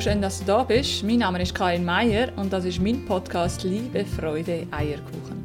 Schön, 0.00 0.22
dass 0.22 0.38
du 0.38 0.46
da 0.46 0.62
bist. 0.62 1.02
Mein 1.04 1.18
Name 1.18 1.42
ist 1.42 1.54
Karin 1.54 1.84
Meier 1.84 2.28
und 2.36 2.50
das 2.50 2.64
ist 2.64 2.80
mein 2.80 3.04
Podcast 3.04 3.64
Liebe, 3.64 4.02
Freude, 4.06 4.66
Eierkuchen. 4.70 5.44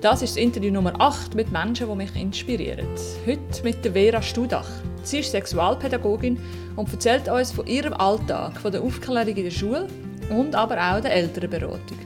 Das 0.00 0.22
ist 0.22 0.36
das 0.36 0.42
Interview 0.44 0.70
Nummer 0.70 0.92
8 1.00 1.34
mit 1.34 1.50
Menschen, 1.50 1.88
die 1.88 1.96
mich 1.96 2.14
inspirieren. 2.14 2.86
Heute 3.26 3.64
mit 3.64 3.84
der 3.84 3.92
Vera 3.94 4.22
Studach. 4.22 4.68
Sie 5.02 5.18
ist 5.18 5.32
Sexualpädagogin 5.32 6.38
und 6.76 6.92
erzählt 6.92 7.28
uns 7.28 7.50
von 7.50 7.66
ihrem 7.66 7.92
Alltag, 7.94 8.60
von 8.60 8.70
der 8.70 8.82
Aufklärung 8.82 9.34
in 9.34 9.42
der 9.42 9.50
Schule 9.50 9.88
und 10.30 10.54
aber 10.54 10.76
auch 10.76 11.00
der 11.00 11.14
Elternberatung. 11.14 11.98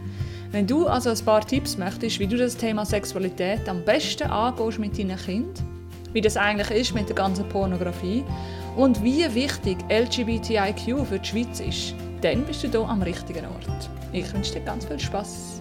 Wenn 0.51 0.67
du 0.67 0.87
also 0.87 1.11
ein 1.11 1.25
paar 1.27 1.47
Tipps 1.47 1.77
möchtest, 1.77 2.19
wie 2.19 2.27
du 2.27 2.39
das 2.39 2.57
Thema 2.57 2.87
Sexualität 2.87 3.69
am 3.69 3.85
besten 3.85 4.31
angehst 4.31 4.79
mit 4.79 4.99
deinen 4.99 5.19
Kindern, 5.19 5.53
wie 6.15 6.23
das 6.23 6.39
eigentlich 6.39 6.71
ist 6.71 6.95
mit 6.95 7.09
der 7.09 7.17
ganzen 7.17 7.47
Pornografie 7.51 8.25
und 8.77 9.03
wie 9.03 9.35
wichtig 9.35 9.79
LGBTIQ 9.91 11.07
für 11.07 11.19
die 11.19 11.29
Schweiz 11.29 11.61
ist, 11.61 11.95
dann 12.23 12.45
bist 12.47 12.63
du 12.65 12.69
hier 12.69 12.89
am 12.89 13.03
richtigen 13.03 13.45
Ort. 13.47 13.91
Ich 14.13 14.33
wünsche 14.33 14.55
dir 14.55 14.61
ganz 14.61 14.87
viel 14.87 14.99
Spaß. 14.99 15.61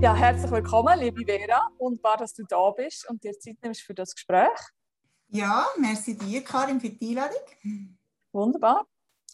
Ja, 0.00 0.14
herzlich 0.14 0.50
willkommen, 0.50 0.98
liebe 0.98 1.24
Vera, 1.24 1.68
und 1.78 2.02
war, 2.02 2.16
dass 2.16 2.32
du 2.34 2.44
da 2.44 2.70
bist 2.70 3.08
und 3.08 3.22
dir 3.22 3.38
Zeit 3.38 3.56
nimmst 3.62 3.82
für 3.82 3.94
das 3.94 4.14
Gespräch. 4.14 4.58
Ja, 5.28 5.66
merci 5.78 6.16
dir, 6.16 6.44
Karin, 6.44 6.80
für 6.80 6.90
die 6.90 7.08
Einladung. 7.08 7.92
Wunderbar. 8.32 8.86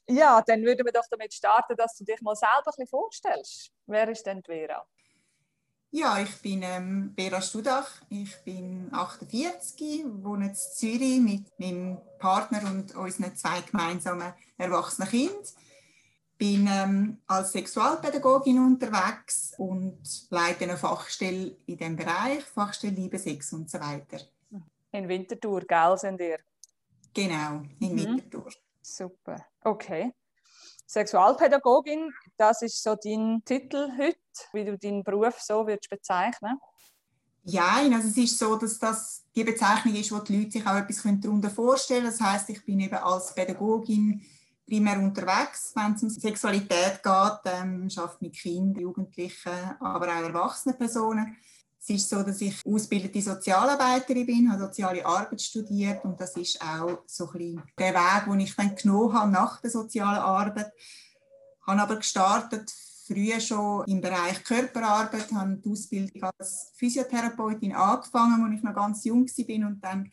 Ja, 0.08 0.42
dann 0.44 0.62
würden 0.62 0.84
wir 0.84 0.92
doch 0.92 1.06
damit 1.10 1.32
starten, 1.34 1.76
dass 1.76 1.96
du 1.96 2.04
dich 2.04 2.20
mal 2.22 2.34
selber 2.34 2.56
ein 2.56 2.62
bisschen 2.64 2.86
vorstellst. 2.86 3.70
Wer 3.86 4.08
ist 4.08 4.24
denn 4.24 4.42
Vera? 4.42 4.86
Ja, 5.95 6.19
ich 6.19 6.41
bin 6.41 6.62
ähm, 6.62 7.12
Vera 7.14 7.42
Studach, 7.42 7.87
ich 8.09 8.34
bin 8.45 8.88
48, 8.92 10.06
wohne 10.25 10.47
in 10.47 10.55
Zürich 10.55 11.20
mit 11.20 11.58
meinem 11.58 11.98
Partner 12.19 12.62
und 12.70 12.97
unseren 12.97 13.36
zwei 13.36 13.61
gemeinsamen 13.61 14.33
erwachsenen 14.56 15.11
Kindern. 15.11 15.44
Bin 16.39 16.66
ähm, 16.66 17.19
als 17.27 17.53
Sexualpädagogin 17.53 18.58
unterwegs 18.58 19.53
und 19.58 20.00
leite 20.31 20.64
eine 20.64 20.78
Fachstelle 20.78 21.58
in 21.66 21.77
diesem 21.77 21.97
Bereich, 21.97 22.42
Fachstelle 22.42 22.94
Liebe, 22.94 23.19
Sex 23.19 23.53
und 23.53 23.70
so 23.70 23.78
weiter. 23.78 24.19
In 24.92 25.06
Winterthur, 25.06 25.61
gell, 25.61 25.98
sind 25.98 26.19
ihr? 26.22 26.38
Genau, 27.12 27.64
in 27.81 27.92
mhm. 27.92 27.98
Winterthur. 27.98 28.50
Super, 28.81 29.44
okay. 29.62 30.14
Sexualpädagogin, 30.86 32.14
das 32.36 32.62
ist 32.62 32.83
so 32.83 32.97
dein 32.97 33.42
Titel 33.44 33.91
heute, 33.98 34.16
wie 34.52 34.64
du 34.64 34.78
deinen 34.78 35.05
Beruf 35.05 35.41
so 35.41 35.66
würdest 35.66 35.91
bezeichnen 35.91 36.58
ja, 37.44 37.80
also 37.92 38.08
es 38.08 38.16
ist 38.16 38.38
so, 38.38 38.56
dass 38.56 38.78
das 38.78 39.25
die 39.34 39.42
Bezeichnung 39.42 39.97
ist, 39.97 40.12
wo 40.12 40.20
die 40.20 40.38
Leute 40.38 40.53
sich 40.53 40.66
auch 40.66 40.77
etwas 40.77 41.03
darunter 41.20 41.50
vorstellen 41.50 42.05
können. 42.05 42.16
Das 42.16 42.20
heißt, 42.20 42.50
ich 42.50 42.64
bin 42.64 42.78
eben 42.80 42.94
als 42.94 43.34
Pädagogin 43.34 44.22
primär 44.64 44.98
unterwegs, 44.98 45.72
wenn 45.75 45.94
es 45.94 46.03
um 46.03 46.10
Sexualität 46.10 47.03
geht, 47.03 47.53
ähm, 47.53 47.88
arbeite 47.97 48.16
mit 48.20 48.34
Kindern, 48.34 48.80
Jugendlichen, 48.80 49.77
aber 49.80 50.06
auch 50.06 50.22
erwachsenen 50.22 50.78
Personen. 50.78 51.36
Es 51.80 51.91
ist 51.91 52.08
so, 52.08 52.22
dass 52.22 52.41
ich 52.41 52.64
ausgebildete 52.64 53.20
Sozialarbeiterin 53.20 54.25
bin, 54.25 54.53
habe 54.53 54.62
soziale 54.62 55.05
Arbeit 55.05 55.42
studiert 55.42 56.05
und 56.05 56.20
das 56.20 56.36
ist 56.36 56.62
auch 56.62 57.00
so 57.06 57.27
ein 57.27 57.33
bisschen 57.33 57.62
der 57.77 57.92
Weg, 57.92 58.25
den 58.27 58.41
ich 58.41 58.55
dann 58.55 58.77
genommen 58.77 59.12
habe 59.12 59.33
nach 59.33 59.60
der 59.60 59.70
sozialen 59.70 60.20
Arbeit. 60.20 60.72
Habe 61.66 61.82
aber 61.82 61.96
gestartet 61.96 62.72
früher 63.06 63.41
schon 63.41 63.84
im 63.86 64.00
Bereich 64.00 64.42
Körperarbeit, 64.44 65.32
habe 65.32 65.56
die 65.56 65.70
Ausbildung 65.70 66.30
als 66.38 66.72
Physiotherapeutin 66.74 67.74
angefangen, 67.74 68.44
als 68.44 68.54
ich 68.54 68.62
noch 68.62 68.74
ganz 68.74 69.04
jung 69.04 69.27
war 69.27 69.69
und 69.69 69.80
dann 69.82 70.10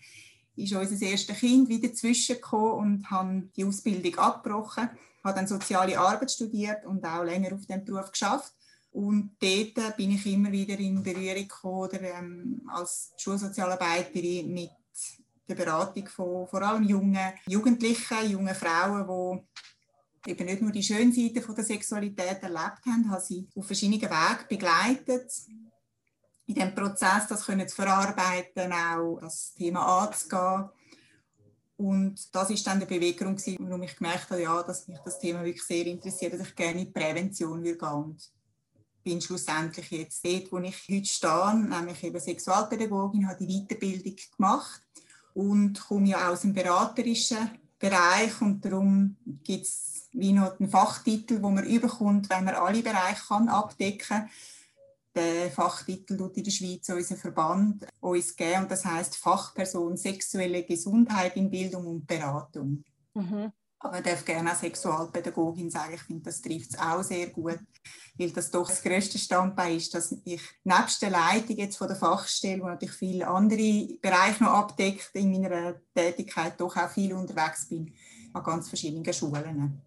ist 0.56 0.74
unser 0.74 1.06
erstes 1.06 1.38
Kind 1.38 1.70
wieder 1.70 1.94
zwischengekommen 1.94 2.72
und 2.74 3.12
habe 3.12 3.44
die 3.56 3.64
Ausbildung 3.64 4.18
abgebrochen, 4.18 4.90
habe 5.24 5.36
dann 5.36 5.48
soziale 5.48 5.98
Arbeit 5.98 6.32
studiert 6.32 6.86
und 6.86 7.06
auch 7.06 7.24
länger 7.24 7.54
auf 7.54 7.66
dem 7.66 7.86
Beruf 7.86 8.12
geschafft. 8.12 8.54
Und 8.92 9.36
dort 9.40 9.98
bin 9.98 10.12
ich 10.12 10.26
immer 10.26 10.52
wieder 10.52 10.78
in 10.80 11.04
Berührung 11.04 11.48
gekommen, 11.48 11.76
oder, 11.76 12.02
ähm, 12.02 12.62
als 12.68 13.12
Schulsozialarbeiterin 13.18 14.52
mit 14.52 14.72
der 15.48 15.56
Beratung 15.56 16.08
von 16.08 16.48
vor 16.48 16.62
allem 16.62 16.84
jungen 16.84 17.34
Jugendlichen, 17.48 18.30
jungen 18.30 18.56
Frauen, 18.56 19.08
die 19.08 19.64
eben 20.26 20.46
nicht 20.46 20.62
nur 20.62 20.72
die 20.72 20.84
schönen 20.84 21.12
Seiten 21.12 21.56
der 21.56 21.64
Sexualität 21.64 22.42
erlebt 22.42 22.86
haben, 22.86 23.10
habe 23.10 23.22
sie 23.22 23.48
auf 23.56 23.66
verschiedenen 23.66 24.02
Wegen 24.02 24.48
begleitet, 24.50 25.32
in 26.48 26.56
dem 26.56 26.74
Prozess 26.74 27.28
das 27.28 27.46
können 27.46 27.68
zu 27.68 27.76
verarbeiten, 27.76 28.74
auch 28.74 29.20
das 29.22 29.54
Thema 29.54 30.04
anzugehen. 30.04 30.70
Und 31.78 32.36
das 32.36 32.50
ist 32.50 32.66
dann 32.68 32.80
der 32.80 32.88
Beweggrund, 32.88 33.42
warum 33.60 33.84
ich 33.84 33.96
gemerkt 33.96 34.30
habe, 34.32 34.42
ja, 34.42 34.62
dass 34.64 34.88
mich 34.88 35.00
das 35.06 35.20
Thema 35.20 35.44
wirklich 35.46 35.64
sehr 35.64 35.86
interessiert, 35.86 36.34
dass 36.34 36.48
ich 36.48 36.56
gerne 36.56 36.82
in 36.82 36.88
die 36.88 36.92
Prävention 36.92 37.64
würde 37.64 37.78
gehen 37.78 38.18
bin 39.04 39.22
schlussendlich 39.22 39.90
jetzt 39.92 40.24
dort, 40.26 40.52
wo 40.52 40.58
ich 40.60 40.88
heute 40.90 41.06
stehe, 41.06 41.56
nämlich 41.56 42.04
eben 42.04 42.20
Sexualpädagogin, 42.20 43.28
habe 43.28 43.46
die 43.46 43.66
Weiterbildung 43.66 44.16
gemacht 44.36 44.82
und 45.34 45.80
komme 45.80 46.10
ja 46.10 46.30
aus 46.30 46.42
dem 46.42 46.54
beraterischen 46.54 47.50
Bereich 47.80 48.42
und 48.42 48.64
darum 48.64 49.16
gibt 49.44 49.66
es 49.66 50.10
wie 50.12 50.34
noch 50.34 50.60
einen 50.60 50.70
Fachtitel, 50.70 51.42
wo 51.42 51.50
man 51.50 51.66
überkommt, 51.66 52.30
wenn 52.30 52.44
man 52.44 52.56
alle 52.56 52.84
Bereiche 52.84 53.22
kann 53.28 53.48
abdecken 53.48 54.08
kann. 54.08 54.30
Der 55.16 55.50
Fachtitel 55.50 56.18
tut 56.18 56.38
in 56.38 56.44
der 56.44 56.52
Schweiz 56.52 56.90
unser 56.90 57.16
Verband 57.16 57.88
uns 58.00 58.36
geben 58.36 58.64
und 58.64 58.72
das 58.72 58.86
heißt 58.86 59.16
Fachperson 59.16 59.98
sexuelle 59.98 60.64
Gesundheit 60.64 61.36
in 61.36 61.50
Bildung 61.50 61.88
und 61.88 62.08
Beratung. 62.08 62.84
Mhm. 63.14 63.52
Aber 63.82 64.02
darf 64.02 64.26
gerne 64.26 64.52
auch 64.52 64.56
Sexualpädagogin 64.56 65.72
sagen. 65.72 65.94
Ich 65.94 66.02
finde, 66.02 66.24
das 66.24 66.42
trifft 66.42 66.72
es 66.72 66.80
auch 66.80 67.02
sehr 67.02 67.28
gut, 67.28 67.60
weil 68.18 68.32
das 68.32 68.52
doch 68.52 68.68
das 68.68 68.84
grösste 68.84 69.18
Standbein 69.18 69.78
ist, 69.78 69.94
dass 69.94 70.14
ich 70.26 70.42
nebst 70.66 71.02
der 71.02 71.12
Leitung 71.12 71.56
jetzt 71.56 71.78
von 71.78 71.88
der 71.88 71.96
Fachstelle, 71.96 72.62
wo 72.62 72.68
natürlich 72.68 72.96
viele 72.96 73.28
andere 73.28 73.88
Bereiche 74.02 74.44
noch 74.44 74.52
abdeckt, 74.52 75.12
in 75.14 75.32
meiner 75.32 75.76
Tätigkeit 75.96 76.60
doch 76.60 76.76
auch 76.76 76.90
viel 76.90 77.14
unterwegs 77.14 77.70
bin 77.70 77.94
an 78.34 78.44
ganz 78.44 78.68
verschiedenen 78.68 79.14
Schulen. 79.14 79.82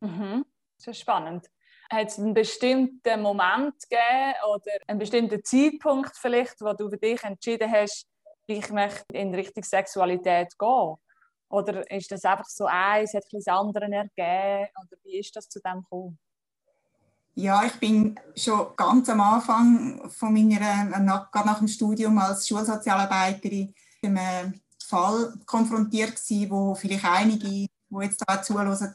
Mhm. 0.00 0.44
Das 0.76 0.86
ist 0.86 1.00
spannend. 1.00 1.50
Hat 1.90 2.06
es 2.06 2.18
einen 2.18 2.32
bestimmten 2.32 3.20
Moment 3.20 3.74
gegeben 3.88 4.34
oder 4.48 4.70
einen 4.86 5.00
bestimmten 5.00 5.44
Zeitpunkt 5.44 6.16
vielleicht, 6.16 6.60
wo 6.60 6.72
du 6.72 6.88
für 6.88 6.96
dich 6.96 7.22
entschieden 7.24 7.70
hast, 7.70 8.06
ich 8.46 8.70
möchte 8.70 9.04
in 9.12 9.34
Richtung 9.34 9.64
Sexualität 9.64 10.56
gehen? 10.58 10.96
Oder 11.50 11.90
ist 11.90 12.10
das 12.12 12.24
einfach 12.24 12.48
so 12.48 12.64
eins, 12.66 13.12
hat 13.12 13.24
ein 13.32 13.52
anderen 13.52 13.92
ergeben? 13.92 14.70
Oder 14.80 14.96
wie 15.02 15.18
ist 15.18 15.34
das 15.34 15.48
zu 15.48 15.60
dem 15.60 15.82
gekommen? 15.82 16.18
Ja, 17.34 17.64
ich 17.64 17.74
bin 17.74 18.18
schon 18.36 18.68
ganz 18.76 19.08
am 19.08 19.20
Anfang 19.20 20.08
von 20.10 20.32
meiner, 20.32 20.98
nach, 21.00 21.30
gerade 21.30 21.48
nach 21.48 21.58
dem 21.58 21.68
Studium 21.68 22.18
als 22.18 22.46
Schulsozialarbeiterin 22.46 23.74
mit 24.02 24.18
einem 24.18 24.60
Fall 24.84 25.34
konfrontiert 25.46 26.16
gewesen, 26.16 26.50
wo 26.50 26.74
vielleicht 26.74 27.04
einige, 27.04 27.48
die 27.48 27.68
jetzt 28.00 28.22
da 28.26 28.42
zuhören, 28.42 28.94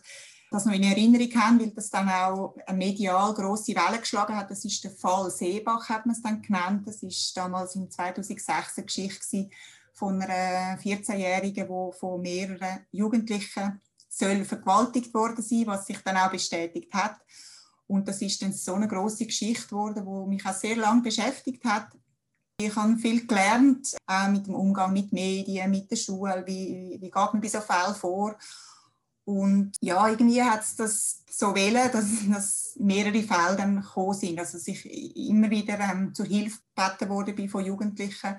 das 0.52 0.66
noch 0.66 0.74
in 0.74 0.84
Erinnerung 0.84 1.34
haben, 1.36 1.60
weil 1.60 1.72
das 1.72 1.90
dann 1.90 2.10
auch 2.10 2.56
eine 2.66 2.78
medial 2.78 3.34
grosse 3.34 3.76
Welle 3.76 4.00
geschlagen 4.00 4.36
hat. 4.36 4.50
Das 4.52 4.64
ist 4.64 4.84
der 4.84 4.92
Fall 4.92 5.30
Seebach, 5.30 5.90
hat 5.90 6.06
man 6.06 6.16
es 6.16 6.22
dann 6.22 6.42
genannt. 6.42 6.88
Das 6.88 7.04
ist 7.04 7.36
damals 7.36 7.76
in 7.76 7.90
2006 7.90 8.48
eine 8.78 8.86
Geschichte 8.86 9.20
gewesen, 9.20 9.52
von 9.96 10.22
einer 10.22 10.80
14-Jährigen, 10.80 11.68
die 11.68 11.98
von 11.98 12.22
mehreren 12.22 12.86
Jugendlichen 12.92 13.82
soll 14.10 14.46
vergewaltigt 14.46 15.14
worden 15.14 15.42
sein, 15.42 15.68
was 15.68 15.88
sich 15.88 16.00
dann 16.00 16.18
auch 16.18 16.32
bestätigt 16.32 16.94
hat. 16.94 17.18
Und 17.88 18.08
das 18.08 18.22
ist 18.22 18.42
dann 18.42 18.54
so 18.54 18.74
eine 18.74 18.88
große 18.88 19.26
Geschichte 19.26 19.68
geworden, 19.68 20.06
die 20.06 20.30
mich 20.30 20.46
auch 20.46 20.54
sehr 20.54 20.76
lange 20.76 21.02
beschäftigt 21.02 21.64
hat. 21.64 21.90
Ich 22.60 22.76
habe 22.76 22.98
viel 22.98 23.28
gelernt, 23.28 23.96
auch 24.06 24.30
mit 24.30 24.48
dem 24.48 24.56
Umgang 24.56 24.94
mit 24.94 25.12
Medien, 25.12 25.70
mit 25.72 25.92
der 25.92 25.98
Schule, 25.98 26.44
wie, 26.46 26.98
wie 27.00 27.12
geht 27.12 27.16
man 27.16 27.42
bei 27.42 27.50
so 27.50 27.60
Fällen 27.60 27.96
vor. 27.96 28.38
Und 29.26 29.74
ja, 29.82 30.08
irgendwie 30.08 30.42
hat 30.42 30.62
es 30.62 30.76
das 30.76 31.24
so 31.30 31.54
wählen, 31.56 31.90
dass, 31.92 32.06
dass 32.30 32.76
mehrere 32.80 33.24
Fälle 33.24 33.58
dann 33.58 33.82
gekommen 33.82 34.14
sind. 34.14 34.40
Also 34.40 34.58
dass 34.58 34.68
ich 34.68 34.86
immer 35.30 35.50
wieder 35.50 35.80
ähm, 35.80 36.14
zur 36.14 36.26
Hilfe 36.26 36.60
gebeten 36.76 37.10
wurde 37.10 37.50
von 37.50 37.66
Jugendlichen, 37.66 38.36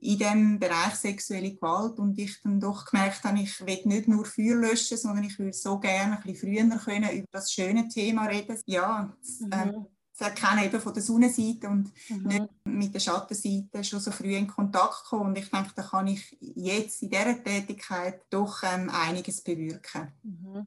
in 0.00 0.18
dem 0.18 0.58
Bereich 0.58 0.94
sexuelle 0.94 1.54
Gewalt 1.54 1.98
und 1.98 2.18
ich 2.18 2.40
dann 2.42 2.60
doch 2.60 2.84
gemerkt 2.84 3.24
habe, 3.24 3.40
ich 3.40 3.60
will 3.66 3.80
nicht 3.84 4.08
nur 4.08 4.24
Feuer 4.24 4.56
löschen, 4.56 4.98
sondern 4.98 5.24
ich 5.24 5.38
würde 5.38 5.52
so 5.52 5.78
gerne 5.78 6.16
ein 6.16 6.22
bisschen 6.22 6.70
früher 6.70 6.78
können 6.78 7.10
über 7.10 7.28
das 7.32 7.52
schöne 7.52 7.88
Thema 7.88 8.26
reden. 8.26 8.60
Ja, 8.66 9.16
mhm. 9.40 9.50
ähm, 9.52 9.86
das 10.18 10.28
erkennen 10.28 10.64
eben 10.64 10.80
von 10.80 10.94
der 10.94 11.02
Sonnenseite 11.02 11.68
und 11.68 11.92
mhm. 12.08 12.26
nicht 12.26 12.48
mit 12.64 12.94
der 12.94 13.00
Schattenseite 13.00 13.84
schon 13.84 14.00
so 14.00 14.10
früh 14.10 14.34
in 14.34 14.46
Kontakt 14.46 15.04
kommen. 15.04 15.26
Und 15.26 15.38
ich 15.38 15.50
denke, 15.50 15.72
da 15.74 15.82
kann 15.82 16.06
ich 16.06 16.36
jetzt 16.40 17.02
in 17.02 17.10
dieser 17.10 17.42
Tätigkeit 17.42 18.22
doch 18.30 18.62
ähm, 18.62 18.90
einiges 18.90 19.42
bewirken. 19.42 20.12
Mhm. 20.22 20.66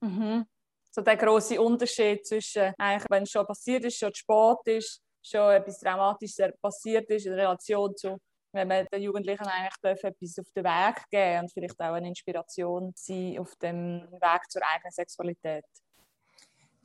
Mhm. 0.00 0.46
So 0.90 1.00
der 1.00 1.16
große 1.16 1.60
Unterschied 1.60 2.26
zwischen, 2.26 2.72
eigentlich, 2.78 3.06
wenn 3.08 3.22
es 3.22 3.30
schon 3.30 3.46
passiert 3.46 3.84
ist, 3.84 3.98
schon 3.98 4.14
spät 4.14 4.58
ist, 4.66 5.00
schon 5.22 5.52
etwas 5.52 5.78
Dramatisches 5.78 6.52
passiert 6.60 7.08
ist 7.10 7.26
in 7.26 7.32
Relation 7.32 7.96
zu 7.96 8.18
wenn 8.52 8.68
man 8.68 8.86
den 8.92 9.02
Jugendlichen 9.02 9.44
eigentlich 9.44 10.02
etwas 10.02 10.38
auf 10.38 10.52
den 10.54 10.64
Weg 10.64 11.04
geben 11.10 11.42
und 11.42 11.52
vielleicht 11.52 11.80
auch 11.80 11.94
eine 11.94 12.08
Inspiration 12.08 12.92
sein 12.94 13.38
auf 13.38 13.54
dem 13.56 14.02
Weg 14.10 14.50
zur 14.50 14.62
eigenen 14.64 14.92
Sexualität. 14.92 15.64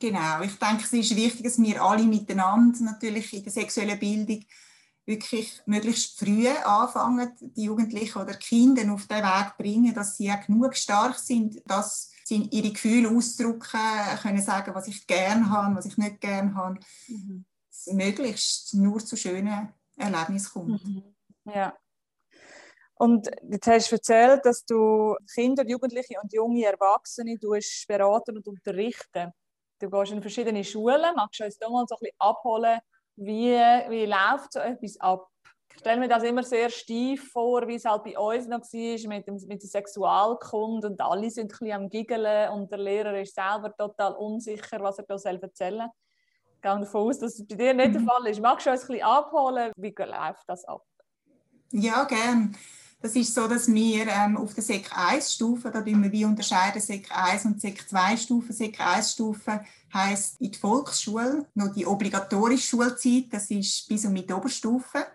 Genau, 0.00 0.42
ich 0.42 0.56
denke, 0.58 0.84
es 0.84 0.92
ist 0.92 1.16
wichtig, 1.16 1.42
dass 1.42 1.60
wir 1.60 1.82
alle 1.82 2.04
miteinander 2.04 2.78
natürlich 2.82 3.32
in 3.32 3.42
der 3.42 3.52
sexuellen 3.52 3.98
Bildung 3.98 4.44
wirklich 5.04 5.60
möglichst 5.66 6.18
früh 6.18 6.46
anfangen, 6.48 7.32
die 7.40 7.64
Jugendlichen 7.64 8.18
oder 8.18 8.34
Kinder 8.34 8.92
auf 8.92 9.06
den 9.06 9.24
Weg 9.24 9.56
bringen, 9.56 9.94
dass 9.94 10.16
sie 10.16 10.30
auch 10.30 10.44
genug 10.46 10.76
stark 10.76 11.18
sind, 11.18 11.62
dass 11.66 12.12
sie 12.24 12.46
ihre 12.50 12.70
Gefühle 12.70 13.08
ausdrücken 13.08 13.80
können, 14.20 14.42
sagen, 14.42 14.74
was 14.74 14.86
ich 14.86 15.06
gerne 15.06 15.48
habe, 15.48 15.76
was 15.76 15.86
ich 15.86 15.96
nicht 15.96 16.20
gerne 16.20 16.54
habe. 16.54 16.78
Mhm. 17.08 17.44
Möglichst 17.92 18.74
nur 18.74 18.98
zu 19.04 19.16
schönen 19.16 19.72
Erlebnissen 19.96 20.52
kommt. 20.52 20.84
Mhm. 20.84 21.02
Ja. 21.54 21.76
Und 22.94 23.30
jetzt 23.48 23.66
hast 23.68 23.92
du 23.92 23.96
erzählt, 23.96 24.44
dass 24.44 24.64
du 24.64 25.14
Kinder, 25.32 25.64
Jugendliche 25.66 26.14
und 26.20 26.32
junge 26.32 26.64
Erwachsene 26.64 27.38
beraten 27.86 28.36
und 28.36 28.46
unterrichten. 28.48 29.32
Du 29.80 29.88
gehst 29.88 30.12
in 30.12 30.20
verschiedene 30.20 30.64
Schulen, 30.64 31.14
magst 31.14 31.38
du 31.38 31.44
uns 31.44 31.58
da 31.58 31.68
mal 31.68 31.84
so 31.86 31.94
ein 31.94 31.98
bisschen 32.00 32.16
abholen, 32.18 32.80
wie, 33.14 33.56
wie 33.88 34.06
läuft 34.06 34.52
so 34.52 34.58
etwas 34.58 35.00
ab? 35.00 35.28
Ich 35.72 35.80
stelle 35.80 36.00
mir 36.00 36.08
das 36.08 36.24
immer 36.24 36.42
sehr 36.42 36.70
steif 36.70 37.30
vor, 37.30 37.68
wie 37.68 37.76
es 37.76 37.84
halt 37.84 38.02
bei 38.02 38.18
uns 38.18 38.48
noch 38.48 38.60
war 38.60 39.08
mit, 39.08 39.28
dem, 39.28 39.34
mit 39.46 39.62
der 39.62 39.68
Sexualkunde 39.68 40.88
und 40.88 41.00
alle 41.00 41.30
sind 41.30 41.44
ein 41.44 41.48
bisschen 41.48 41.72
am 41.72 41.88
Giggeln 41.88 42.50
und 42.50 42.70
der 42.72 42.78
Lehrer 42.78 43.20
ist 43.20 43.36
selber 43.36 43.72
total 43.76 44.14
unsicher, 44.14 44.80
was 44.80 44.98
er 44.98 45.04
da 45.04 45.16
selber 45.18 45.46
erzählen 45.46 45.88
Ich 46.56 46.62
gehe 46.62 46.80
davon 46.80 47.08
aus, 47.08 47.20
dass 47.20 47.38
es 47.38 47.46
bei 47.46 47.54
dir 47.54 47.74
nicht 47.74 47.94
der 47.94 48.00
mhm. 48.00 48.06
Fall 48.06 48.26
ist. 48.26 48.40
Magst 48.40 48.66
du 48.66 48.70
uns 48.70 48.82
ein 48.82 48.86
bisschen 48.88 49.04
abholen, 49.04 49.72
wie 49.76 49.94
läuft 49.96 50.48
das 50.48 50.64
ab? 50.64 50.82
Ja, 51.70 52.04
gerne. 52.04 52.52
Das 53.00 53.14
ist 53.14 53.34
so, 53.34 53.46
dass 53.46 53.68
wir 53.72 54.08
ähm, 54.08 54.36
auf 54.36 54.54
der 54.54 54.64
Sek 54.64 54.90
1 54.96 55.34
Stufe, 55.34 55.70
da 55.70 55.84
wir 55.84 56.10
wie 56.10 56.24
unterscheiden 56.24 56.80
Sek 56.80 57.08
1 57.14 57.44
und 57.44 57.60
Sek 57.60 57.88
2 57.88 58.16
Stufe. 58.16 58.52
Sek 58.52 58.80
1 58.80 59.12
Stufe 59.12 59.64
heisst 59.94 60.40
in 60.40 60.50
die 60.50 60.58
Volksschule, 60.58 61.46
noch 61.54 61.72
die 61.72 61.86
obligatorische 61.86 62.66
Schulzeit, 62.66 63.26
das 63.30 63.50
ist 63.50 63.88
bis 63.88 64.04
und 64.04 64.14
mit 64.14 64.32
Oberstufe. 64.32 65.06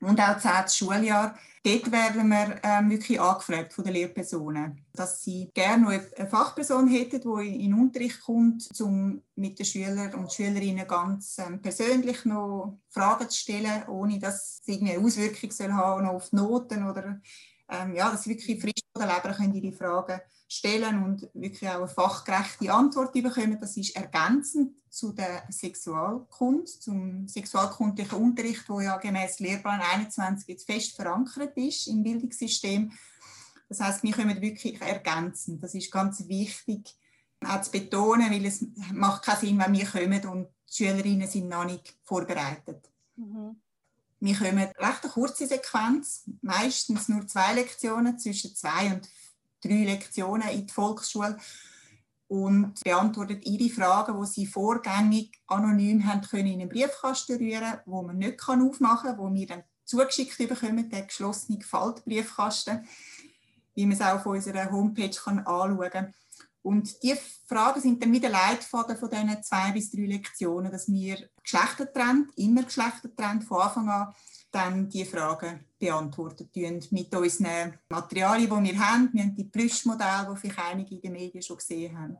Und 0.00 0.20
auch 0.20 0.40
das 0.40 0.76
Schuljahr 0.76 1.38
Dort 1.62 1.92
werden 1.92 2.28
wir 2.28 2.58
ähm, 2.62 2.88
wirklich 2.90 3.20
angefragt 3.20 3.74
von 3.74 3.84
den 3.84 3.92
Lehrpersonen, 3.92 4.82
dass 4.94 5.22
sie 5.22 5.50
gerne 5.52 5.82
noch 5.84 5.90
eine 5.90 6.28
Fachperson 6.28 6.88
hätten, 6.88 7.20
die 7.20 7.54
in 7.64 7.72
den 7.72 7.80
Unterricht 7.80 8.22
kommt, 8.22 8.66
um 8.80 9.22
mit 9.34 9.58
den 9.58 9.66
Schülern 9.66 10.14
und 10.14 10.32
Schülerinnen 10.32 10.88
ganz 10.88 11.36
ähm, 11.38 11.60
persönlich 11.60 12.24
noch 12.24 12.78
Fragen 12.88 13.28
zu 13.28 13.38
stellen, 13.38 13.86
ohne 13.88 14.18
dass 14.18 14.60
es 14.62 14.68
irgendeine 14.68 15.04
Auswirkung 15.04 15.50
haben 15.76 16.06
auf 16.06 16.30
die 16.30 16.36
Noten 16.36 16.88
oder 16.88 17.20
ähm, 17.68 17.94
ja, 17.94 18.10
dass 18.10 18.26
wirklich 18.26 18.60
frisch 18.60 18.79
der 18.96 19.06
Leber 19.06 19.34
können 19.34 19.54
ihre 19.54 19.72
Fragen 19.72 20.20
stellen 20.48 21.04
und 21.04 21.28
wirklich 21.32 21.68
auch 21.70 21.76
eine 21.76 21.88
fachgerechte 21.88 22.72
Antwort 22.72 23.12
bekommen. 23.12 23.58
Das 23.60 23.76
ist 23.76 23.94
ergänzend 23.94 24.74
zu 24.90 25.12
der 25.12 25.44
Sexualkunde, 25.48 26.64
zum 26.64 27.28
sexualkundlichen 27.28 28.18
Unterricht, 28.18 28.68
wo 28.68 28.80
ja 28.80 28.96
gemäß 28.96 29.38
Lehrplan 29.38 29.80
21 29.80 30.48
jetzt 30.48 30.66
fest 30.66 30.96
verankert 30.96 31.56
ist 31.56 31.86
im 31.86 32.02
Bildungssystem. 32.02 32.92
Das 33.68 33.80
heißt, 33.80 34.02
wir 34.02 34.12
können 34.12 34.40
wirklich 34.40 34.80
ergänzen. 34.80 35.60
Das 35.60 35.74
ist 35.74 35.92
ganz 35.92 36.26
wichtig, 36.26 36.96
auch 37.46 37.60
zu 37.60 37.70
betonen, 37.70 38.30
weil 38.30 38.44
es 38.44 38.64
macht 38.92 39.24
keinen 39.24 39.40
Sinn, 39.40 39.58
wenn 39.58 39.72
wir 39.72 39.86
kommen 39.86 40.26
und 40.26 40.48
die 40.68 40.74
Schülerinnen 40.74 41.28
sind 41.28 41.48
noch 41.48 41.64
nicht 41.64 41.96
vorbereitet. 42.02 42.90
Mhm. 43.14 43.60
Wir 44.20 44.36
kommen 44.36 44.58
recht 44.58 45.02
eine 45.02 45.12
kurze 45.12 45.46
Sequenz, 45.46 46.28
meistens 46.42 47.08
nur 47.08 47.26
zwei 47.26 47.54
Lektionen, 47.54 48.18
zwischen 48.18 48.54
zwei 48.54 48.92
und 48.92 49.08
drei 49.62 49.84
Lektionen 49.84 50.48
in 50.50 50.66
die 50.66 50.72
Volksschule 50.72 51.38
und 52.28 52.78
beantwortet 52.84 53.46
ihre 53.46 53.74
Fragen, 53.74 54.20
die 54.20 54.26
sie 54.26 54.46
vorgängig 54.46 55.32
anonym 55.46 56.06
haben 56.06 56.20
können 56.20 56.46
in 56.46 56.60
einen 56.60 56.68
Briefkasten 56.68 57.38
rühren, 57.38 57.80
wo 57.86 58.02
man 58.02 58.18
nicht 58.18 58.40
aufmachen 58.46 59.10
kann, 59.10 59.18
wo 59.18 59.32
wir 59.32 59.46
dann 59.46 59.64
zugeschickt 59.84 60.36
bekommen, 60.38 60.88
den 60.88 61.06
geschlossenen 61.06 61.62
Faltbriefkasten, 61.62 62.86
wie 63.74 63.86
man 63.86 63.96
es 63.96 64.02
auch 64.02 64.16
auf 64.16 64.26
unserer 64.26 64.70
Homepage 64.70 65.10
kann 65.10 65.38
anschauen 65.40 65.90
kann. 65.90 66.14
Und 66.62 67.02
diese 67.02 67.18
Fragen 67.46 67.80
sind 67.80 68.02
dann 68.02 68.12
wieder 68.12 68.28
Leitfaden 68.28 68.96
von 68.96 69.10
diesen 69.10 69.42
zwei 69.42 69.72
bis 69.72 69.90
drei 69.90 70.02
Lektionen, 70.02 70.70
dass 70.70 70.90
wir 70.90 71.30
Geschlechtertrend, 71.42 72.36
immer 72.36 72.64
Geschlechtertrend 72.64 73.44
von 73.44 73.62
Anfang 73.62 73.88
an 73.88 74.14
dann 74.50 74.88
die 74.88 75.04
Fragen 75.04 75.64
beantwortet 75.78 76.52
tun 76.52 76.80
mit 76.90 77.14
unseren 77.14 77.78
Materialien, 77.88 78.64
die 78.64 78.72
wir 78.72 78.78
haben. 78.78 79.10
Wir 79.12 79.22
haben 79.22 79.36
die 79.36 79.44
Plüschmodelle, 79.44 80.28
die 80.34 80.40
vielleicht 80.40 80.58
einige 80.58 80.94
in 80.96 81.00
den 81.00 81.12
Medien 81.12 81.42
schon 81.42 81.56
gesehen 81.56 81.96
haben. 81.98 82.18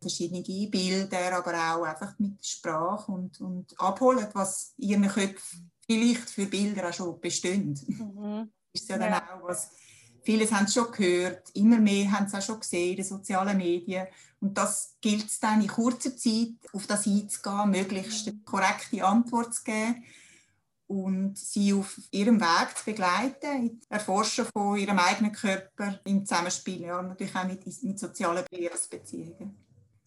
Verschiedene 0.00 0.42
Bilder, 0.42 1.38
aber 1.38 1.54
auch 1.54 1.84
einfach 1.84 2.18
mit 2.18 2.44
Sprache 2.44 3.10
und, 3.10 3.40
und 3.40 3.80
abholen, 3.80 4.28
was 4.34 4.74
in 4.76 4.90
ihren 4.90 5.08
Köpfen 5.08 5.70
vielleicht 5.86 6.28
für 6.28 6.46
Bilder 6.46 6.90
auch 6.90 6.92
schon 6.92 7.18
bestehen. 7.20 7.78
Mhm. 7.86 8.50
Ist 8.72 8.88
ja 8.90 8.98
dann 8.98 9.12
ja. 9.12 9.22
auch 9.34 9.48
was, 9.48 9.70
vieles 10.26 10.52
haben 10.52 10.66
sie 10.66 10.74
schon 10.74 10.90
gehört, 10.92 11.50
immer 11.54 11.78
mehr 11.78 12.10
haben 12.10 12.28
sie 12.28 12.36
auch 12.36 12.42
schon 12.42 12.60
gesehen 12.60 12.90
in 12.90 12.96
den 12.96 13.04
sozialen 13.04 13.56
Medien. 13.56 14.08
Und 14.40 14.58
das 14.58 14.96
gilt 15.00 15.26
es 15.26 15.40
dann 15.40 15.62
in 15.62 15.68
kurzer 15.68 16.14
Zeit, 16.16 16.56
auf 16.72 16.86
das 16.86 17.06
einzugehen, 17.06 17.70
möglichst 17.70 18.28
eine 18.28 18.38
korrekte 18.44 19.04
Antwort 19.04 19.54
zu 19.54 19.64
geben 19.64 20.04
und 20.88 21.38
sie 21.38 21.72
auf 21.72 21.98
ihrem 22.10 22.40
Weg 22.40 22.76
zu 22.76 22.84
begleiten, 22.84 23.80
Erforschen 23.88 24.46
von 24.52 24.76
ihrem 24.76 24.98
eigenen 24.98 25.32
Körper 25.32 26.00
im 26.04 26.26
Zusammenspiel, 26.26 26.82
ja, 26.82 27.00
natürlich 27.02 27.34
auch 27.34 27.46
mit, 27.46 27.64
mit 27.64 27.98
sozialen 27.98 28.44
Beziehungen. 28.90 29.56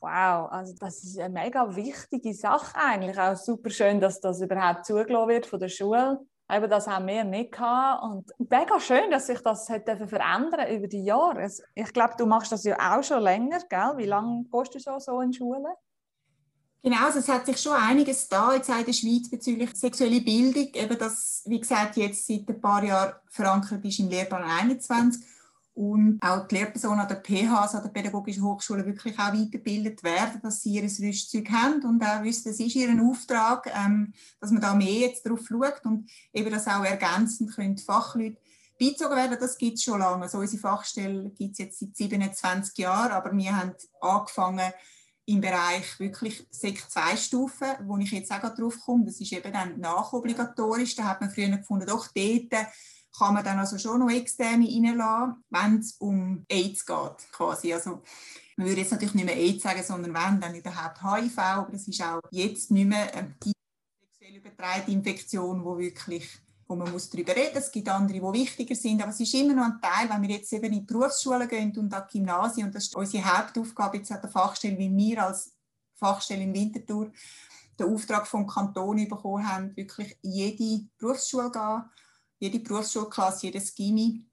Wow, 0.02 0.50
also 0.52 0.74
das 0.80 1.04
ist 1.04 1.20
eine 1.20 1.34
mega 1.34 1.76
wichtige 1.76 2.34
Sache 2.34 2.78
eigentlich. 2.78 3.20
Auch 3.20 3.36
super 3.36 3.70
schön, 3.70 4.00
dass 4.00 4.22
das 4.22 4.40
überhaupt 4.42 4.86
zugelassen 4.86 5.28
wird 5.28 5.46
von 5.46 5.60
der 5.60 5.68
Schule. 5.68 6.20
Eben, 6.52 6.70
das 6.70 6.88
haben 6.88 7.06
wir 7.06 7.24
nicht 7.24 7.52
gehabt. 7.52 8.04
Und 8.04 8.50
mega 8.50 8.80
schön, 8.80 9.12
dass 9.12 9.28
sich 9.28 9.40
das 9.42 9.70
hat 9.70 9.86
verändern 9.86 10.76
über 10.76 10.88
die 10.88 11.04
Jahre. 11.04 11.48
Ich 11.76 11.94
glaube, 11.94 12.16
du 12.18 12.26
machst 12.26 12.52
das 12.52 12.64
ja 12.64 12.76
auch 12.98 13.04
schon 13.04 13.22
länger, 13.22 13.60
gell? 13.70 13.94
Wie 13.98 14.06
lange 14.06 14.46
gehst 14.52 14.74
du 14.74 14.80
schon 14.80 15.00
so 15.00 15.22
in 15.22 15.32
Schule? 15.32 15.76
Genau, 16.82 17.06
also 17.06 17.20
es 17.20 17.28
hat 17.28 17.46
sich 17.46 17.60
schon 17.60 17.74
einiges 17.74 18.30
da 18.30 18.54
jetzt 18.54 18.70
in 18.70 18.86
der 18.86 18.94
Schweiz 18.94 19.30
bezüglich 19.30 19.76
sexuelle 19.76 20.22
Bildung, 20.22 20.70
eben 20.74 20.98
das, 20.98 21.44
wie 21.46 21.60
gesagt, 21.60 21.98
jetzt 21.98 22.26
seit 22.26 22.48
ein 22.48 22.62
paar 22.62 22.84
Jahren 22.84 23.14
verankert 23.30 23.84
ist 23.84 24.00
im 24.00 24.10
Lehrplan 24.10 24.44
21 24.44 25.22
und 25.80 26.20
auch 26.22 26.46
die 26.46 26.56
Lehrpersonen 26.56 27.00
an 27.00 27.08
der 27.08 27.24
PH, 27.24 27.56
an 27.56 27.84
der 27.84 27.90
Pädagogischen 27.90 28.44
Hochschule, 28.44 28.86
wirklich 28.86 29.18
auch 29.18 29.32
weitergebildet 29.32 30.04
werden, 30.04 30.42
dass 30.44 30.62
sie 30.62 30.74
ihr 30.74 30.84
Rüstzeug 30.84 31.50
haben 31.52 31.82
und 31.86 32.04
auch 32.04 32.22
wissen, 32.22 32.50
das 32.50 32.60
ist 32.60 32.76
ihr 32.76 32.90
Auftrag, 33.02 33.66
ähm, 33.74 34.14
dass 34.42 34.52
man 34.52 34.62
da 34.62 34.74
mehr 34.74 34.92
jetzt 34.92 35.26
drauf 35.26 35.40
schaut 35.48 35.86
und 35.86 36.12
eben 36.34 36.52
das 36.52 36.68
auch 36.68 36.84
ergänzend 36.84 37.56
können 37.56 37.78
Fachleute 37.78 38.36
beizogen 38.78 39.16
werden, 39.16 39.38
das 39.40 39.58
gibt 39.58 39.78
es 39.78 39.84
schon 39.84 40.00
lange. 40.00 40.24
Also 40.24 40.40
unsere 40.40 40.60
Fachstelle 40.60 41.30
gibt 41.30 41.54
es 41.54 41.60
jetzt 41.60 41.80
seit 41.80 41.96
27 41.96 42.78
Jahren, 42.78 43.14
aber 43.14 43.32
wir 43.32 43.56
haben 43.56 43.72
angefangen, 44.02 44.74
im 45.28 45.40
Bereich 45.40 45.98
wirklich 46.00 46.46
Sek 46.50 46.90
2 46.90 47.16
Stufen, 47.16 47.68
wo 47.86 47.98
ich 48.00 48.12
jetzt 48.12 48.32
auch 48.34 48.42
drauf 48.54 48.78
komme, 48.84 49.06
das 49.06 49.22
ist 49.22 49.32
eben 49.32 49.54
dann 49.54 49.80
nachobligatorisch. 49.80 50.96
Da 50.96 51.04
hat 51.04 51.22
man 51.22 51.30
früher 51.30 51.56
gefunden, 51.56 51.86
doch 51.86 52.08
dort 52.08 52.68
kann 53.18 53.34
man 53.34 53.44
dann 53.44 53.60
also 53.60 53.78
schon 53.78 54.00
noch 54.00 54.10
externe 54.10 54.66
reinlassen, 54.66 55.44
wenn 55.50 55.80
es 55.80 55.94
um 55.94 56.46
AIDS 56.48 56.86
geht, 56.86 57.32
quasi. 57.32 57.74
Also, 57.74 58.02
man 58.56 58.68
würde 58.68 58.82
jetzt 58.82 58.92
natürlich 58.92 59.16
nicht 59.16 59.26
mehr 59.26 59.38
AIDS 59.38 59.64
sagen, 59.64 59.84
sondern 59.84 60.14
wenn, 60.14 60.42
dann 60.42 60.56
überhaupt 60.56 61.02
HIV, 61.02 61.38
aber 61.38 61.72
das 61.72 61.88
ist 61.88 62.02
auch 62.02 62.22
jetzt 62.32 62.72
nicht 62.72 62.88
mehr 62.88 63.08
die 63.44 63.54
sexuell 64.02 64.36
übertragene 64.36 64.98
Infektion, 64.98 65.64
wo 65.64 65.78
wirklich 65.78 66.30
wo 66.70 66.76
man 66.76 66.92
muss 66.92 67.10
darüber 67.10 67.36
reden 67.36 67.56
muss. 67.56 67.66
Es 67.66 67.72
gibt 67.72 67.90
andere, 67.90 68.20
die 68.20 68.40
wichtiger 68.42 68.76
sind, 68.76 69.02
aber 69.02 69.10
es 69.10 69.20
ist 69.20 69.34
immer 69.34 69.56
noch 69.56 69.66
ein 69.66 69.82
Teil, 69.82 70.08
wenn 70.08 70.22
wir 70.22 70.36
jetzt 70.36 70.54
eben 70.54 70.66
in 70.66 70.74
die 70.74 70.82
Berufsschule 70.82 71.48
gehen 71.48 71.76
und 71.76 71.92
an 71.92 72.04
die 72.08 72.20
Gymnasien, 72.20 72.68
und 72.68 72.76
das 72.76 72.84
ist 72.84 72.96
unsere 72.96 73.26
Hauptaufgabe 73.26 73.98
jetzt 73.98 74.12
an 74.12 74.22
der 74.22 74.30
Fachstelle, 74.30 74.78
wie 74.78 74.96
wir 74.96 75.26
als 75.26 75.56
Fachstelle 75.96 76.44
in 76.44 76.54
Winterthur 76.54 77.12
den 77.80 77.94
Auftrag 77.94 78.28
vom 78.28 78.46
Kanton 78.46 79.08
bekommen 79.08 79.50
haben, 79.50 79.76
wirklich 79.76 80.16
jede 80.22 80.86
Berufsschule 81.00 81.50
gehen, 81.50 81.84
jede 82.40 82.60
Berufsschulklasse, 82.60 83.48
jedes 83.48 83.76
Gymi. 83.76 84.26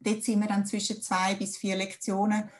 Dort 0.00 0.24
sind 0.24 0.40
wir 0.40 0.48
dann 0.48 0.66
zwischen 0.66 1.00
zwei 1.00 1.34
bis 1.34 1.56
vier 1.56 1.76
Lektionen 1.76 2.50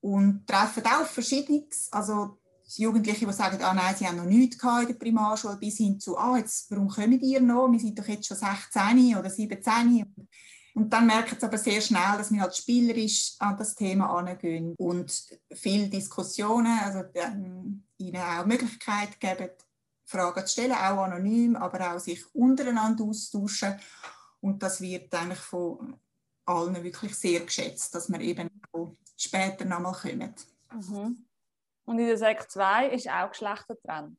und 0.00 0.46
treffen 0.46 0.84
auch 0.84 1.06
Verschiedenes. 1.06 1.88
Also 1.90 2.38
Jugendliche, 2.76 3.26
die 3.26 3.32
sagen, 3.32 3.62
ah 3.62 3.74
nein, 3.74 3.94
sie 3.96 4.06
haben 4.06 4.16
noch 4.16 4.24
nichts 4.24 4.62
in 4.62 4.86
der 4.88 4.94
Primarschule, 4.94 5.56
bis 5.56 5.76
hin 5.76 6.00
zu, 6.00 6.18
ah, 6.18 6.36
jetzt, 6.36 6.70
warum 6.70 6.88
kommen 6.88 7.20
die 7.20 7.38
noch? 7.38 7.70
Wir 7.70 7.78
sind 7.78 7.98
doch 7.98 8.06
jetzt 8.08 8.26
schon 8.26 8.36
16 8.36 9.16
oder 9.16 9.30
17. 9.30 10.04
Und 10.74 10.92
dann 10.92 11.06
merken 11.06 11.36
sie 11.38 11.46
aber 11.46 11.56
sehr 11.56 11.80
schnell, 11.80 12.18
dass 12.18 12.30
wir 12.30 12.40
halt 12.40 12.54
spielerisch 12.54 13.34
an 13.38 13.56
das 13.56 13.74
Thema 13.74 14.10
angehen 14.10 14.74
und 14.76 15.10
viele 15.54 15.88
Diskussionen, 15.88 16.78
also 16.80 17.02
ähm, 17.14 17.84
ihnen 17.96 18.20
auch 18.20 18.44
Möglichkeit 18.44 19.18
geben, 19.18 19.48
Fragen 20.06 20.46
zu 20.46 20.52
stellen, 20.52 20.72
auch 20.72 21.02
anonym, 21.02 21.56
aber 21.56 21.92
auch 21.94 21.98
sich 21.98 22.24
untereinander 22.34 23.04
austauschen. 23.04 23.78
Und 24.40 24.62
das 24.62 24.80
wird 24.80 25.12
eigentlich 25.14 25.40
von 25.40 25.98
allen 26.44 26.82
wirklich 26.82 27.14
sehr 27.14 27.40
geschätzt, 27.40 27.94
dass 27.94 28.10
wir 28.10 28.20
eben 28.20 28.48
auch 28.72 28.96
später 29.16 29.64
nochmal 29.64 29.94
kommen. 29.94 30.34
Mhm. 30.72 31.26
Und 31.84 31.98
in 31.98 32.06
der 32.06 32.18
Sek 32.18 32.50
2 32.50 32.88
ist 32.90 33.08
auch 33.08 33.30
Geschlechtertrend. 33.30 34.18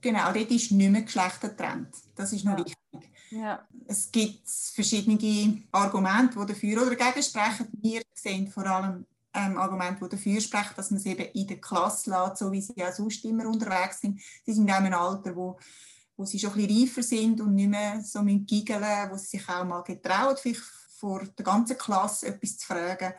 Genau, 0.00 0.32
dort 0.32 0.50
ist 0.50 0.70
nicht 0.70 0.90
mehr 0.90 1.02
Geschlechtertrend. 1.02 1.88
Das 2.14 2.32
ist 2.32 2.44
noch 2.44 2.58
ja. 2.58 2.64
wichtig. 2.64 3.10
Ja. 3.30 3.66
Es 3.86 4.10
gibt 4.10 4.48
verschiedene 4.48 5.62
Argumente, 5.72 6.38
die 6.38 6.46
dafür 6.46 6.82
oder 6.82 6.96
dagegen 6.96 7.22
sprechen. 7.22 7.68
Wir 7.72 8.02
sehen 8.14 8.48
vor 8.48 8.66
allem 8.66 9.06
ähm, 9.38 9.58
Argumente, 9.58 10.04
die 10.04 10.16
dafür 10.16 10.40
sprechen, 10.40 10.74
dass 10.76 10.90
man 10.90 10.98
es 10.98 11.06
eben 11.06 11.26
in 11.32 11.46
der 11.46 11.60
Klasse 11.60 12.10
lässt, 12.10 12.38
so 12.38 12.50
wie 12.50 12.60
sie 12.60 12.74
ja 12.76 12.92
sonst 12.92 13.24
immer 13.24 13.46
unterwegs 13.46 14.00
sind. 14.00 14.20
Sie 14.44 14.52
sind 14.52 14.70
auch 14.70 14.78
in 14.78 14.86
einem 14.86 14.94
Alter, 14.94 15.36
wo, 15.36 15.58
wo 16.16 16.24
sie 16.24 16.38
schon 16.38 16.52
ein 16.52 16.66
bisschen 16.66 16.88
reifer 16.88 17.02
sind 17.02 17.40
und 17.40 17.54
nicht 17.54 17.70
mehr 17.70 18.00
so 18.02 18.22
mit 18.22 18.46
giggeln, 18.46 19.10
wo 19.10 19.16
sie 19.16 19.38
sich 19.38 19.48
auch 19.48 19.64
mal 19.64 19.82
getrauen, 19.82 20.36
vielleicht 20.40 20.62
vor 20.98 21.22
der 21.24 21.44
ganzen 21.44 21.78
Klasse 21.78 22.28
etwas 22.28 22.58
zu 22.58 22.66
fragen. 22.66 23.14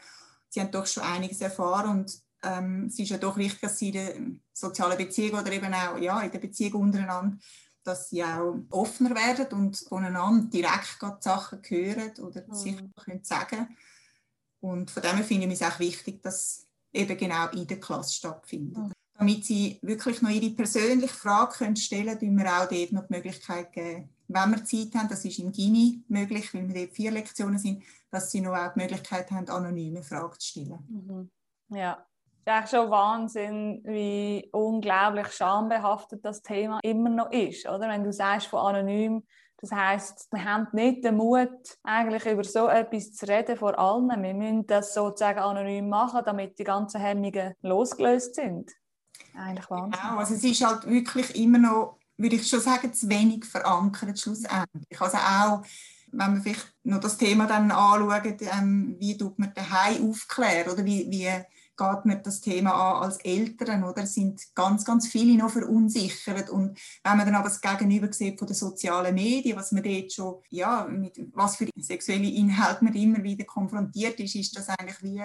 Sie 0.50 0.60
haben 0.60 0.72
doch 0.72 0.86
schon 0.86 1.04
einiges 1.04 1.42
erfahren 1.42 1.90
und 1.92 2.22
ähm, 2.44 2.86
es 2.88 3.00
ist 3.00 3.10
ja 3.10 3.18
doch 3.18 3.38
wichtig, 3.38 3.62
dass 3.62 3.78
sie 3.78 3.90
in 3.90 3.94
der 3.94 4.16
sozialen 4.54 4.98
Beziehung 4.98 5.40
oder 5.40 5.52
eben 5.52 5.74
auch 5.74 5.98
ja, 5.98 6.22
in 6.22 6.32
der 6.32 6.40
Beziehung 6.40 6.82
untereinander, 6.82 7.38
dass 7.84 8.10
sie 8.10 8.24
auch 8.24 8.56
offener 8.72 9.16
werden 9.16 9.48
und 9.58 9.78
voneinander 9.78 10.50
direkt 10.50 11.02
die 11.02 11.08
Sachen 11.20 11.62
hören 11.68 12.12
oder 12.20 12.44
mhm. 12.48 12.54
sich 12.54 12.78
können 12.96 13.24
sagen 13.24 13.68
Und 14.62 14.92
von 14.92 15.02
dem 15.02 15.16
her 15.16 15.26
finde 15.26 15.48
ich 15.48 15.54
es 15.54 15.62
auch 15.62 15.80
wichtig, 15.80 16.22
dass 16.22 16.68
eben 16.92 17.18
genau 17.18 17.48
in 17.50 17.68
der 17.68 17.80
Klasse 17.80 18.14
stattfindet. 18.14 18.78
Mhm. 18.78 18.92
Damit 19.18 19.46
sie 19.46 19.80
wirklich 19.82 20.22
noch 20.22 20.30
ihre 20.30 20.50
persönliche 20.52 21.14
Frage 21.14 21.58
können 21.58 21.76
stellen 21.76 22.18
können, 22.18 22.38
wir 22.38 22.46
auch 22.46 22.70
dort 22.70 22.92
noch 22.92 23.08
die 23.08 23.14
Möglichkeit 23.14 23.72
geben, 23.74 24.10
wenn 24.30 24.52
wir 24.52 24.64
Zeit 24.64 24.94
haben, 24.94 25.10
das 25.10 25.26
ist 25.26 25.40
im 25.40 25.52
Gini 25.52 26.04
möglich, 26.08 26.54
weil 26.54 26.68
wir 26.68 26.86
dort 26.86 26.96
vier 26.96 27.12
Lektionen 27.12 27.58
sind, 27.58 27.84
dass 28.12 28.32
sie 28.32 28.42
noch 28.42 28.56
auch 28.56 28.74
die 28.74 28.80
Möglichkeit 28.80 29.30
haben, 29.32 29.50
anonyme 29.50 30.04
Fragen 30.04 30.40
zu 30.40 30.48
stellen. 30.48 30.80
Mhm. 30.88 31.32
Ja, 31.76 32.06
es 32.46 32.66
ist 32.66 32.72
schon 32.72 32.90
Wahnsinn, 32.90 33.82
wie 33.84 34.48
unglaublich 34.52 35.28
schambehaftet 35.32 36.24
das 36.24 36.42
Thema 36.42 36.80
immer 36.84 37.10
noch 37.10 37.32
ist. 37.32 37.68
Oder? 37.68 37.90
Wenn 37.90 38.04
du 38.04 38.14
sagst 38.14 38.48
von 38.48 38.60
anonym, 38.60 39.24
das 39.62 39.72
heißt, 39.72 40.28
wir 40.32 40.46
haben 40.46 40.68
nicht 40.72 41.04
den 41.04 41.18
Mut, 41.18 41.50
eigentlich 41.84 42.26
über 42.26 42.44
so 42.46 42.68
etwas 42.68 43.14
zu 43.14 43.28
reden 43.28 43.58
vor 43.58 43.78
allen. 43.78 44.08
Wir 44.24 44.34
müssen 44.34 44.66
das 44.66 44.94
sozusagen 44.94 45.40
anonym 45.40 45.90
machen, 45.90 46.22
damit 46.26 46.58
die 46.58 46.64
ganzen 46.64 47.02
Hemmungen 47.02 47.54
losgelöst 47.62 48.36
sind. 48.36 48.72
Eigentlich 49.36 49.70
Wahnsinn. 49.70 50.00
Genau, 50.02 50.18
also 50.18 50.34
es 50.36 50.44
ist 50.44 50.66
halt 50.66 50.88
wirklich 50.88 51.36
immer 51.36 51.58
noch, 51.58 51.98
würde 52.18 52.38
ich 52.38 52.48
schon 52.48 52.62
sagen, 52.62 52.94
zu 52.94 53.10
wenig 53.10 53.46
verankert 53.46 54.18
schlussendlich. 54.18 55.00
Also 55.00 55.18
auch, 55.18 55.62
wenn 56.12 56.36
wir 56.36 56.42
vielleicht 56.42 56.74
noch 56.84 57.02
das 57.02 57.18
Thema 57.18 57.46
dann 57.46 57.70
anschauen, 57.72 58.38
ähm, 58.40 58.96
wie 58.98 59.18
tut 59.18 59.38
man 59.40 59.54
daheim 59.54 60.10
aufklären 60.10 60.72
oder 60.72 60.86
wie, 60.86 61.06
wie 61.10 61.30
geht 61.80 62.06
man 62.06 62.22
das 62.22 62.42
Thema 62.42 62.74
an 62.74 63.04
als 63.04 63.18
Eltern, 63.18 63.84
oder? 63.86 64.06
Sind 64.06 64.54
ganz, 64.54 64.84
ganz 64.84 65.08
viele 65.08 65.38
noch 65.38 65.52
verunsichert. 65.52 66.50
Und 66.50 66.78
wenn 67.04 67.18
man 67.18 67.26
dann 67.26 67.36
aber 67.36 67.48
das 67.48 67.62
Gegenüber 67.62 68.12
sieht 68.12 68.38
von 68.38 68.48
den 68.48 68.56
sozialen 68.56 69.16
Medien, 69.16 69.58
was 69.58 69.72
man 69.72 69.84
dort 69.84 70.12
schon, 70.12 70.42
ja, 70.50 70.86
mit 70.86 71.20
was 71.34 71.56
für 71.56 71.68
sexuelle 71.78 72.30
Inhalte 72.30 72.84
man 72.84 72.94
immer 72.94 73.24
wieder 73.24 73.46
konfrontiert 73.46 74.20
ist, 74.20 74.36
ist 74.36 74.58
das 74.58 74.68
eigentlich 74.68 75.02
wie, 75.02 75.24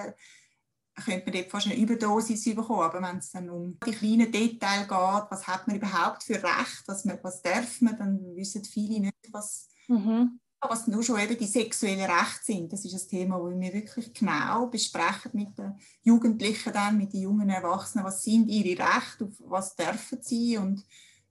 könnte 1.04 1.24
man 1.26 1.34
dort 1.34 1.50
fast 1.50 1.66
eine 1.66 1.76
Überdosis 1.76 2.44
bekommen. 2.44 2.82
Aber 2.82 3.02
wenn 3.02 3.18
es 3.18 3.32
dann 3.32 3.50
um 3.50 3.76
die 3.84 3.90
kleinen 3.90 4.30
Details 4.30 4.88
geht, 4.88 5.30
was 5.30 5.46
hat 5.48 5.66
man 5.66 5.76
überhaupt 5.76 6.22
für 6.22 6.34
Recht, 6.34 6.84
was, 6.86 7.04
man, 7.04 7.18
was 7.22 7.42
darf 7.42 7.80
man, 7.80 7.98
dann 7.98 8.36
wissen 8.36 8.64
viele 8.64 9.00
nicht, 9.00 9.32
was, 9.32 9.68
mhm 9.88 10.38
was 10.68 10.86
nur 10.86 11.02
schon 11.02 11.20
eben 11.20 11.38
die 11.38 11.46
sexuellen 11.46 12.00
Rechte 12.00 12.44
sind. 12.44 12.72
Das 12.72 12.84
ist 12.84 12.94
ein 12.94 13.08
Thema, 13.08 13.38
das 13.38 13.60
wir 13.60 13.72
wirklich 13.72 14.12
genau 14.12 14.66
besprechen 14.66 15.30
mit 15.32 15.56
den 15.58 15.78
Jugendlichen 16.02 16.72
dann, 16.72 16.98
mit 16.98 17.12
den 17.12 17.22
jungen 17.22 17.50
Erwachsenen. 17.50 18.04
Was 18.04 18.22
sind 18.24 18.48
ihre 18.48 18.82
Rechte, 18.82 19.30
was 19.40 19.76
dürfen 19.76 20.18
sie 20.22 20.58
und 20.58 20.84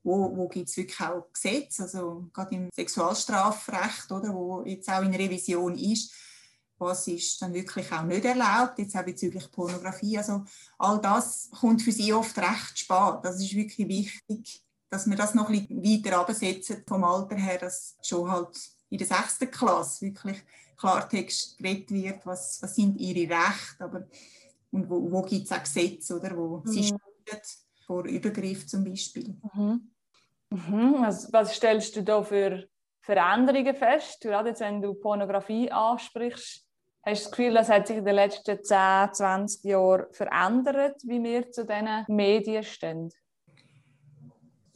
wo, 0.04 0.36
wo 0.36 0.48
gibt 0.48 0.70
es 0.70 0.78
wirklich 0.78 1.00
auch 1.00 1.32
Gesetze, 1.32 1.84
also 1.84 2.30
gerade 2.34 2.56
im 2.56 2.70
Sexualstrafrecht, 2.74 4.12
oder, 4.12 4.34
wo 4.34 4.62
jetzt 4.66 4.90
auch 4.90 5.02
in 5.02 5.16
Revision 5.16 5.78
ist, 5.78 6.14
was 6.78 7.08
ist 7.08 7.42
dann 7.42 7.54
wirklich 7.54 7.92
auch 7.92 8.04
nicht 8.04 8.26
erlaubt, 8.26 8.80
jetzt 8.80 8.96
auch 8.96 9.06
bezüglich 9.06 9.50
Pornografie. 9.52 10.18
Also 10.18 10.44
all 10.78 11.00
das 11.00 11.50
kommt 11.60 11.82
für 11.82 11.92
sie 11.92 12.12
oft 12.12 12.38
recht 12.38 12.78
spät. 12.78 13.20
Das 13.24 13.40
ist 13.40 13.56
wirklich 13.56 13.88
wichtig, 13.88 14.64
dass 14.90 15.10
wir 15.10 15.16
das 15.16 15.34
noch 15.34 15.50
ein 15.50 15.66
bisschen 15.66 16.04
weiter 16.06 16.20
absetzen 16.20 16.84
vom 16.86 17.04
Alter 17.04 17.36
her, 17.36 17.58
dass 17.60 17.96
schon 18.02 18.30
halt 18.30 18.73
in 18.94 19.00
der 19.00 19.08
sechsten 19.08 19.50
Klasse 19.50 20.06
wirklich 20.06 20.38
Klartext 20.78 21.58
geredet 21.58 21.90
wird, 21.92 22.26
was, 22.26 22.62
was 22.62 22.76
sind 22.76 23.00
ihre 23.00 23.34
Rechte, 23.34 23.84
aber 23.84 24.08
und 24.72 24.90
wo, 24.90 25.12
wo 25.12 25.22
gibt 25.24 25.46
es 25.46 25.52
auch 25.52 25.64
Gesetze, 25.64 26.16
oder, 26.16 26.36
wo 26.38 26.58
mhm. 26.58 26.68
sie 26.68 26.84
stehen 26.84 27.42
vor 27.86 28.06
Übergriff 28.06 28.68
zum 28.68 28.84
Beispiel. 28.84 29.36
Mhm. 29.54 29.92
Mhm. 30.50 30.96
Was, 31.00 31.32
was 31.34 31.56
stellst 31.56 31.96
du 31.96 32.04
da 32.04 32.22
für 32.22 32.68
Veränderungen 33.02 33.76
fest? 33.76 34.22
Gerade 34.22 34.50
jetzt, 34.50 34.62
wenn 34.62 34.82
du 34.82 34.94
Pornografie 34.94 35.72
ansprichst, 35.72 36.66
hast 37.04 37.22
du 37.22 37.24
das 37.24 37.32
Gefühl, 37.32 37.54
das 37.56 37.70
hat 37.70 37.88
sich 37.88 37.98
in 37.98 38.06
den 38.06 38.16
letzten 38.16 38.64
10, 38.64 39.14
20 39.14 39.64
Jahren 39.64 40.06
verändert, 40.12 41.02
wie 41.04 41.22
wir 41.24 41.52
zu 41.52 41.66
diesen 41.66 42.06
Medien 42.08 42.64
stehen? 42.64 43.12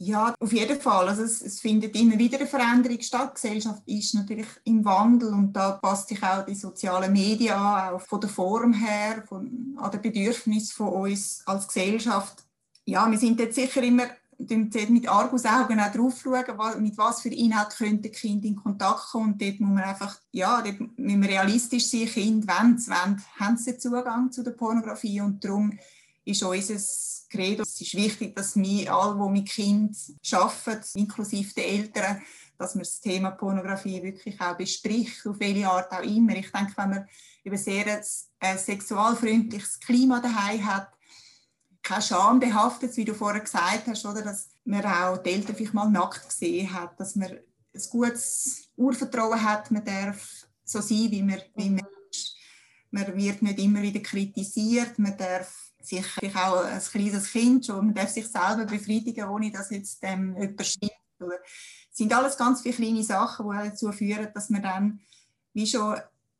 Ja, 0.00 0.32
auf 0.38 0.52
jeden 0.52 0.80
Fall. 0.80 1.08
Also 1.08 1.24
es, 1.24 1.42
es, 1.42 1.60
findet 1.60 1.96
immer 1.96 2.16
wieder 2.16 2.38
eine 2.38 2.46
Veränderung 2.46 3.00
statt. 3.00 3.32
Die 3.32 3.34
Gesellschaft 3.34 3.82
ist 3.86 4.14
natürlich 4.14 4.46
im 4.62 4.84
Wandel 4.84 5.32
und 5.32 5.52
da 5.52 5.72
passt 5.72 6.08
sich 6.08 6.22
auch 6.22 6.44
die 6.44 6.54
sozialen 6.54 7.12
Medien 7.12 7.54
an, 7.54 7.94
auch 7.94 8.00
von 8.00 8.20
der 8.20 8.30
Form 8.30 8.72
her, 8.72 9.24
von, 9.28 9.76
an 9.76 9.90
den 9.90 10.00
Bedürfnissen 10.00 10.72
von 10.72 10.88
uns 10.88 11.42
als 11.46 11.66
Gesellschaft. 11.66 12.44
Ja, 12.84 13.10
wir 13.10 13.18
sind 13.18 13.40
jetzt 13.40 13.56
sicher 13.56 13.82
immer 13.82 14.04
mit 14.38 15.08
Argusaugen 15.08 15.80
auch 15.80 15.92
drauf 15.92 16.20
schauen, 16.22 16.82
mit 16.82 16.96
was 16.96 17.22
für 17.22 17.30
Inhalt 17.30 17.70
könnte 17.76 18.08
Kind 18.10 18.44
in 18.44 18.54
Kontakt 18.54 19.10
kommen. 19.10 19.32
Und 19.32 19.42
dort 19.42 19.58
muss 19.58 19.74
man 19.74 19.82
einfach, 19.82 20.16
ja, 20.30 20.62
dort 20.62 20.78
müssen 20.96 21.22
wir 21.22 21.28
realistisch 21.28 21.90
sein, 21.90 22.06
Kind, 22.06 22.46
wenn 22.46 22.76
es 22.76 22.88
wollen, 22.88 23.20
haben 23.40 23.56
sie 23.56 23.76
Zugang 23.78 24.30
zu 24.30 24.44
der 24.44 24.52
Pornografie 24.52 25.20
und 25.20 25.44
darum 25.44 25.76
ist 26.28 26.42
unser 26.42 26.76
Credo. 27.30 27.62
Es 27.62 27.80
ist 27.80 27.94
wichtig, 27.94 28.36
dass 28.36 28.56
wir 28.56 28.92
alle, 28.92 29.14
die 29.14 29.32
mit 29.32 29.48
Kind 29.48 29.96
arbeiten, 30.32 30.98
inklusive 30.98 31.54
der 31.54 31.66
Eltern, 31.66 32.22
dass 32.58 32.74
man 32.74 32.84
das 32.84 33.00
Thema 33.00 33.30
Pornografie 33.30 34.02
wirklich 34.02 34.40
auch 34.40 34.56
bespricht, 34.56 35.26
auf 35.26 35.38
welche 35.38 35.68
Art 35.68 35.92
auch 35.92 36.02
immer. 36.02 36.36
Ich 36.36 36.50
denke, 36.50 36.72
wenn 36.76 36.90
man 36.90 37.08
über 37.44 37.56
sehr 37.56 38.02
ein 38.40 38.58
sexualfreundliches 38.58 39.80
Klima 39.80 40.20
daheim 40.20 40.64
hat, 40.66 40.88
keine 41.82 42.02
Scham 42.02 42.40
behaftet, 42.40 42.96
wie 42.96 43.04
du 43.04 43.14
vorher 43.14 43.40
gesagt 43.40 43.86
hast, 43.86 44.04
oder 44.04 44.22
dass 44.22 44.50
man 44.64 44.84
auch 44.84 45.18
die 45.18 45.30
Eltern 45.30 45.56
vielleicht 45.56 45.74
mal 45.74 45.88
nackt 45.88 46.28
gesehen 46.28 46.72
hat, 46.72 46.98
dass 47.00 47.16
man 47.16 47.30
ein 47.30 47.82
gutes 47.90 48.68
Urvertrauen 48.76 49.42
hat, 49.42 49.70
man 49.70 49.84
darf 49.84 50.46
so 50.64 50.80
sein, 50.80 51.10
wie 51.10 51.22
man, 51.22 51.40
wie 51.54 51.70
man 51.70 51.86
ist. 52.10 52.36
Man 52.90 53.16
wird 53.16 53.40
nicht 53.40 53.58
immer 53.58 53.80
wieder 53.80 54.00
kritisiert, 54.00 54.98
man 54.98 55.16
darf 55.16 55.67
sich 55.88 56.36
auch 56.36 56.64
ein 56.64 56.80
kleines 56.80 57.30
Kind 57.30 57.66
schon, 57.66 57.86
man 57.86 57.94
darf 57.94 58.10
sich 58.10 58.26
selber 58.26 58.64
befriedigen, 58.64 59.28
ohne 59.28 59.50
dass 59.50 59.70
jetzt 59.70 59.98
ähm, 60.02 60.36
jemand 60.36 60.66
stimmt. 60.66 60.92
Es 61.20 61.96
sind 61.98 62.12
alles 62.12 62.36
ganz 62.36 62.62
viele 62.62 62.74
kleine 62.74 63.02
Sachen, 63.02 63.50
die 63.50 63.68
dazu 63.68 63.90
führen, 63.92 64.28
dass 64.32 64.50
man 64.50 64.62
dann 64.62 65.00
wie 65.52 65.66
schon 65.66 65.96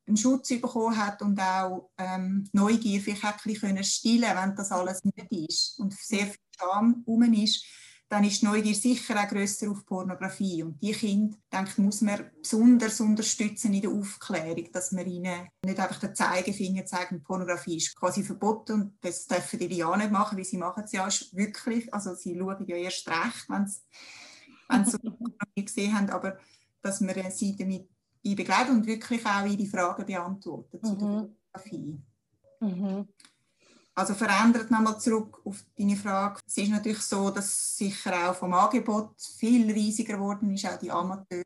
einen 0.07 0.17
Schutz 0.17 0.49
bekommen 0.49 0.97
hat 0.97 1.21
und 1.23 1.38
auch 1.40 1.90
ähm, 1.99 2.49
Neugier 2.52 3.00
vielleicht 3.00 3.25
auch 3.25 3.45
ein 3.45 3.52
bisschen 3.52 3.85
stillen 3.85 4.37
wenn 4.37 4.57
das 4.57 4.73
alles 4.73 5.05
nicht 5.05 5.33
ist 5.33 5.78
und 5.78 5.93
sehr 5.93 6.26
viel 6.26 6.37
Scham 6.59 7.05
herum 7.07 7.33
ist 7.35 7.64
dann 8.09 8.25
ist 8.25 8.41
die 8.41 8.47
Neugier 8.47 8.75
sicher 8.75 9.23
auch 9.23 9.29
grösser 9.29 9.71
auf 9.71 9.85
Pornografie. 9.85 10.62
Und 10.62 10.83
die 10.83 10.93
Kinder, 10.93 11.37
denke 11.53 11.71
ich, 11.73 11.79
muss 11.79 12.00
man 12.00 12.31
besonders 12.41 13.00
unterstützen 13.00 13.75
in 13.75 13.83
der 13.83 13.91
Aufklärung, 13.91 14.73
dass 14.73 14.93
man 14.93 15.07
ihnen 15.07 15.49
nicht 15.65 15.79
einfach 15.79 16.00
den 16.00 16.15
Zeigefinger 16.15 16.87
zeigen, 16.87 17.23
Pornografie 17.23 17.77
ist 17.77 17.95
quasi 17.97 18.23
verboten 18.23 18.73
und 18.73 18.99
das 19.03 19.27
dürfen 19.27 19.59
die 19.59 19.77
ja 19.77 19.95
nicht 19.97 20.11
machen, 20.11 20.38
weil 20.38 20.45
sie 20.45 20.57
machen 20.57 20.85
es 20.85 20.93
ja 20.93 21.07
wirklich. 21.33 21.93
Also 21.93 22.15
sie 22.15 22.38
schauen 22.38 22.65
ja 22.67 22.77
erst 22.77 23.09
recht, 23.09 23.45
wenn 23.49 23.67
sie, 23.67 23.81
wenn 24.69 24.85
sie 24.87 24.99
Pornografie 24.99 25.65
gesehen 25.65 25.95
haben, 25.95 26.11
aber 26.11 26.38
dass 26.81 27.00
man 27.00 27.31
sie 27.31 27.57
damit 27.57 27.88
begleitet 28.23 28.71
und 28.71 28.87
wirklich 28.87 29.25
auch 29.27 29.45
ihre 29.45 29.67
Fragen 29.67 30.07
beantwortet 30.07 30.83
mhm. 30.83 30.87
zu 30.87 30.97
der 30.97 31.09
mhm. 31.09 31.37
Pornografie. 31.53 32.03
Mhm. 32.61 33.09
Also 33.99 34.14
verändert 34.14 34.71
nochmal 34.71 35.00
zurück 35.00 35.40
auf 35.45 35.64
deine 35.76 35.97
Frage. 35.97 36.38
Es 36.47 36.57
ist 36.57 36.71
natürlich 36.71 37.00
so, 37.00 37.31
dass 37.31 37.76
sicher 37.76 38.31
auch 38.31 38.37
vom 38.37 38.55
Angebot 38.55 39.11
viel 39.21 39.69
riesiger 39.73 40.14
geworden 40.14 40.55
ist, 40.55 40.67
auch 40.67 40.78
die 40.78 40.93
Amateur. 40.93 41.43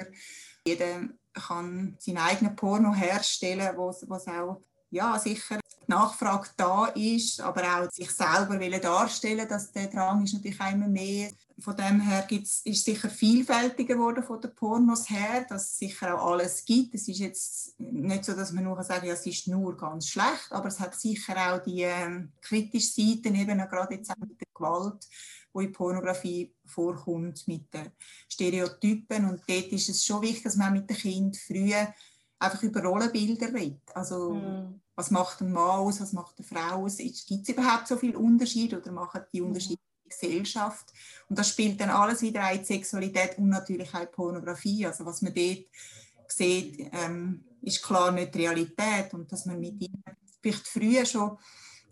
Jeder 0.66 1.09
kann 1.32 1.97
seinen 1.99 2.18
eigenen 2.18 2.54
Porno 2.54 2.92
herstellen, 2.92 3.75
wo 3.75 3.88
es 3.88 4.06
auch 4.28 4.61
ja, 4.90 5.18
sicher 5.18 5.62
die 5.92 5.99
Nachfrage 5.99 6.49
da 6.56 6.87
ist, 6.87 7.40
aber 7.40 7.62
auch 7.62 7.90
sich 7.90 8.11
selber 8.11 8.58
darstellen 8.78 9.46
dass 9.49 9.72
der 9.72 9.88
Drang 9.88 10.25
ist 10.25 10.34
natürlich 10.34 10.58
immer 10.61 10.88
mehr. 10.88 11.30
Von 11.58 11.76
dem 11.76 12.00
her 12.00 12.25
gibt's, 12.26 12.62
ist 12.64 12.84
sicher 12.84 13.11
vielfältiger 13.11 13.94
geworden 13.94 14.25
von 14.25 14.40
den 14.40 14.54
Pornos 14.54 15.08
her, 15.11 15.44
dass 15.49 15.72
es 15.72 15.78
sicher 15.78 16.14
auch 16.14 16.32
alles 16.32 16.64
gibt. 16.64 16.94
Es 16.94 17.06
ist 17.08 17.18
jetzt 17.18 17.78
nicht 17.78 18.25
so, 18.25 18.32
dass 18.32 18.52
man 18.52 18.64
nur 18.64 18.82
sagen 18.82 19.06
ja, 19.06 19.12
es 19.12 19.26
ist 19.26 19.49
nur 19.49 19.76
ganz 19.76 20.08
schlecht, 20.08 20.49
aber 20.50 20.68
es 20.68 20.80
hat 20.80 20.99
sicher 20.99 21.34
auch 21.37 21.62
die 21.62 21.82
äh, 21.82 22.25
kritischen 22.40 23.14
Seiten, 23.14 23.34
eben 23.34 23.58
gerade 23.58 23.94
jetzt 23.94 24.11
auch 24.11 24.16
mit 24.16 24.40
der 24.40 24.49
Gewalt, 24.54 25.06
wo 25.52 25.61
in 25.61 25.72
Pornografie 25.72 26.52
vorkommt, 26.64 27.46
mit 27.46 27.72
den 27.72 27.92
Stereotypen. 28.28 29.28
Und 29.28 29.42
dort 29.46 29.66
ist 29.66 29.90
es 29.90 30.04
schon 30.04 30.22
wichtig, 30.22 30.44
dass 30.44 30.56
man 30.56 30.72
mit 30.72 30.88
den 30.88 30.96
Kindern 30.96 31.34
früh 31.34 31.72
einfach 32.38 32.62
über 32.62 32.82
Rollenbilder 32.82 33.52
redet. 33.52 33.94
Also, 33.94 34.34
mm. 34.34 34.81
Was 34.94 35.11
macht 35.11 35.40
ein 35.40 35.52
Mann 35.52 35.80
aus, 35.80 36.00
was 36.00 36.12
macht 36.12 36.34
eine 36.38 36.46
Frau 36.46 36.84
aus? 36.84 36.99
Gibt 36.99 37.42
es 37.42 37.49
überhaupt 37.49 37.88
so 37.88 37.96
viele 37.96 38.18
Unterschiede 38.18 38.80
oder 38.80 38.92
machen 38.92 39.22
die 39.32 39.40
mhm. 39.40 39.49
Unterschiede 39.49 39.80
in 40.04 40.11
der 40.11 40.16
Gesellschaft? 40.16 40.92
Und 41.28 41.38
das 41.38 41.49
spielt 41.49 41.80
dann 41.80 41.90
alles 41.90 42.22
wieder 42.22 42.50
in 42.52 42.58
die 42.58 42.64
Sexualität 42.64 43.38
und 43.38 43.49
natürlich 43.49 43.94
auch 43.94 44.11
Pornografie. 44.11 44.87
Also, 44.87 45.06
was 45.06 45.22
man 45.22 45.34
dort 45.34 45.66
sieht, 46.28 46.90
ähm, 46.92 47.44
ist 47.62 47.82
klar 47.82 48.11
nicht 48.12 48.34
Realität 48.37 49.12
und 49.14 49.30
dass 49.30 49.46
man 49.46 49.61
mit 49.61 49.80
ihnen 49.80 50.02
vielleicht 50.40 50.66
früher 50.66 51.06
schon 51.06 51.38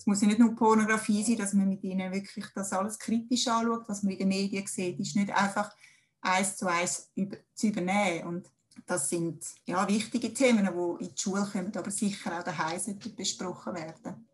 es 0.01 0.07
muss 0.07 0.23
ja 0.23 0.29
nicht 0.29 0.41
nur 0.41 0.57
Pornografie 0.57 1.23
sein, 1.23 1.37
dass 1.37 1.53
man 1.53 1.69
mit 1.69 1.85
ihnen 1.85 2.11
wirklich 2.11 2.47
das 2.55 2.73
alles 2.73 2.99
kritisch 2.99 3.47
anschaut, 3.49 3.87
was 3.87 4.03
man 4.03 4.15
in 4.15 4.21
den 4.21 4.29
Medien 4.29 4.67
sieht, 4.67 4.99
ist 4.99 5.15
nicht 5.15 5.31
einfach 5.31 5.77
eins 6.23 6.57
zu 6.57 6.67
eins 6.69 7.11
über, 7.15 7.37
zu 7.53 7.67
übernehmen. 7.67 8.27
Und 8.27 8.51
das 8.87 9.09
sind 9.09 9.45
ja, 9.67 9.87
wichtige 9.89 10.33
Themen, 10.33 10.67
die 10.67 11.05
in 11.05 11.15
die 11.15 11.21
Schule 11.21 11.47
kommen, 11.51 11.73
aber 11.77 11.91
sicher 11.91 12.39
auch 12.39 12.43
daheim 12.43 12.99
besprochen 13.17 13.75
werden. 13.75 14.29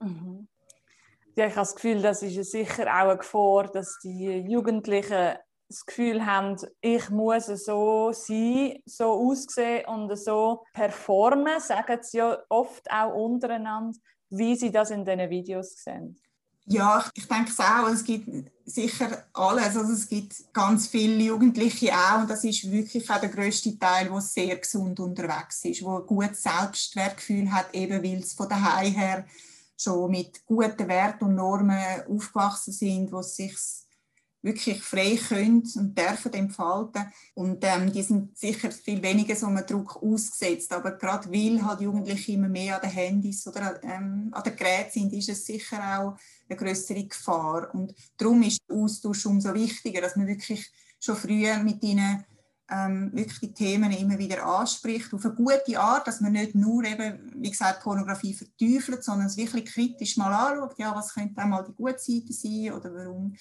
Mhm. 0.00 0.48
Ja, 1.34 1.46
ich 1.46 1.52
habe 1.52 1.60
das 1.62 1.74
Gefühl, 1.74 2.00
das 2.00 2.22
ist 2.22 2.50
sicher 2.50 2.84
auch 2.84 3.10
eine 3.10 3.18
Gefahr, 3.18 3.68
dass 3.70 3.98
die 4.02 4.38
Jugendlichen 4.48 5.36
das 5.68 5.84
Gefühl 5.84 6.24
haben, 6.24 6.56
ich 6.80 7.10
muss 7.10 7.46
so 7.46 8.12
sein, 8.12 8.78
so 8.86 9.06
aussehen 9.06 9.84
und 9.86 10.16
so 10.16 10.64
performen, 10.72 11.60
sagen 11.60 11.98
sie 12.02 12.18
ja 12.18 12.38
oft 12.48 12.90
auch 12.90 13.14
untereinander 13.14 13.98
wie 14.30 14.56
Sie 14.56 14.70
das 14.70 14.90
in 14.90 15.04
diesen 15.04 15.30
Videos 15.30 15.82
sehen. 15.82 16.18
Ja, 16.68 17.04
ich 17.14 17.28
denke 17.28 17.50
es 17.50 17.60
auch. 17.60 17.88
Es 17.88 18.02
gibt 18.02 18.28
sicher 18.64 19.24
alles. 19.32 19.76
Also 19.76 19.92
es 19.92 20.08
gibt 20.08 20.34
ganz 20.52 20.88
viele 20.88 21.22
Jugendliche 21.22 21.92
auch 21.94 22.20
und 22.20 22.30
das 22.30 22.42
ist 22.42 22.70
wirklich 22.70 23.08
auch 23.08 23.20
der 23.20 23.28
größte 23.28 23.78
Teil, 23.78 24.08
der 24.08 24.20
sehr 24.20 24.56
gesund 24.56 24.98
unterwegs 24.98 25.64
ist, 25.64 25.82
wo 25.82 25.98
ein 25.98 26.06
gutes 26.06 26.42
Selbstwertgefühl 26.42 27.52
hat, 27.52 27.72
eben 27.72 28.02
weil 28.02 28.18
es 28.18 28.34
von 28.34 28.48
daheim 28.48 28.92
her 28.92 29.24
schon 29.78 30.10
mit 30.10 30.44
guten 30.44 30.88
Werten 30.88 31.24
und 31.26 31.36
Normen 31.36 32.02
aufgewachsen 32.08 32.72
sind, 32.72 33.12
wo 33.12 33.22
sich 33.22 33.54
wirklich 34.46 34.80
frei 34.82 35.18
können 35.28 35.62
und 35.74 35.98
dürfen 35.98 36.32
entfalten. 36.32 37.12
Und 37.34 37.58
ähm, 37.62 37.92
die 37.92 38.02
sind 38.02 38.38
sicher 38.38 38.70
viel 38.70 39.02
weniger 39.02 39.34
so 39.34 39.46
einem 39.46 39.66
Druck 39.66 40.02
ausgesetzt. 40.02 40.72
Aber 40.72 40.92
gerade 40.92 41.30
weil 41.30 41.62
halt 41.64 41.80
Jugendliche 41.80 42.32
immer 42.32 42.48
mehr 42.48 42.76
an 42.76 42.82
den 42.82 42.90
Handys 42.90 43.46
oder 43.46 43.82
ähm, 43.82 44.30
an 44.32 44.42
den 44.44 44.56
Geräten 44.56 44.90
sind, 44.92 45.12
ist 45.12 45.28
es 45.28 45.44
sicher 45.44 45.78
auch 45.98 46.16
eine 46.48 46.56
größere 46.56 47.04
Gefahr. 47.04 47.74
Und 47.74 47.92
darum 48.16 48.42
ist 48.42 48.60
der 48.68 48.76
Austausch 48.76 49.26
umso 49.26 49.52
wichtiger, 49.52 50.00
dass 50.00 50.16
man 50.16 50.28
wirklich 50.28 50.70
schon 51.00 51.16
früher 51.16 51.58
mit 51.58 51.82
ihnen 51.82 52.24
ähm, 52.68 53.10
wirklich 53.12 53.40
die 53.40 53.54
Themen 53.54 53.92
immer 53.92 54.18
wieder 54.18 54.44
anspricht, 54.44 55.12
auf 55.14 55.24
eine 55.24 55.34
gute 55.34 55.78
Art, 55.78 56.06
dass 56.06 56.20
man 56.20 56.32
nicht 56.32 56.54
nur 56.54 56.82
eben, 56.84 57.32
wie 57.36 57.50
gesagt, 57.50 57.82
Pornografie 57.82 58.34
verteufelt, 58.34 59.04
sondern 59.04 59.28
es 59.28 59.36
wirklich 59.36 59.66
kritisch 59.66 60.16
mal 60.16 60.32
anschaut, 60.32 60.78
ja, 60.78 60.94
was 60.94 61.14
könnte 61.14 61.40
einmal 61.40 61.64
die 61.64 61.74
gute 61.74 61.98
Seite 61.98 62.32
sein 62.32 62.72
oder 62.72 62.92
warum 62.92 63.36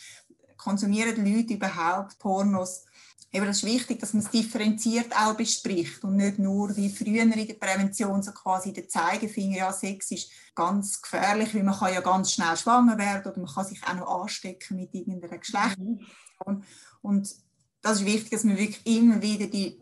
konsumieren 0.58 1.24
die 1.24 1.34
Leute 1.34 1.54
überhaupt 1.54 2.20
Pornos? 2.20 2.86
Eben, 3.32 3.46
das 3.48 3.58
ist 3.58 3.66
wichtig, 3.66 4.00
dass 4.00 4.14
man 4.14 4.24
es 4.24 4.30
differenziert 4.30 5.14
auch 5.14 5.36
bespricht 5.36 6.04
und 6.06 6.16
nicht 6.16 6.40
nur 6.40 6.74
wie 6.78 6.90
früher 6.90 7.24
in 7.24 7.32
der 7.32 7.54
Prävention 7.56 8.24
so 8.24 8.32
quasi 8.32 8.72
der 8.72 8.88
Zeigefinger, 8.88 9.58
ja, 9.58 9.74
Sex 9.74 10.12
ist 10.12 10.32
ganz 10.56 11.02
gefährlich, 11.02 11.54
weil 11.54 11.64
man 11.64 11.78
kann 11.78 11.94
ja 11.94 12.00
ganz 12.00 12.32
schnell 12.32 12.56
schwanger 12.56 12.98
werden 12.98 13.30
oder 13.30 13.42
man 13.42 13.54
kann 13.54 13.66
sich 13.66 13.84
auch 13.84 13.94
noch 13.94 14.22
anstecken 14.22 14.78
mit 14.78 14.94
irgendeiner 14.94 15.38
Geschlechtsinfektion. 15.38 16.56
Mhm. 16.56 16.64
Und 17.02 17.36
das 17.82 18.00
ist 18.00 18.06
wichtig, 18.06 18.32
dass 18.32 18.46
man 18.46 18.58
wirklich 18.58 18.86
immer 18.86 19.22
wieder 19.22 19.48
die, 19.48 19.82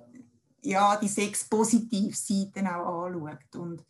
ja, 0.62 0.98
die 0.98 1.08
Sex-Positiv-Seiten 1.08 2.68
auch 2.68 3.06
anschaut. 3.06 3.56
Und 3.56 3.86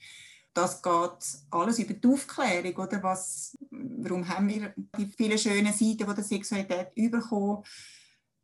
das 0.54 0.82
geht 0.82 1.42
alles 1.52 1.80
über 1.80 1.94
die 1.94 2.08
Aufklärung, 2.08 2.76
oder? 2.76 3.02
Was, 3.02 3.58
warum 3.72 4.28
haben 4.28 4.48
wir 4.48 4.74
die 4.98 5.08
vielen 5.08 5.38
schönen 5.38 5.74
Seiten 5.74 6.06
von 6.06 6.16
der 6.16 6.24
Sexualität 6.24 6.92
überkommen, 6.96 7.64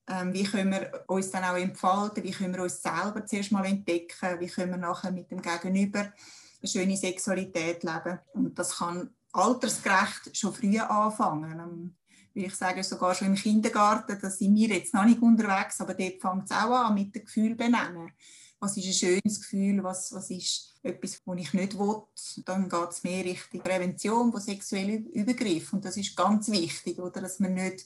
ähm, 0.09 0.33
wie 0.33 0.43
können 0.43 0.71
wir 0.71 1.03
uns 1.07 1.29
dann 1.29 1.43
auch 1.43 1.57
entfalten, 1.57 2.23
wie 2.23 2.31
können 2.31 2.55
wir 2.55 2.63
uns 2.63 2.81
selber 2.81 3.25
zuerst 3.25 3.51
mal 3.51 3.65
entdecken, 3.65 4.39
wie 4.39 4.47
können 4.47 4.71
wir 4.71 4.77
nachher 4.77 5.11
mit 5.11 5.29
dem 5.29 5.41
Gegenüber 5.41 5.99
eine 5.99 6.67
schöne 6.67 6.97
Sexualität 6.97 7.83
leben? 7.83 8.19
Und 8.33 8.57
das 8.57 8.77
kann 8.77 9.11
altersgerecht 9.31 10.35
schon 10.35 10.53
früh 10.53 10.79
anfangen. 10.79 11.59
Ähm, 11.59 11.95
wie 12.33 12.45
ich 12.45 12.55
sage, 12.55 12.83
sogar 12.83 13.13
schon 13.13 13.29
im 13.29 13.35
Kindergarten, 13.35 14.17
da 14.19 14.29
sind 14.29 14.55
wir 14.55 14.69
jetzt 14.69 14.93
noch 14.93 15.05
nicht 15.05 15.21
unterwegs, 15.21 15.81
aber 15.81 15.93
dort 15.93 16.21
fängt 16.21 16.45
es 16.45 16.51
auch 16.51 16.71
an 16.71 16.95
mit 16.95 17.13
dem 17.13 17.25
Gefühl 17.25 17.55
benennen. 17.55 18.11
Was 18.59 18.77
ist 18.77 18.87
ein 18.87 18.93
schönes 18.93 19.41
Gefühl, 19.41 19.83
was, 19.83 20.13
was 20.13 20.29
ist 20.29 20.75
etwas, 20.83 21.21
was 21.25 21.39
ich 21.39 21.53
nicht 21.53 21.77
will, 21.77 22.01
dann 22.45 22.69
geht 22.69 22.89
es 22.89 23.03
mehr 23.03 23.25
Richtung 23.25 23.61
Prävention 23.61 24.31
von 24.31 24.41
sexuellen 24.41 25.05
Übergriffen. 25.07 25.77
Und 25.77 25.85
das 25.85 25.97
ist 25.97 26.15
ganz 26.15 26.49
wichtig, 26.49 26.99
oder? 26.99 27.21
dass 27.21 27.39
man 27.39 27.53
nicht 27.53 27.85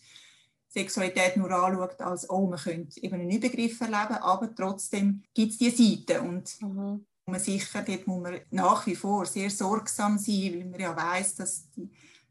Sexualität 0.74 1.38
nur 1.38 1.52
anschaut, 1.52 2.02
als 2.02 2.30
oh, 2.30 2.48
man 2.48 2.60
könnte 2.60 3.02
eben 3.04 3.14
einen 3.14 3.30
Übergriff 3.30 3.80
erleben, 3.80 4.16
aber 4.16 4.54
trotzdem 4.56 5.24
gibt 5.34 5.52
es 5.52 5.58
diese 5.60 5.78
Seite. 5.78 6.22
Und 6.22 6.60
mhm. 6.62 7.06
man 7.28 7.40
sicher, 7.40 7.84
dort 7.84 8.08
muss 8.08 8.24
man 8.24 8.40
nach 8.50 8.86
wie 8.88 8.96
vor 8.96 9.26
sehr 9.26 9.52
sorgsam 9.52 10.18
sein, 10.18 10.54
weil 10.56 10.66
man 10.66 10.80
ja 10.80 10.96
weiß, 10.96 11.36
dass 11.36 11.68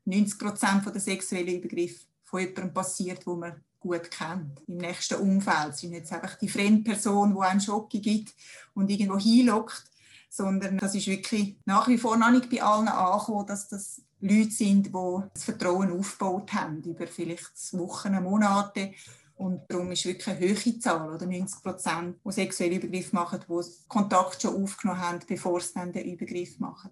90 0.04 0.38
Prozent 0.38 0.84
der 0.86 1.00
sexuellen 1.00 1.56
Übergriffe 1.56 2.06
von 2.24 2.40
jemandem 2.40 2.74
passiert, 2.74 3.24
wo 3.26 3.36
man 3.36 3.62
gut 3.82 4.10
kennt, 4.10 4.62
im 4.66 4.78
nächsten 4.78 5.20
Umfeld. 5.20 5.70
Es 5.70 5.82
ist 5.82 5.90
nicht 5.90 6.12
einfach 6.12 6.36
die 6.36 6.48
Fremdperson, 6.48 7.34
die 7.34 7.40
einen 7.40 7.60
Schock 7.60 7.90
gibt 7.90 8.34
und 8.74 8.90
irgendwo 8.90 9.18
hinlockt, 9.18 9.84
sondern 10.30 10.78
das 10.78 10.94
ist 10.94 11.06
wirklich 11.06 11.56
nach 11.66 11.88
wie 11.88 11.98
vor 11.98 12.16
noch 12.16 12.30
nicht 12.30 12.48
bei 12.48 12.62
allen 12.62 12.88
angekommen, 12.88 13.46
dass 13.46 13.68
das 13.68 14.00
Leute 14.20 14.50
sind, 14.50 14.86
die 14.86 15.18
das 15.34 15.44
Vertrauen 15.44 15.92
aufgebaut 15.98 16.52
haben 16.52 16.82
über 16.82 17.06
vielleicht 17.06 17.72
Wochen, 17.72 18.22
Monate. 18.22 18.92
Und 19.34 19.62
darum 19.68 19.90
ist 19.90 20.04
wirklich 20.04 20.28
eine 20.28 20.40
hohe 20.40 20.78
Zahl, 20.78 21.12
oder 21.12 21.26
90 21.26 21.62
Prozent, 21.62 22.16
die 22.24 22.32
sexuelle 22.32 22.76
Übergriffe 22.76 23.16
machen, 23.16 23.40
die 23.48 23.88
Kontakt 23.88 24.40
schon 24.40 24.62
aufgenommen 24.62 25.00
haben, 25.00 25.18
bevor 25.26 25.60
sie 25.60 25.74
dann 25.74 25.92
den 25.92 26.12
Übergriff 26.12 26.60
machen. 26.60 26.90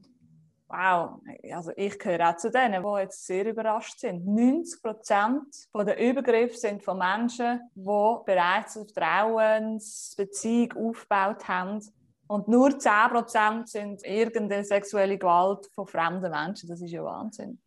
Wow, 0.72 1.20
also 1.52 1.72
ich 1.74 1.98
gehöre 1.98 2.30
auch 2.30 2.36
zu 2.36 2.48
denen, 2.48 2.82
die 2.82 3.00
jetzt 3.00 3.26
sehr 3.26 3.44
überrascht 3.44 3.98
sind. 3.98 4.24
90 4.24 4.80
Prozent 4.80 5.42
der 5.74 5.98
Übergriffe 5.98 6.56
sind 6.56 6.84
von 6.84 6.98
Menschen, 6.98 7.60
die 7.74 8.14
bereits 8.24 8.76
eine 8.76 8.86
Vertrauensbeziehung 8.86 10.72
aufgebaut 10.74 11.48
haben 11.48 11.80
und 12.28 12.46
nur 12.46 12.68
10% 12.68 13.66
sind 13.66 14.04
irgendeine 14.04 14.64
sexuelle 14.64 15.18
Gewalt 15.18 15.68
von 15.74 15.88
fremden 15.88 16.30
Menschen. 16.30 16.68
Das 16.68 16.80
ist 16.80 16.92
ja 16.92 17.02
Wahnsinn. 17.02 17.60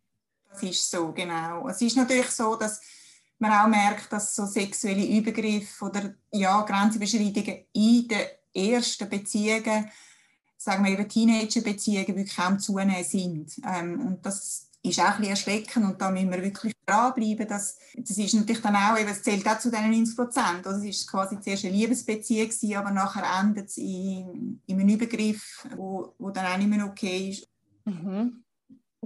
Das 0.48 0.62
ist 0.62 0.90
so, 0.90 1.12
genau. 1.12 1.68
Es 1.68 1.82
ist 1.82 1.98
natürlich 1.98 2.30
so, 2.30 2.56
dass 2.56 2.80
man 3.38 3.52
auch 3.52 3.68
merkt, 3.68 4.10
dass 4.10 4.34
so 4.34 4.46
sexuelle 4.46 5.04
Übergriffe 5.04 5.84
oder 5.84 6.14
ja, 6.32 6.62
Grenzüberschreitungen 6.62 7.66
in 7.74 8.08
den 8.08 8.72
ersten 8.72 9.10
Beziehungen, 9.10 9.90
sagen 10.64 10.84
wir 10.84 11.08
Teenager-Beziehungen, 11.08 12.08
wirklich 12.08 12.36
kaum 12.36 12.58
zunehmen 12.58 13.04
sind. 13.04 13.52
Ähm, 13.66 14.00
und 14.00 14.26
das 14.26 14.68
ist 14.82 15.00
auch 15.00 15.04
ein 15.04 15.16
bisschen 15.16 15.30
erschreckend 15.30 15.86
und 15.86 16.00
da 16.00 16.10
müssen 16.10 16.30
wir 16.30 16.42
wirklich 16.42 16.74
dranbleiben. 16.84 17.48
Dass, 17.48 17.78
das 17.96 18.18
ist 18.18 18.34
natürlich 18.34 18.62
dann 18.62 18.76
auch, 18.76 18.98
eben, 18.98 19.08
es 19.08 19.22
zählt 19.22 19.46
auch 19.46 19.58
zu 19.58 19.70
diesen 19.70 19.90
90 19.90 20.16
Prozent. 20.16 20.66
Also 20.66 20.86
es 20.86 21.12
war 21.12 21.20
quasi 21.20 21.40
zuerst 21.40 21.64
eine 21.64 21.74
Liebesbeziehung, 21.74 22.48
gewesen, 22.48 22.76
aber 22.76 22.90
nachher 22.90 23.24
endet 23.40 23.68
es 23.68 23.78
in, 23.78 24.60
in 24.66 24.80
einem 24.80 24.88
Übergriff, 24.88 25.66
wo, 25.76 26.14
wo 26.18 26.30
dann 26.30 26.46
auch 26.46 26.58
nicht 26.58 26.68
mehr 26.68 26.84
okay 26.84 27.30
ist. 27.30 27.48
Mhm. 27.84 28.44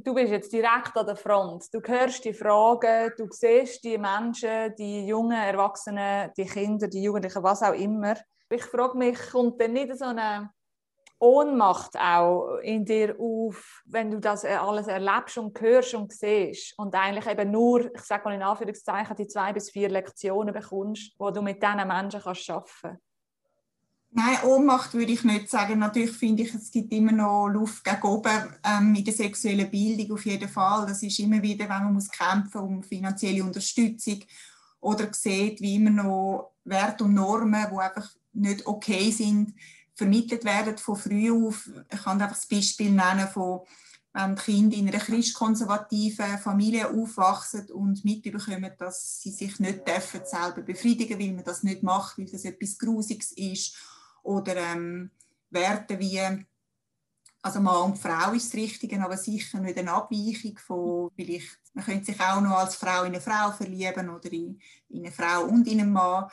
Du 0.05 0.15
bist 0.15 0.31
jetzt 0.31 0.53
direkt 0.53 0.97
an 0.97 1.07
der 1.07 1.17
Front. 1.17 1.67
Du 1.73 1.81
hörst 1.81 2.25
die 2.25 2.33
Fragen, 2.33 3.13
du 3.17 3.27
siehst 3.31 3.83
die 3.83 3.99
Menschen, 3.99 4.75
die 4.79 5.07
jungen 5.07 5.33
Erwachsenen, 5.33 6.31
die 6.37 6.45
Kinder, 6.45 6.87
die 6.87 7.03
Jugendlichen, 7.03 7.43
was 7.43 7.63
auch 7.63 7.75
immer. 7.75 8.15
Ich 8.49 8.63
frage 8.63 8.97
mich, 8.97 9.19
kommt 9.31 9.61
denn 9.61 9.73
nicht 9.73 9.97
so 9.99 10.05
eine 10.05 10.51
Ohnmacht 11.21 11.97
auch 11.99 12.59
in 12.63 12.85
dir 12.85 13.17
auf, 13.19 13.83
wenn 13.87 14.11
du 14.11 14.21
das 14.21 14.45
alles 14.45 14.87
erlebst 14.87 15.39
und 15.39 15.61
hörst 15.61 15.95
und 15.95 16.13
siehst 16.13 16.79
und 16.79 16.95
eigentlich 16.95 17.27
eben 17.27 17.51
nur, 17.51 17.93
ich 17.93 18.03
sage 18.03 18.25
mal 18.25 18.35
in 18.35 18.43
Anführungszeichen, 18.43 19.17
die 19.17 19.27
zwei 19.27 19.53
bis 19.53 19.71
vier 19.71 19.89
Lektionen 19.89 20.55
bekommst, 20.55 21.15
wo 21.19 21.31
du 21.31 21.43
mit 21.43 21.63
diesen 21.63 21.89
Menschen 21.89 22.21
kannst 22.21 22.51
arbeiten 22.51 22.99
Nein, 24.11 24.39
Ohnmacht 24.45 24.95
würde 24.95 25.13
ich 25.13 25.23
nicht 25.23 25.51
sagen. 25.51 25.81
Natürlich 25.81 26.13
finde 26.13 26.43
ich, 26.43 26.55
es 26.55 26.71
gibt 26.71 26.93
immer 26.93 27.13
noch 27.13 27.49
Luft 27.49 27.85
gegen 27.85 28.03
oben 28.03 28.55
ähm, 28.65 28.95
in 28.95 29.05
der 29.05 29.13
sexuellen 29.13 29.71
Bildung 29.71 30.13
auf 30.13 30.25
jeden 30.25 30.49
Fall. 30.49 30.87
Das 30.87 31.03
ist 31.03 31.19
immer 31.19 31.43
wieder, 31.43 31.69
wenn 31.69 31.85
man 31.85 31.93
muss 31.93 32.11
kämpfen 32.11 32.61
um 32.63 32.83
finanzielle 32.83 33.45
Unterstützung 33.45 34.21
oder 34.81 35.13
sieht, 35.13 35.61
wie 35.61 35.77
immer 35.77 35.91
noch 35.91 36.53
Werte 36.65 37.05
und 37.05 37.15
Normen, 37.15 37.67
die 37.71 37.79
einfach 37.79 38.09
nicht 38.33 38.67
okay 38.67 39.11
sind, 39.11 39.55
vermittelt 39.99 40.45
werden 40.45 40.79
von 40.79 40.97
früh 40.97 41.31
auf. 41.31 41.69
Ich 41.93 42.03
kann 42.03 42.23
einfach 42.23 42.37
das 42.37 42.47
Beispiel 42.47 42.91
nennen 42.91 43.29
von 43.29 43.61
wenn 44.15 44.37
Kinder 44.37 44.77
in 44.77 44.89
einer 44.89 44.99
christkonservativen 44.99 46.39
Familie 46.39 46.91
aufwachsen 46.91 47.71
und 47.71 48.05
mitbekommen, 48.05 48.73
dass 48.79 49.21
sie 49.21 49.31
sich 49.31 49.61
nicht 49.61 49.87
dürfen, 49.87 50.23
selber 50.25 50.63
befriedigen, 50.63 51.19
weil 51.21 51.33
man 51.33 51.45
das 51.45 51.63
nicht 51.63 51.83
macht, 51.83 52.19
weil 52.19 52.25
das 52.25 52.45
etwas 52.45 52.79
Grusiges 52.79 53.33
ist 53.33 53.77
oder 54.23 54.57
ähm, 54.57 55.11
Werte 55.51 55.99
wie 55.99 56.47
also 57.41 57.61
Mann 57.61 57.93
und 57.93 57.99
Frau 57.99 58.33
ist 58.33 58.53
das 58.53 58.61
Richtige, 58.61 59.01
aber 59.01 59.17
sicher 59.17 59.61
nicht 59.61 59.79
eine 59.79 59.93
Abweichung 59.93 60.59
von 60.59 61.11
vielleicht, 61.15 61.59
man 61.73 61.85
könnte 61.85 62.07
sich 62.07 62.21
auch 62.21 62.41
noch 62.41 62.59
als 62.59 62.75
Frau 62.75 63.05
in 63.05 63.15
eine 63.15 63.21
Frau 63.21 63.53
verlieben 63.53 64.09
oder 64.09 64.33
in, 64.33 64.61
in 64.89 65.05
eine 65.05 65.13
Frau 65.13 65.45
und 65.45 65.69
in 65.69 65.81
einen 65.81 65.93
Mann. 65.93 66.29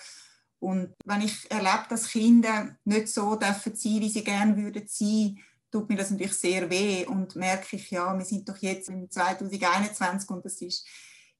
Und 0.65 0.95
wenn 1.05 1.21
ich 1.21 1.49
erlebe, 1.51 1.85
dass 1.89 2.09
Kinder 2.09 2.75
nicht 2.85 3.09
so 3.09 3.35
dürfen 3.35 3.75
sein, 3.75 3.99
wie 3.99 4.09
sie 4.09 4.23
gerne 4.23 4.57
würden 4.57 4.87
sein, 4.87 5.37
tut 5.69 5.87
mir 5.87 5.95
das 5.95 6.09
natürlich 6.09 6.33
sehr 6.33 6.67
weh. 6.71 7.05
Und 7.05 7.35
merke 7.35 7.75
ich, 7.75 7.91
ja, 7.91 8.17
wir 8.17 8.25
sind 8.25 8.49
doch 8.49 8.57
jetzt 8.57 8.89
im 8.89 9.07
2021 9.07 10.27
und 10.31 10.43
das 10.43 10.59
ist 10.61 10.87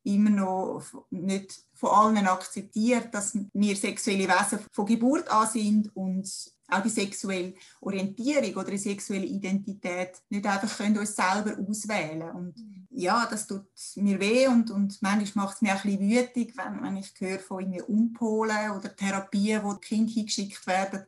immer 0.04 0.30
noch 0.30 0.84
nicht 1.10 1.60
von 1.74 1.90
allen 1.90 2.28
akzeptiert, 2.28 3.12
dass 3.16 3.36
wir 3.52 3.76
sexuelle 3.76 4.28
Wesen 4.28 4.60
von 4.72 4.86
Geburt 4.86 5.28
an 5.28 5.50
sind. 5.50 5.96
Und 5.96 6.30
auch 6.68 6.82
die 6.82 6.90
sexuelle 6.90 7.54
Orientierung 7.82 8.56
oder 8.56 8.72
die 8.72 8.78
sexuelle 8.78 9.26
Identität 9.26 10.22
nicht 10.30 10.46
einfach 10.46 10.78
können 10.78 10.98
uns 10.98 11.16
selber 11.16 11.58
auswählen 11.60 12.32
und 12.32 12.56
ja, 12.90 13.28
das 13.30 13.46
tut 13.46 13.66
mir 13.96 14.20
weh 14.20 14.48
und, 14.48 14.72
und 14.72 15.02
manchmal 15.02 15.46
macht 15.46 15.56
es 15.56 15.62
mich 15.62 15.72
auch 15.72 15.84
ein 15.84 15.98
bisschen 15.98 16.10
wütig, 16.10 16.56
wenn, 16.56 16.82
wenn 16.82 16.98
ich 16.98 17.14
höre 17.20 17.40
von 17.40 17.60
irgendwie 17.60 17.82
Umpolen 17.82 18.72
oder 18.72 18.96
Therapien, 18.96 19.64
wo 19.64 19.74
die 19.74 19.82
Kinder 19.82 20.14
hingeschickt 20.14 20.66
werden, 20.66 21.06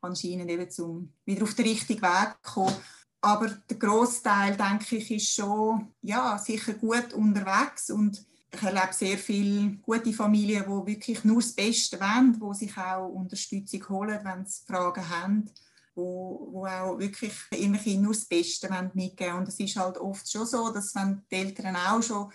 anscheinend 0.00 0.50
eben 0.50 0.70
zum 0.70 1.12
wieder 1.24 1.42
auf 1.42 1.54
den 1.54 1.66
richtigen 1.66 2.02
Weg 2.02 2.36
zu 2.42 2.52
kommen. 2.52 2.76
Aber 3.20 3.48
der 3.48 3.76
Großteil, 3.76 4.56
denke 4.56 4.96
ich, 4.96 5.10
ist 5.10 5.34
schon 5.34 5.92
ja, 6.00 6.38
sicher 6.38 6.74
gut 6.74 7.12
unterwegs 7.12 7.90
und 7.90 8.24
ich 8.52 8.62
erlebe 8.62 8.92
sehr 8.92 9.18
viele 9.18 9.76
gute 9.78 10.12
Familien, 10.12 10.64
die 10.64 10.92
wirklich 10.92 11.24
nur 11.24 11.40
das 11.40 11.52
Beste 11.52 11.98
wollen, 12.00 12.38
die 12.40 12.58
sich 12.58 12.76
auch 12.76 13.08
Unterstützung 13.08 13.88
holen, 13.88 14.20
wenn 14.22 14.46
sie 14.46 14.62
Fragen 14.66 15.08
haben, 15.08 15.50
wo, 15.94 16.48
wo 16.52 16.66
auch 16.66 16.98
wirklich 16.98 17.32
ihren 17.50 17.78
Kindern 17.78 18.04
nur 18.04 18.12
das 18.14 18.24
Beste 18.24 18.68
mitgeben 18.94 19.32
wollen. 19.32 19.42
Und 19.42 19.48
es 19.48 19.60
ist 19.60 19.76
halt 19.76 19.98
oft 19.98 20.30
schon 20.30 20.46
so, 20.46 20.70
dass 20.70 20.94
wenn 20.94 21.22
die 21.30 21.36
Eltern 21.36 21.76
auch 21.76 22.02
schon 22.02 22.30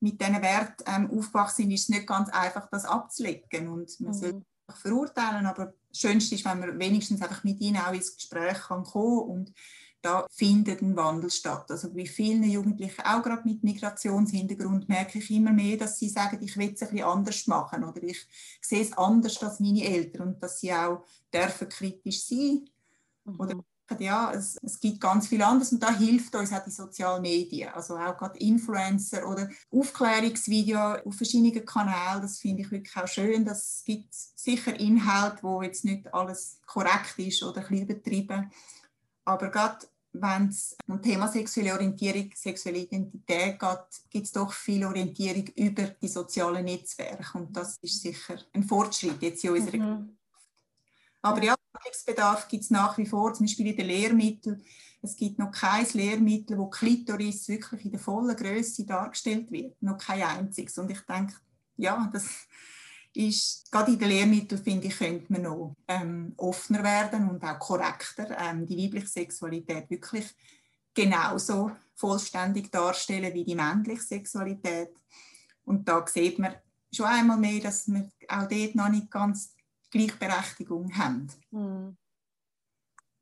mit 0.00 0.20
diesen 0.20 0.42
Werten 0.42 0.84
ähm, 0.86 1.10
aufgewachsen 1.10 1.62
sind, 1.62 1.70
ist 1.70 1.84
es 1.84 1.88
nicht 1.88 2.06
ganz 2.06 2.28
einfach, 2.28 2.68
das 2.70 2.84
abzulegen. 2.84 3.68
Und 3.68 3.98
man 4.00 4.10
mhm. 4.10 4.14
soll 4.14 4.42
verurteilen, 4.68 5.46
aber 5.46 5.74
das 5.88 6.00
Schönste 6.00 6.34
ist, 6.34 6.44
wenn 6.44 6.60
man 6.60 6.78
wenigstens 6.78 7.22
einfach 7.22 7.44
mit 7.44 7.60
ihnen 7.60 7.78
auch 7.78 7.92
ins 7.92 8.14
Gespräch 8.14 8.58
kann 8.58 8.84
kommen 8.84 9.20
und 9.20 9.52
da 10.06 10.24
findet 10.30 10.82
ein 10.82 10.94
Wandel 10.94 11.30
statt. 11.30 11.68
Also 11.68 11.92
bei 11.92 12.06
vielen 12.06 12.44
Jugendlichen, 12.44 13.00
auch 13.04 13.22
gerade 13.22 13.42
mit 13.44 13.64
Migrationshintergrund, 13.64 14.88
merke 14.88 15.18
ich 15.18 15.30
immer 15.32 15.52
mehr, 15.52 15.76
dass 15.76 15.98
sie 15.98 16.08
sagen, 16.08 16.38
ich 16.42 16.56
will 16.56 16.72
es 16.72 16.82
ein 16.82 16.90
bisschen 16.90 17.04
anders 17.04 17.46
machen 17.48 17.82
oder 17.82 18.00
ich 18.04 18.24
sehe 18.60 18.82
es 18.82 18.92
anders 18.92 19.42
als 19.42 19.58
meine 19.58 19.84
Eltern 19.84 20.28
und 20.28 20.42
dass 20.42 20.60
sie 20.60 20.72
auch 20.72 21.04
dürfen 21.34 21.68
kritisch 21.68 22.24
sein 22.24 22.68
mhm. 23.24 23.40
oder 23.40 23.54
ja, 23.98 24.32
es, 24.32 24.56
es, 24.62 24.80
gibt 24.80 25.00
ganz 25.00 25.28
viel 25.28 25.42
anderes 25.42 25.72
und 25.72 25.82
da 25.82 25.92
hilft 25.92 26.34
uns 26.34 26.52
auch 26.52 26.64
die 26.64 26.70
sozialen 26.70 27.22
Medien, 27.22 27.70
also 27.72 27.96
auch 27.96 28.16
gerade 28.16 28.38
Influencer 28.38 29.28
oder 29.28 29.48
Aufklärungsvideos 29.70 31.04
auf 31.04 31.14
verschiedenen 31.14 31.64
Kanälen, 31.64 32.22
das 32.22 32.38
finde 32.38 32.62
ich 32.62 32.70
wirklich 32.70 32.96
auch 32.96 33.06
schön, 33.06 33.44
das 33.44 33.82
gibt 33.84 34.12
sicher 34.12 34.78
Inhalt, 34.78 35.42
wo 35.42 35.62
jetzt 35.62 35.84
nicht 35.84 36.12
alles 36.12 36.60
korrekt 36.66 37.14
ist 37.18 37.44
oder 37.44 37.60
ein 37.60 37.68
bisschen 37.68 37.88
übertrieben, 37.88 38.50
aber 39.24 39.50
gerade 39.50 39.86
wenn 40.20 40.48
es 40.48 40.76
um 40.86 41.00
Thema 41.00 41.28
sexuelle 41.28 41.72
Orientierung, 41.72 42.30
sexuelle 42.34 42.78
Identität 42.78 43.58
geht, 43.58 44.10
gibt 44.10 44.26
es 44.26 44.32
doch 44.32 44.52
viel 44.52 44.84
Orientierung 44.84 45.46
über 45.56 45.82
die 45.82 46.08
sozialen 46.08 46.64
Netzwerke. 46.64 47.38
Und 47.38 47.56
das 47.56 47.76
ist 47.82 48.02
sicher 48.02 48.38
ein 48.52 48.64
Fortschritt 48.64 49.22
jetzt 49.22 49.44
in 49.44 49.50
unserer 49.50 49.78
mhm. 49.78 50.16
Aber 51.22 51.42
ja, 51.42 51.56
Handlungsbedarf 51.74 52.46
gibt 52.46 52.64
es 52.64 52.70
nach 52.70 52.96
wie 52.98 53.06
vor, 53.06 53.34
zum 53.34 53.46
Beispiel 53.46 53.66
in 53.66 53.76
den 53.76 53.86
Lehrmitteln. 53.86 54.62
Es 55.02 55.16
gibt 55.16 55.38
noch 55.38 55.50
kein 55.50 55.86
Lehrmittel, 55.92 56.56
wo 56.56 56.66
Klitoris 56.66 57.48
wirklich 57.48 57.84
in 57.84 57.90
der 57.90 58.00
vollen 58.00 58.36
Größe 58.36 58.84
dargestellt 58.84 59.50
wird. 59.50 59.80
Noch 59.82 59.98
kein 59.98 60.22
einziges. 60.22 60.78
Und 60.78 60.90
ich 60.90 61.00
denke, 61.00 61.34
ja, 61.76 62.08
das 62.12 62.46
ist, 63.16 63.70
gerade 63.70 63.92
in 63.92 63.98
den 63.98 64.08
Lehrmitteln, 64.08 64.62
finde 64.62 64.86
ich, 64.86 64.98
könnte 64.98 65.32
man 65.32 65.42
noch 65.42 65.74
ähm, 65.88 66.34
offener 66.36 66.82
werden 66.82 67.28
und 67.28 67.42
auch 67.42 67.58
korrekter 67.58 68.36
ähm, 68.38 68.66
die 68.66 68.76
weibliche 68.76 69.06
Sexualität 69.06 69.88
wirklich 69.90 70.34
genauso 70.94 71.72
vollständig 71.94 72.70
darstellen 72.70 73.32
wie 73.34 73.44
die 73.44 73.54
männliche 73.54 74.02
Sexualität. 74.02 74.90
Und 75.64 75.88
da 75.88 76.06
sieht 76.06 76.38
man 76.38 76.54
schon 76.92 77.06
einmal 77.06 77.38
mehr, 77.38 77.60
dass 77.60 77.88
wir 77.88 78.08
auch 78.28 78.48
dort 78.48 78.74
noch 78.74 78.88
nicht 78.88 79.10
ganz 79.10 79.54
Gleichberechtigung 79.90 80.96
haben. 80.96 81.28
Hm. 81.50 81.96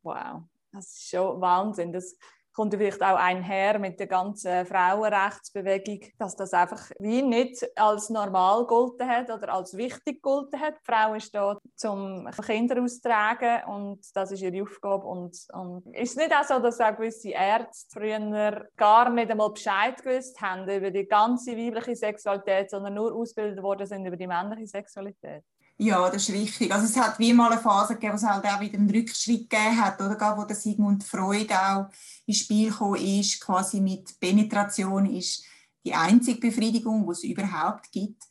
Wow, 0.03 0.43
das 0.73 0.87
ist 0.87 1.09
schon 1.09 1.41
Wahnsinn. 1.41 1.93
Das 1.93 2.17
kommt 2.55 2.75
vielleicht 2.75 3.03
auch 3.03 3.17
einher 3.17 3.79
mit 3.79 3.99
der 3.99 4.07
ganzen 4.07 4.65
Frauenrechtsbewegung, 4.65 6.01
dass 6.19 6.37
das 6.37 6.55
einfach 6.55 6.91
wie 6.99 7.23
nicht 7.23 7.67
als 7.77 8.11
normal 8.11 8.67
gelten 8.67 9.09
hat 9.09 9.31
oder 9.31 9.53
als 9.53 9.77
wichtig 9.77 10.23
gelten 10.23 10.61
hat. 10.61 10.75
Die 10.75 10.93
Frau 10.93 11.15
ist 11.15 11.35
da 11.35 11.59
zum 11.75 12.31
Kinder 12.47 12.81
austragen 12.83 13.65
und 13.67 14.01
das 14.15 14.31
ist 14.31 14.43
ihre 14.43 14.63
Aufgabe. 14.63 15.05
Und, 15.05 15.37
und 15.53 15.87
ist 15.95 16.11
es 16.11 16.17
nicht 16.17 16.33
auch 16.33 16.45
so, 16.45 16.61
dass 16.61 16.81
auch 16.81 16.97
gewisse 16.97 17.31
Ärzte 17.31 17.93
früher 17.93 18.69
gar 18.77 19.11
nicht 19.11 19.31
einmal 19.31 19.51
Bescheid 19.51 20.01
gewusst 20.03 20.41
haben 20.41 20.69
über 20.69 20.91
die 20.91 21.07
ganze 21.07 21.57
weibliche 21.57 21.97
Sexualität, 21.97 22.71
sondern 22.71 22.95
nur 22.95 23.15
ausgebildet 23.15 23.63
worden 23.63 23.87
sind 23.87 24.07
über 24.07 24.17
die 24.17 24.29
männliche 24.29 24.69
Sexualität? 24.69 25.43
Ja, 25.77 26.09
das 26.09 26.29
ist 26.29 26.35
richtig. 26.35 26.73
Also 26.73 26.87
es 26.87 26.97
hat 26.97 27.19
wie 27.19 27.33
mal 27.33 27.51
eine 27.51 27.61
Phase 27.61 27.95
gegeben, 27.95 28.13
wo 28.13 28.17
es 28.17 28.23
halt 28.23 28.45
auch 28.45 28.61
wieder 28.61 28.79
einen 28.79 28.91
Rückschritt 28.91 29.51
gegeben 29.51 29.81
hat, 29.81 30.01
oder? 30.01 30.37
Wo 30.39 30.45
der 30.45 30.55
Sigmund 30.55 31.03
Freud 31.03 31.53
auch 31.53 31.89
ins 32.27 32.39
Spiel 32.39 32.71
gekommen 32.71 33.01
ist, 33.01 33.41
quasi 33.41 33.81
mit 33.81 34.19
Penetration 34.21 35.07
ist 35.07 35.45
die 35.85 35.95
einzige 35.95 36.41
Befriedigung, 36.41 37.05
die 37.05 37.13
es 37.13 37.25
überhaupt 37.25 37.91
gibt. 37.91 38.23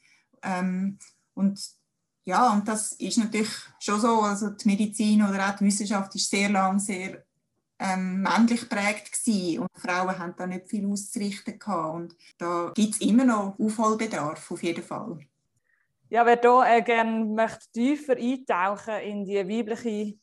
Ähm, 0.41 0.97
und 1.33 1.59
ja, 2.25 2.53
und 2.53 2.67
das 2.67 2.93
ist 2.93 3.17
natürlich 3.17 3.51
schon 3.79 3.99
so, 3.99 4.21
also 4.21 4.49
die 4.51 4.67
Medizin 4.67 5.21
oder 5.23 5.49
auch 5.49 5.57
die 5.57 5.65
Wissenschaft 5.65 6.15
ist 6.15 6.29
sehr 6.29 6.49
lang 6.49 6.79
sehr 6.79 7.25
ähm, 7.79 8.21
männlich 8.21 8.61
geprägt 8.61 9.11
gewesen 9.11 9.59
und 9.59 9.69
Frauen 9.75 10.17
haben 10.17 10.33
da 10.37 10.47
nicht 10.47 10.69
viel 10.69 10.85
auszurichten 10.87 11.59
gehabt. 11.59 11.95
Und 11.95 12.15
da 12.37 12.71
gibt 12.73 12.95
es 12.95 13.01
immer 13.01 13.25
noch 13.25 13.59
Aufholbedarf, 13.59 14.49
auf 14.51 14.63
jeden 14.63 14.83
Fall. 14.83 15.19
Ja, 16.13 16.23
wer 16.27 16.39
hier 16.39 16.77
äh, 16.77 16.81
gerne 16.83 17.25
möchte 17.25 17.71
tiefer 17.73 18.15
eintauchen 18.15 18.99
in 18.99 19.25
die 19.25 19.49
weibliche 19.49 20.15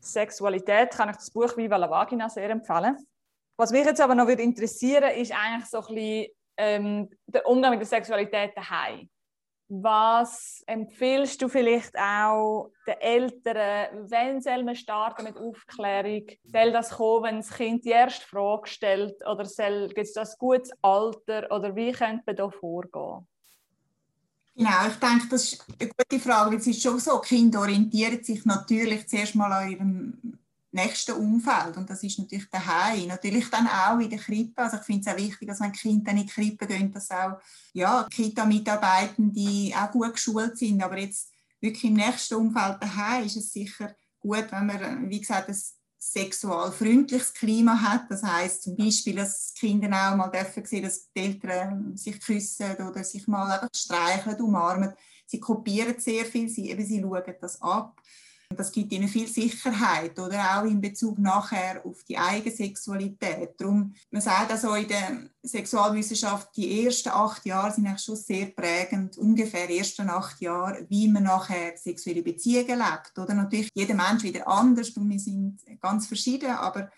Sexualität, 0.00 0.90
kann 0.90 1.10
ich 1.10 1.14
das 1.14 1.30
Buch 1.30 1.56
Viva 1.56 1.76
la 1.76 1.88
Vagina 1.88 2.28
sehr 2.28 2.50
empfehlen. 2.50 2.96
Was 3.56 3.70
mich 3.70 3.84
jetzt 3.84 4.00
aber 4.00 4.16
noch 4.16 4.26
würde 4.26 4.42
interessieren, 4.42 5.12
ist 5.12 5.30
eigentlich 5.30 5.66
so 5.66 5.78
ein 5.78 5.94
bisschen 5.94 6.26
ähm, 6.56 7.08
der 7.24 7.46
Umgang 7.46 7.70
mit 7.70 7.78
der 7.78 7.86
Sexualität 7.86 8.50
daheim. 8.56 9.08
Was 9.68 10.64
empfiehlst 10.66 11.40
du 11.40 11.48
vielleicht 11.48 11.96
auch 11.96 12.72
den 12.88 13.00
Eltern, 13.00 14.10
wenn 14.10 14.40
soll 14.40 14.64
man 14.64 14.74
starten 14.74 15.22
mit 15.22 15.36
Aufklärung? 15.36 16.26
Soll 16.42 16.72
das 16.72 16.90
kommen, 16.90 17.22
wenn 17.22 17.36
das 17.36 17.52
Kind 17.52 17.84
die 17.84 17.90
erste 17.90 18.26
Frage 18.26 18.66
stellt? 18.66 19.24
Oder 19.24 19.44
gibt 19.86 19.98
es 19.98 20.14
das 20.14 20.36
gutes 20.36 20.72
Alter? 20.82 21.46
Oder 21.52 21.76
wie 21.76 21.92
könnte 21.92 22.24
man 22.26 22.34
da 22.34 22.50
vorgehen? 22.50 23.28
Genau, 24.54 24.86
ich 24.86 24.96
denke, 24.96 25.28
das 25.30 25.44
ist 25.44 25.64
eine 25.80 25.90
gute 25.90 26.20
Frage, 26.20 26.56
es 26.56 26.66
ist 26.66 26.82
schon 26.82 26.98
so, 26.98 27.18
Kinder 27.20 27.60
orientieren 27.60 28.22
sich 28.22 28.44
natürlich 28.44 29.08
zuerst 29.08 29.34
mal 29.34 29.50
an 29.50 29.70
ihrem 29.70 30.38
nächsten 30.72 31.12
Umfeld 31.12 31.76
und 31.76 31.88
das 31.88 32.02
ist 32.02 32.18
natürlich 32.18 32.48
daheim, 32.50 33.08
natürlich 33.08 33.48
dann 33.48 33.66
auch 33.66 33.98
in 33.98 34.10
der 34.10 34.18
Krippe, 34.18 34.62
also 34.62 34.76
ich 34.76 34.82
finde 34.82 35.08
es 35.08 35.14
auch 35.14 35.18
wichtig, 35.18 35.48
dass 35.48 35.60
wenn 35.60 35.72
Kinder 35.72 36.10
in 36.10 36.18
die 36.18 36.26
Krippe 36.26 36.66
gehen, 36.66 36.92
dass 36.92 37.10
auch 37.10 37.40
ja, 37.72 38.06
Kita-Mitarbeitende 38.10 39.72
auch 39.74 39.90
gut 39.90 40.14
geschult 40.14 40.58
sind, 40.58 40.82
aber 40.82 40.98
jetzt 40.98 41.30
wirklich 41.60 41.84
im 41.84 41.94
nächsten 41.94 42.34
Umfeld 42.34 42.76
daheim 42.80 43.24
ist 43.24 43.36
es 43.36 43.52
sicher 43.52 43.94
gut, 44.20 44.46
wenn 44.50 44.66
man, 44.66 45.08
wie 45.08 45.20
gesagt, 45.20 45.48
das 45.48 45.76
sexualfreundliches 46.02 47.32
Klima 47.32 47.80
hat. 47.80 48.10
Das 48.10 48.22
heißt 48.24 48.64
zum 48.64 48.76
Beispiel, 48.76 49.16
dass 49.16 49.54
Kinder 49.54 49.86
auch 49.88 50.16
mal 50.16 50.28
dürfen 50.28 50.64
sehen, 50.64 50.82
dass 50.82 51.10
die 51.12 51.20
Eltern 51.20 51.96
sich 51.96 52.20
küssen 52.20 52.74
oder 52.88 53.04
sich 53.04 53.28
mal 53.28 53.52
einfach 53.52 53.68
streicheln, 53.72 54.40
umarmen. 54.40 54.92
Sie 55.26 55.38
kopieren 55.38 55.98
sehr 55.98 56.24
viel, 56.24 56.48
sie, 56.48 56.70
eben, 56.70 56.84
sie 56.84 57.00
schauen 57.00 57.34
das 57.40 57.62
ab. 57.62 58.00
Das 58.56 58.72
gibt 58.72 58.92
ihnen 58.92 59.08
viel 59.08 59.26
Sicherheit 59.26 60.18
oder 60.18 60.58
auch 60.58 60.64
in 60.64 60.80
Bezug 60.80 61.18
nachher 61.18 61.84
auf 61.84 62.02
die 62.04 62.18
eigene 62.18 62.54
Sexualität. 62.54 63.60
Darum, 63.60 63.94
man 64.10 64.22
sagt 64.22 64.50
also 64.50 64.74
in 64.74 64.88
der 64.88 65.18
Sexualwissenschaft, 65.42 66.56
die 66.56 66.84
ersten 66.84 67.10
acht 67.10 67.44
Jahre 67.44 67.72
sind 67.72 67.86
eigentlich 67.86 68.02
schon 68.02 68.16
sehr 68.16 68.46
prägend, 68.46 69.18
ungefähr 69.18 69.68
ersten 69.70 70.08
acht 70.08 70.40
Jahre, 70.40 70.86
wie 70.88 71.08
man 71.08 71.24
nachher 71.24 71.76
sexuelle 71.76 72.22
Beziehungen 72.22 72.78
lebt. 72.78 73.18
Oder 73.18 73.34
natürlich 73.34 73.68
jeder 73.74 73.94
Mensch 73.94 74.22
wieder 74.22 74.46
anders 74.46 74.90
und 74.90 75.10
wir 75.10 75.18
sind 75.18 75.58
ganz 75.80 76.06
verschieden, 76.06 76.50
aber 76.50 76.90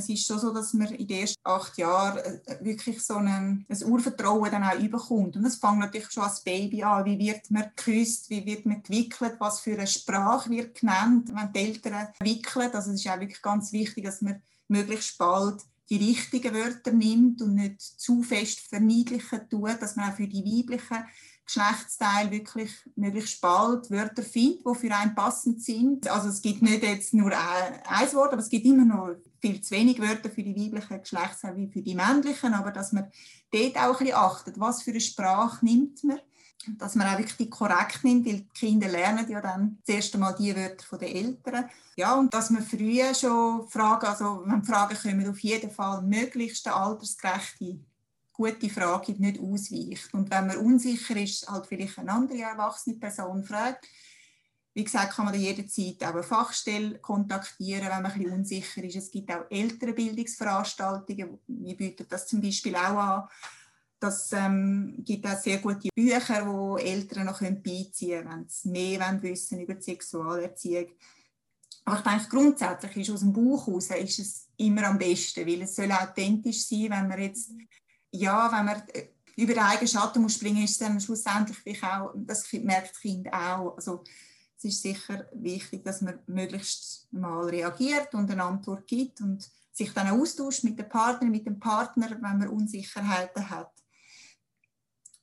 es 0.00 0.08
ist 0.08 0.26
schon 0.26 0.38
so, 0.38 0.52
dass 0.52 0.72
man 0.74 0.88
in 0.88 1.06
den 1.06 1.20
ersten 1.20 1.40
acht 1.44 1.78
Jahren 1.78 2.18
äh, 2.18 2.58
wirklich 2.60 3.02
so 3.02 3.16
ein, 3.16 3.64
ein 3.68 3.84
Urvertrauen 3.84 4.50
dann 4.50 4.64
auch 4.64 4.78
überkommt. 4.78 5.36
Und 5.36 5.44
es 5.44 5.56
fängt 5.56 5.78
natürlich 5.78 6.10
schon 6.10 6.24
als 6.24 6.40
Baby 6.40 6.82
an. 6.82 7.04
Wie 7.04 7.18
wird 7.18 7.50
man 7.50 7.70
geküsst? 7.76 8.28
Wie 8.30 8.44
wird 8.44 8.66
man 8.66 8.82
gewickelt? 8.82 9.36
Was 9.38 9.60
für 9.60 9.72
eine 9.72 9.86
Sprache 9.86 10.50
wird 10.50 10.80
genannt, 10.80 11.30
wenn 11.32 11.52
die 11.52 11.58
Eltern 11.58 12.08
wickeln? 12.20 12.70
Also 12.72 12.90
es 12.90 13.00
ist 13.00 13.08
auch 13.08 13.20
wirklich 13.20 13.42
ganz 13.42 13.72
wichtig, 13.72 14.04
dass 14.04 14.20
man 14.20 14.42
möglichst 14.68 15.16
bald 15.18 15.62
die 15.88 15.96
richtigen 15.96 16.54
Wörter 16.54 16.92
nimmt 16.92 17.42
und 17.42 17.54
nicht 17.54 17.80
zu 17.80 18.22
fest 18.22 18.60
verniedlichen 18.60 19.48
tut, 19.50 19.82
dass 19.82 19.96
man 19.96 20.10
auch 20.10 20.16
für 20.16 20.28
die 20.28 20.44
weiblichen 20.44 21.04
Geschlechtsteil 21.44 22.30
wirklich 22.30 22.70
möglichst 22.94 23.40
bald 23.40 23.90
Wörter 23.90 24.22
findet, 24.22 24.64
die 24.64 24.78
für 24.78 24.94
einen 24.94 25.16
passend 25.16 25.60
sind. 25.60 26.08
Also 26.08 26.28
es 26.28 26.40
gibt 26.40 26.62
nicht 26.62 26.84
jetzt 26.84 27.12
nur 27.12 27.32
ein 27.36 28.12
Wort, 28.12 28.32
aber 28.32 28.40
es 28.40 28.48
gibt 28.48 28.66
immer 28.66 28.84
noch 28.84 29.16
viel 29.40 29.60
zu 29.60 29.72
wenig 29.72 30.00
Wörter 30.00 30.30
für 30.30 30.42
die 30.42 30.54
weiblichen 30.54 31.00
Geschlechtsteile 31.00 31.56
wie 31.56 31.68
für 31.68 31.82
die 31.82 31.94
männlichen, 31.94 32.54
aber 32.54 32.70
dass 32.70 32.92
man 32.92 33.10
dort 33.50 33.76
auch 33.76 34.00
ein 34.00 34.06
bisschen 34.06 34.14
achtet, 34.14 34.60
was 34.60 34.82
für 34.82 34.90
eine 34.90 35.00
Sprache 35.00 35.64
nimmt 35.64 36.04
man, 36.04 36.20
dass 36.78 36.94
man 36.94 37.08
auch 37.08 37.18
wirklich 37.18 37.50
korrekt 37.50 38.04
nimmt, 38.04 38.26
weil 38.26 38.40
die 38.40 38.48
Kinder 38.48 38.88
lernen 38.88 39.28
ja 39.30 39.40
dann 39.40 39.78
das 39.86 39.94
erste 39.94 40.18
Mal 40.18 40.34
die 40.38 40.54
Wörter 40.54 40.98
der 40.98 41.14
Eltern. 41.14 41.70
Ja, 41.96 42.14
und 42.14 42.32
dass 42.32 42.50
man 42.50 42.62
früher 42.62 43.14
schon 43.14 43.66
Fragen, 43.68 44.06
also 44.06 44.42
wenn 44.44 44.62
Fragen 44.64 44.96
kommen, 44.96 45.28
auf 45.28 45.40
jeden 45.40 45.70
Fall 45.70 46.02
möglichst 46.02 46.68
altersgerechte 46.68 47.80
gute 48.40 48.70
Frage 48.70 49.12
nicht 49.18 49.38
ausweicht. 49.38 50.14
Und 50.14 50.30
wenn 50.30 50.46
man 50.46 50.56
unsicher 50.56 51.16
ist, 51.16 51.46
halt 51.46 51.66
vielleicht 51.66 51.98
eine 51.98 52.12
andere 52.12 52.40
erwachsene 52.40 52.96
Person 52.96 53.44
fragt. 53.44 53.86
Wie 54.72 54.84
gesagt, 54.84 55.14
kann 55.14 55.24
man 55.24 55.34
jederzeit 55.34 56.02
auch 56.04 56.14
eine 56.14 56.22
Fachstelle 56.22 56.98
kontaktieren, 56.98 57.82
wenn 57.82 58.02
man 58.02 58.06
ein 58.06 58.18
bisschen 58.18 58.32
unsicher 58.32 58.84
ist. 58.84 58.96
Es 58.96 59.10
gibt 59.10 59.30
auch 59.32 59.50
ältere 59.50 59.92
Bildungsveranstaltungen, 59.92 61.38
wir 61.46 61.76
bieten 61.76 62.06
das 62.08 62.26
zum 62.26 62.40
Beispiel 62.40 62.76
auch 62.76 62.96
an. 62.96 63.28
Das 63.98 64.32
ähm, 64.32 64.94
gibt 64.98 65.26
auch 65.26 65.38
sehr 65.38 65.58
gute 65.58 65.88
Bücher, 65.94 66.46
wo 66.46 66.78
Eltern 66.78 67.26
noch 67.26 67.40
beiziehen 67.40 68.22
können, 68.22 68.30
wenn 68.30 68.48
sie 68.48 68.70
mehr 68.70 69.22
wissen 69.22 69.60
über 69.60 69.74
die 69.74 69.82
Sexualerziehung. 69.82 70.86
Aber 71.84 71.96
ich 71.98 72.02
denke, 72.02 72.28
grundsätzlich 72.28 72.96
ist 72.96 73.10
aus 73.10 73.20
dem 73.20 73.32
Buch 73.32 73.66
heraus 73.66 73.90
ist 73.90 74.18
es 74.18 74.48
immer 74.56 74.84
am 74.86 74.98
besten, 74.98 75.46
weil 75.46 75.62
es 75.62 75.76
soll 75.76 75.90
authentisch 75.90 76.66
sein, 76.66 76.90
wenn 76.90 77.08
man 77.08 77.20
jetzt 77.20 77.50
ja, 78.12 78.50
wenn 78.52 78.64
man 78.64 78.82
äh, 78.88 79.08
über 79.36 79.54
den 79.54 79.62
eigenen 79.62 79.88
Schatten 79.88 80.22
muss 80.22 80.34
springen, 80.34 80.64
ist 80.64 80.72
es 80.72 80.78
dann 80.78 81.00
schlussendlich 81.00 81.82
auch, 81.82 82.12
das 82.14 82.52
merkt 82.52 82.90
das 82.90 83.00
Kind 83.00 83.32
auch. 83.32 83.76
Also, 83.76 84.04
es 84.62 84.74
ist 84.74 84.82
sicher 84.82 85.26
wichtig, 85.32 85.82
dass 85.84 86.02
man 86.02 86.18
möglichst 86.26 87.10
mal 87.12 87.48
reagiert 87.48 88.14
und 88.14 88.30
eine 88.30 88.44
Antwort 88.44 88.86
gibt 88.86 89.22
und 89.22 89.50
sich 89.72 89.92
dann 89.94 90.08
austauscht 90.08 90.64
mit 90.64 90.78
dem 90.78 90.88
Partner, 90.88 91.30
mit 91.30 91.46
dem 91.46 91.58
Partner, 91.58 92.10
wenn 92.10 92.38
man 92.38 92.48
Unsicherheiten 92.48 93.48
hat. 93.48 93.72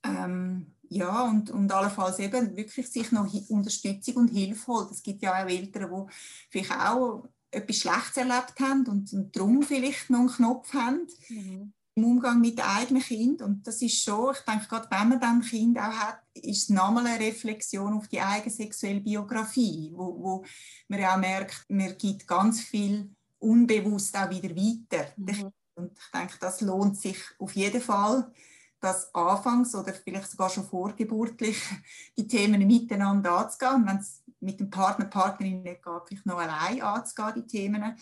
Ähm, 0.03 0.73
ja, 0.89 1.25
und, 1.25 1.51
und 1.51 1.71
allenfalls 1.71 2.17
eben 2.17 2.55
wirklich 2.55 2.89
sich 2.89 3.11
noch 3.11 3.31
Unterstützung 3.49 4.15
und 4.15 4.29
Hilfe 4.29 4.67
holt. 4.67 4.89
Es 4.89 5.03
gibt 5.03 5.21
ja 5.21 5.33
auch 5.33 5.47
Eltern, 5.47 5.91
die 5.91 6.13
vielleicht 6.49 6.71
auch 6.71 7.27
etwas 7.51 7.77
Schlechtes 7.77 8.17
erlebt 8.17 8.59
haben 8.59 8.87
und, 8.87 9.13
und 9.13 9.35
darum 9.35 9.61
vielleicht 9.61 10.09
noch 10.09 10.19
einen 10.19 10.29
Knopf 10.29 10.73
haben. 10.73 11.07
Mhm 11.29 11.73
im 11.97 12.05
Umgang 12.05 12.39
mit 12.39 12.59
dem 12.59 12.65
eigenen 12.65 13.01
Kind. 13.01 13.41
Und 13.41 13.65
das 13.65 13.81
ist 13.81 14.03
schon, 14.03 14.33
ich 14.33 14.41
denke, 14.41 14.67
gerade 14.67 14.87
wenn 14.91 15.09
man 15.09 15.19
dann 15.19 15.39
ein 15.39 15.41
Kind 15.41 15.79
auch 15.79 15.81
hat, 15.81 16.19
ist 16.35 16.63
es 16.63 16.69
nochmal 16.69 17.07
eine 17.07 17.19
Reflexion 17.19 17.93
auf 17.93 18.07
die 18.07 18.21
eigene 18.21 18.53
sexuelle 18.53 19.01
Biografie, 19.01 19.91
wo, 19.95 20.15
wo 20.21 20.45
man 20.87 20.99
ja 20.99 21.15
auch 21.15 21.19
merkt, 21.19 21.65
man 21.69 21.97
gibt 21.97 22.27
ganz 22.27 22.61
viel 22.61 23.09
unbewusst 23.39 24.15
auch 24.15 24.29
wieder 24.29 24.55
weiter. 24.55 25.11
Mhm. 25.17 25.51
Und 25.73 25.91
ich 25.97 26.11
denke, 26.13 26.35
das 26.39 26.61
lohnt 26.61 26.97
sich 26.97 27.17
auf 27.39 27.55
jeden 27.55 27.81
Fall, 27.81 28.31
dass 28.79 29.13
anfangs 29.15 29.73
oder 29.73 29.91
vielleicht 29.91 30.29
sogar 30.29 30.51
schon 30.51 30.65
vorgeburtlich 30.65 31.59
die 32.17 32.27
Themen 32.27 32.67
miteinander 32.67 33.39
anzugehen. 33.39 33.73
Und 33.73 33.87
wenn 33.87 33.97
es 33.97 34.23
mit 34.39 34.59
dem 34.59 34.69
Partner, 34.69 35.05
Partnerin 35.05 35.63
nicht 35.63 35.83
geht, 35.83 36.01
vielleicht 36.07 36.25
noch 36.27 36.37
allein 36.37 36.79
anzugehen, 36.79 37.33
die 37.37 37.47
Themen, 37.47 37.97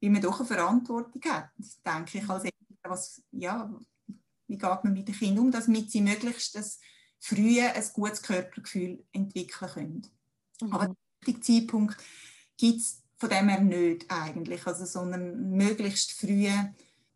wie 0.00 0.10
man 0.10 0.22
doch 0.22 0.40
eine 0.40 0.48
Verantwortung 0.48 1.22
hat. 1.30 1.50
Denke 1.86 2.18
ich 2.18 2.28
als 2.28 2.44
was, 2.90 3.22
ja, 3.32 3.70
wie 4.46 4.58
geht 4.58 4.84
man 4.84 4.92
mit 4.92 5.08
den 5.08 5.14
Kindern 5.14 5.46
um, 5.46 5.50
damit 5.50 5.90
sie 5.90 6.00
möglichst 6.00 6.54
das 6.54 6.80
frühe 7.20 7.72
ein 7.72 7.84
gutes 7.92 8.22
Körpergefühl 8.22 9.04
entwickeln 9.12 9.70
können. 9.70 10.06
Mhm. 10.60 10.72
Aber 10.72 10.94
den 11.26 11.42
Zeitpunkt 11.42 11.96
gibt 12.56 12.80
es 12.80 13.02
von 13.16 13.28
dem 13.28 13.48
her 13.48 13.60
nicht 13.60 14.06
eigentlich, 14.08 14.66
also, 14.66 14.84
sondern 14.84 15.50
möglichst 15.50 16.12
früh 16.12 16.48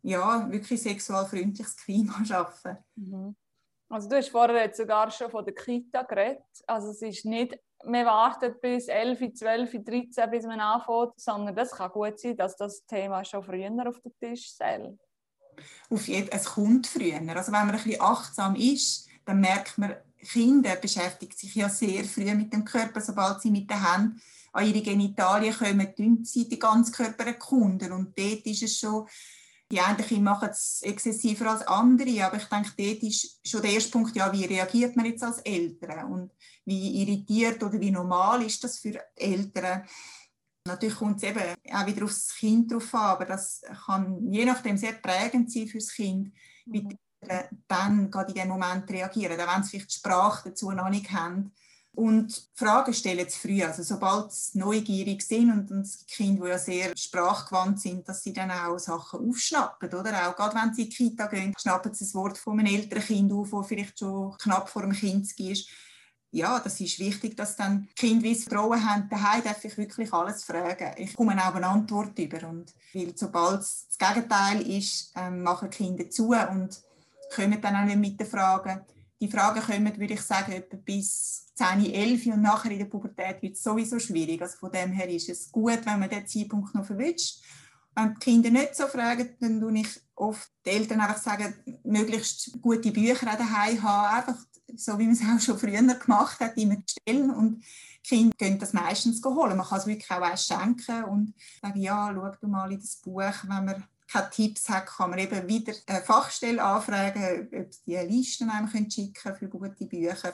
ja, 0.01 0.51
wirklich 0.51 0.81
sexualfreundliches 0.81 1.77
Klima 1.77 2.13
schaffen. 2.25 2.77
Mhm. 2.95 3.35
Also 3.89 4.09
du 4.09 4.17
hast 4.17 4.29
vorher 4.29 4.63
jetzt 4.63 4.77
sogar 4.77 5.09
schon 5.11 5.29
von 5.29 5.45
der 5.45 5.53
Kita 5.53 6.01
geredet. 6.03 6.43
Also 6.65 6.89
es 6.89 7.01
ist 7.01 7.25
nicht, 7.25 7.57
man 7.85 8.05
wartet 8.05 8.59
bis 8.59 8.87
11, 8.87 9.33
12, 9.33 9.71
13, 9.83 10.31
bis 10.31 10.45
man 10.45 10.59
anfängt, 10.59 11.19
sondern 11.19 11.55
das 11.55 11.71
kann 11.71 11.91
gut 11.91 12.19
sein, 12.19 12.35
dass 12.35 12.57
das 12.57 12.85
Thema 12.85 13.23
schon 13.23 13.43
früher 13.43 13.87
auf 13.87 14.01
den 14.01 14.13
Tisch 14.19 14.51
soll 14.53 14.97
auf 15.89 16.07
jeden, 16.07 16.29
es 16.31 16.45
kommt 16.45 16.87
früher. 16.87 17.21
Also 17.35 17.51
wenn 17.51 17.65
man 17.65 17.71
ein 17.71 17.83
bisschen 17.83 18.01
achtsam 18.01 18.55
ist, 18.55 19.07
dann 19.25 19.39
merkt 19.39 19.77
man, 19.77 19.95
Kinder 20.23 20.75
beschäftigen 20.77 21.35
sich 21.35 21.53
ja 21.55 21.69
sehr 21.69 22.03
früh 22.05 22.33
mit 22.33 22.53
dem 22.53 22.65
Körper, 22.65 23.01
sobald 23.01 23.41
sie 23.41 23.51
mit 23.51 23.69
den 23.69 23.83
Händen 23.85 24.21
an 24.53 24.67
ihre 24.67 24.81
Genitalien 24.81 25.53
kommen, 25.53 25.95
tun 25.95 26.23
sie 26.23 26.47
den 26.47 26.59
ganzen 26.59 26.93
Körper 26.93 27.25
erkunden. 27.25 27.91
Und 27.91 28.17
dort 28.17 28.45
ist 28.45 28.63
es 28.63 28.79
schon, 28.79 29.07
die 29.71 29.79
einen 29.79 29.97
Kinder 29.97 30.31
machen 30.31 30.49
es 30.49 30.81
exzessiver 30.83 31.51
als 31.51 31.65
andere, 31.65 32.23
aber 32.23 32.37
ich 32.37 32.45
denke, 32.45 32.71
dort 32.77 33.03
ist 33.03 33.39
schon 33.43 33.61
der 33.61 33.71
erste 33.71 33.91
Punkt, 33.91 34.15
ja, 34.15 34.31
wie 34.31 34.45
reagiert 34.45 34.95
man 34.95 35.05
jetzt 35.05 35.23
als 35.23 35.39
Eltern 35.39 36.11
und 36.11 36.31
wie 36.65 37.01
irritiert 37.01 37.61
oder 37.63 37.79
wie 37.79 37.91
normal 37.91 38.43
ist 38.43 38.63
das 38.63 38.77
für 38.79 38.99
Eltern, 39.15 39.83
Natürlich 40.65 40.95
kommt 40.95 41.17
es 41.17 41.23
eben 41.23 41.41
auch 41.73 41.85
wieder 41.85 42.05
aufs 42.05 42.35
Kind 42.35 42.71
drauf 42.71 42.93
an, 42.93 43.01
aber 43.01 43.25
das 43.25 43.61
kann 43.85 44.31
je 44.31 44.45
nachdem 44.45 44.77
sehr 44.77 44.93
prägend 44.93 45.51
sein 45.51 45.67
für 45.67 45.79
das 45.79 45.91
Kind, 45.93 46.33
wie 46.65 46.81
die 46.81 46.97
Eltern 47.19 47.63
dann 47.67 48.11
gerade 48.11 48.31
in 48.31 48.39
dem 48.39 48.47
Moment 48.47 48.89
reagieren, 48.89 49.39
auch 49.41 49.55
wenn 49.55 49.63
sie 49.63 49.71
vielleicht 49.71 49.91
die 49.91 49.99
Sprache 49.99 50.49
dazu 50.49 50.71
noch 50.71 50.89
nicht 50.89 51.11
haben. 51.11 51.51
Und 51.95 52.49
Fragen 52.55 52.93
stellen 52.93 53.29
zu 53.29 53.39
früh, 53.39 53.61
also 53.61 53.83
sobald 53.83 54.31
sie 54.31 54.57
neugierig 54.57 55.21
sind 55.21 55.51
und, 55.51 55.69
und 55.69 55.83
das 55.83 56.05
Kind, 56.07 56.41
die 56.41 56.47
ja 56.47 56.57
sehr 56.57 56.97
sprachgewandt 56.97 57.81
sind, 57.81 58.07
dass 58.07 58.23
sie 58.23 58.33
dann 58.33 58.49
auch 58.49 58.79
Sachen 58.79 59.29
aufschnappen, 59.29 59.93
oder? 59.93 60.27
Auch 60.27 60.35
gerade 60.35 60.55
wenn 60.55 60.73
sie 60.73 60.83
in 60.83 60.89
die 60.89 60.95
Kita 60.95 61.27
gehen, 61.27 61.53
schnappen 61.59 61.93
sie 61.93 62.05
das 62.05 62.15
Wort 62.15 62.37
von 62.37 62.59
einem 62.59 62.73
älteren 62.73 63.03
Kind 63.03 63.31
auf, 63.31 63.51
das 63.51 63.67
vielleicht 63.67 63.99
schon 63.99 64.35
knapp 64.39 64.69
vor 64.69 64.81
dem 64.81 64.93
Kind 64.93 65.39
ist 65.39 65.69
ja, 66.33 66.59
das 66.59 66.79
ist 66.81 66.97
wichtig, 66.97 67.37
dass 67.37 67.55
dann 67.55 67.87
Kinder 67.95 68.23
wie 68.23 68.33
Vertrauen 68.33 68.83
haben, 68.83 69.07
daheim 69.07 69.43
darf 69.43 69.63
ich 69.63 69.77
wirklich 69.77 70.11
alles 70.11 70.43
fragen. 70.43 70.91
Ich 70.97 71.13
komme 71.13 71.37
auch 71.37 71.53
eine 71.53 71.67
Antwort 71.67 72.17
über. 72.17 72.47
Und 72.49 72.73
weil 72.93 73.13
sobald 73.15 73.61
es 73.61 73.87
das 73.87 74.13
Gegenteil 74.13 74.61
ist, 74.67 75.13
ähm, 75.15 75.43
machen 75.43 75.69
Kinder 75.69 76.09
zu 76.09 76.29
und 76.29 76.81
kommen 77.35 77.61
dann 77.61 77.75
auch 77.75 77.85
nicht 77.85 77.99
mit 77.99 78.19
den 78.19 78.25
Fragen. 78.25 78.81
Die 79.21 79.27
Fragen 79.27 79.61
kommen, 79.61 79.97
würde 79.97 80.15
ich 80.15 80.21
sagen, 80.21 80.53
etwa 80.53 80.75
bis 80.77 81.53
10, 81.53 81.85
11 81.93 82.25
und 82.25 82.41
nachher 82.41 82.71
in 82.71 82.79
der 82.79 82.85
Pubertät 82.85 83.39
wird 83.43 83.53
es 83.53 83.61
sowieso 83.61 83.99
schwierig. 83.99 84.41
Also 84.41 84.57
von 84.57 84.71
dem 84.71 84.91
her 84.91 85.07
ist 85.09 85.29
es 85.29 85.51
gut, 85.51 85.85
wenn 85.85 85.99
man 85.99 86.09
den 86.09 86.25
Zeitpunkt 86.25 86.73
noch 86.73 86.85
verwünscht. 86.85 87.43
Wenn 87.93 88.15
die 88.15 88.19
Kinder 88.19 88.49
nicht 88.49 88.75
so 88.75 88.87
fragen, 88.87 89.35
dann 89.39 89.61
tue 89.61 89.79
ich 89.81 90.01
oft 90.15 90.49
die 90.65 90.71
Eltern 90.71 90.99
einfach 90.99 91.21
sagen, 91.21 91.53
möglichst 91.83 92.59
gute 92.59 92.91
Bücher 92.91 93.27
daheim 93.27 93.83
haben, 93.83 94.15
einfach 94.15 94.43
so 94.75 94.97
wie 94.99 95.05
man 95.05 95.13
es 95.13 95.21
auch 95.21 95.39
schon 95.39 95.57
früher 95.59 95.81
gemacht 95.81 96.39
hat, 96.39 96.57
immer 96.57 96.77
stellen 96.87 97.31
und 97.31 97.63
Kinder 98.03 98.35
gehen 98.37 98.59
das 98.59 98.73
meistens 98.73 99.23
holen. 99.23 99.55
Man 99.55 99.65
kann 99.65 99.79
es 99.79 99.87
wirklich 99.87 100.11
auch 100.11 100.37
schenken 100.37 101.03
und 101.05 101.33
sagen, 101.61 101.79
ja, 101.79 102.11
schau 102.13 102.31
du 102.41 102.47
mal 102.47 102.71
in 102.71 102.79
das 102.79 102.97
Buch, 102.97 103.33
wenn 103.43 103.65
man 103.65 103.83
keine 104.07 104.29
Tipps 104.29 104.69
hat, 104.69 104.85
kann 104.85 105.09
man 105.09 105.19
eben 105.19 105.47
wieder 105.47 105.73
eine 105.87 106.01
Fachstelle 106.01 106.61
anfragen, 106.61 107.49
ob 107.53 107.73
sie 107.73 107.81
die 107.87 107.95
Listen 107.95 108.49
einem 108.49 108.67
schicken 108.67 109.13
können 109.13 109.37
für 109.37 109.47
gute 109.47 109.85
Bücher. 109.85 110.33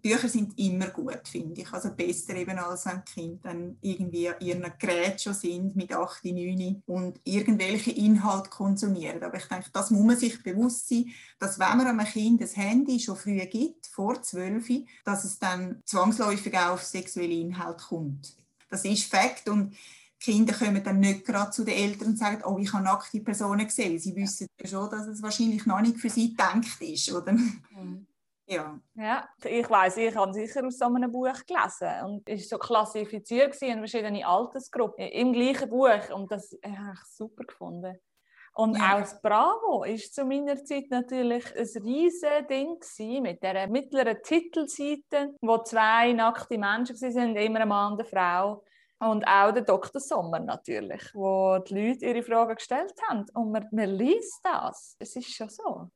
Bücher 0.00 0.28
sind 0.28 0.58
immer 0.58 0.88
gut, 0.88 1.28
finde 1.28 1.60
ich. 1.60 1.72
Also 1.72 1.90
besser 1.90 2.34
eben 2.34 2.58
als 2.58 2.86
wenn 2.86 3.02
die 3.06 3.12
Kinder 3.12 3.38
dann 3.42 3.78
irgendwie 3.80 4.28
an 4.28 4.40
ihren 4.40 4.72
Gerät 4.78 5.20
schon 5.20 5.34
sind 5.34 5.76
mit 5.76 5.92
8, 5.92 6.24
9 6.24 6.82
und 6.86 7.20
irgendwelche 7.24 7.92
Inhalte 7.92 8.50
konsumieren. 8.50 9.22
Aber 9.22 9.36
ich 9.36 9.46
denke, 9.46 9.70
das 9.72 9.90
muss 9.90 10.06
man 10.06 10.16
sich 10.16 10.42
bewusst 10.42 10.88
sein, 10.88 11.06
dass 11.38 11.58
wenn 11.58 11.76
man 11.76 11.86
einem 11.86 12.06
Kind 12.06 12.42
das 12.42 12.56
Handy 12.56 12.98
schon 13.00 13.16
früh 13.16 13.38
gibt, 13.46 13.86
vor 13.86 14.20
12, 14.20 14.84
dass 15.04 15.24
es 15.24 15.38
dann 15.38 15.82
zwangsläufig 15.84 16.56
auch 16.56 16.72
auf 16.72 16.84
sexuelle 16.84 17.34
Inhalte 17.34 17.84
kommt. 17.84 18.34
das 18.68 18.84
ist 18.84 19.10
Fakt 19.10 19.48
und 19.48 19.74
Kinder 20.20 20.52
kommen 20.52 20.84
dann 20.84 21.00
nicht 21.00 21.24
gerade 21.24 21.50
zu 21.50 21.64
den 21.64 21.74
Eltern 21.74 22.08
und 22.08 22.18
sagen, 22.18 22.42
oh, 22.44 22.58
ich 22.58 22.72
habe 22.72 22.84
nackte 22.84 23.20
Personen 23.20 23.66
gesehen. 23.66 23.98
Sie 23.98 24.14
wissen 24.14 24.46
ja 24.60 24.68
schon, 24.68 24.90
dass 24.90 25.06
es 25.06 25.22
wahrscheinlich 25.22 25.64
noch 25.64 25.80
nicht 25.80 25.98
für 25.98 26.10
sie 26.10 26.30
gedacht 26.30 26.80
ist, 26.80 27.10
oder? 27.10 27.32
Mhm. 27.32 28.06
Ja. 28.50 28.80
ja, 28.94 29.28
ich 29.44 29.70
weiß, 29.70 29.96
ich 29.98 30.16
habe 30.16 30.32
sicher 30.32 30.66
aus 30.66 30.76
so 30.76 30.86
einem 30.86 31.12
Buch 31.12 31.32
gelesen 31.46 32.04
und 32.04 32.28
es 32.28 32.50
war 32.50 32.58
so 32.58 32.58
klassifiziert 32.58 33.62
in 33.62 33.78
verschiedene 33.78 34.26
Altersgruppen 34.26 35.06
im 35.06 35.32
gleichen 35.32 35.70
Buch 35.70 36.10
und 36.12 36.32
das 36.32 36.58
habe 36.64 36.94
ich 36.94 37.00
super 37.16 37.44
gefunden. 37.44 37.96
Und 38.54 38.76
ja. 38.76 38.94
auch 38.94 39.00
das 39.00 39.22
Bravo 39.22 39.84
ist 39.84 40.14
zu 40.14 40.24
meiner 40.24 40.64
Zeit 40.64 40.90
natürlich 40.90 41.46
ein 41.56 41.82
riesiges 41.82 42.46
Ding 42.96 43.22
mit 43.22 43.40
der 43.40 43.68
mittleren 43.68 44.20
Titelseite, 44.22 45.36
wo 45.40 45.58
zwei 45.58 46.12
nackte 46.12 46.58
Menschen 46.58 47.00
waren, 47.00 47.36
immer 47.36 47.60
ein 47.60 47.68
Mann 47.68 47.92
und 47.92 48.00
eine 48.00 48.08
Frau. 48.08 48.64
Und 48.98 49.24
auch 49.26 49.52
der 49.52 49.62
Dr. 49.62 50.00
Sommer 50.00 50.40
natürlich, 50.40 51.14
wo 51.14 51.58
die 51.58 51.74
Leute 51.74 52.04
ihre 52.04 52.22
Fragen 52.22 52.56
gestellt 52.56 52.94
haben. 53.08 53.24
Und 53.32 53.52
man, 53.52 53.66
man 53.70 53.88
liest 53.88 54.40
das. 54.42 54.96
Es 54.98 55.16
ist 55.16 55.32
schon 55.32 55.48
so. 55.48 55.88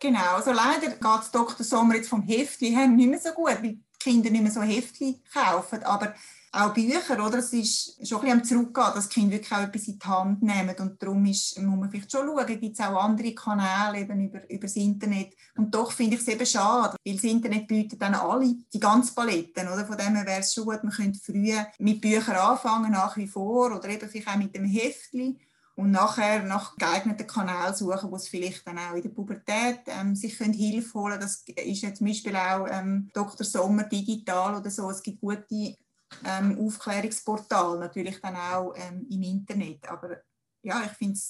Genau, 0.00 0.36
also 0.36 0.52
leider 0.52 0.90
geht 0.90 1.34
Dr. 1.34 1.64
Sommer 1.64 1.96
jetzt 1.96 2.08
vom 2.08 2.22
Heftli 2.22 2.70
her 2.70 2.86
nicht 2.86 3.08
mehr 3.08 3.18
so 3.18 3.30
gut, 3.30 3.62
weil 3.62 3.74
die 3.74 3.82
Kinder 3.98 4.30
nicht 4.30 4.42
mehr 4.42 4.52
so 4.52 4.62
Heftli 4.62 5.20
kaufen. 5.32 5.82
Aber 5.82 6.14
auch 6.52 6.72
Bücher, 6.72 7.24
oder? 7.24 7.38
Es 7.38 7.52
ist 7.52 8.08
schon 8.08 8.20
ein 8.24 8.40
bisschen 8.40 8.58
am 8.60 8.72
Zurückgehen, 8.72 8.94
dass 8.94 9.08
die 9.08 9.14
Kinder 9.14 9.36
wirklich 9.36 9.52
auch 9.52 9.62
etwas 9.62 9.88
in 9.88 9.98
die 9.98 10.06
Hand 10.06 10.42
nehmen. 10.42 10.74
Und 10.78 11.02
darum 11.02 11.26
ist, 11.26 11.58
muss 11.60 11.78
man 11.78 11.90
vielleicht 11.90 12.10
schon 12.10 12.26
schauen, 12.26 12.46
gibt 12.46 12.78
es 12.78 12.80
auch 12.80 13.02
andere 13.02 13.34
Kanäle 13.34 14.00
eben 14.02 14.20
über, 14.26 14.50
über 14.50 14.62
das 14.62 14.76
Internet. 14.76 15.34
Und 15.56 15.74
doch 15.74 15.92
finde 15.92 16.14
ich 16.16 16.22
es 16.22 16.28
eben 16.28 16.46
schade, 16.46 16.96
weil 17.04 17.14
das 17.14 17.24
Internet 17.24 17.66
bietet 17.66 18.00
dann 18.00 18.14
alle 18.14 18.54
die 18.72 18.80
ganzen 18.80 19.14
Paletten, 19.14 19.68
oder? 19.68 19.84
Von 19.84 19.98
dem 19.98 20.14
her 20.14 20.26
wäre 20.26 20.40
es 20.40 20.54
schon 20.54 20.64
gut, 20.64 20.82
man 20.82 20.92
könnte 20.92 21.20
früher 21.22 21.66
mit 21.78 22.00
Büchern 22.00 22.36
anfangen, 22.36 22.92
nach 22.92 23.16
wie 23.16 23.26
vor, 23.26 23.74
oder 23.76 23.88
eben 23.88 24.08
vielleicht 24.08 24.28
auch 24.28 24.36
mit 24.36 24.54
dem 24.54 24.64
Heftli 24.64 25.38
und 25.78 25.92
nachher 25.92 26.42
nach 26.42 26.74
geeigneten 26.76 27.28
Kanälen 27.28 27.72
suchen, 27.72 28.10
wo 28.10 28.16
es 28.16 28.26
vielleicht 28.26 28.66
dann 28.66 28.80
auch 28.80 28.96
in 28.96 29.02
der 29.02 29.10
Pubertät 29.10 29.78
ähm, 29.86 30.16
sich 30.16 30.36
können 30.36 30.52
Hilfe 30.52 30.98
holen. 30.98 31.20
Das 31.20 31.44
ist 31.46 31.82
ja 31.82 31.94
zum 31.94 32.08
Beispiel 32.08 32.34
auch 32.34 32.66
ähm, 32.68 33.08
Dr. 33.14 33.46
Sommer 33.46 33.84
digital 33.84 34.56
oder 34.56 34.70
so. 34.70 34.90
Es 34.90 35.00
gibt 35.00 35.20
gute 35.20 35.76
ähm, 36.24 36.58
Aufklärungsportale, 36.58 37.78
natürlich 37.78 38.20
dann 38.20 38.34
auch 38.34 38.74
ähm, 38.74 39.06
im 39.08 39.22
Internet. 39.22 39.88
Aber 39.88 40.16
ja, 40.64 40.82
ich 40.84 40.92
finde 40.92 41.20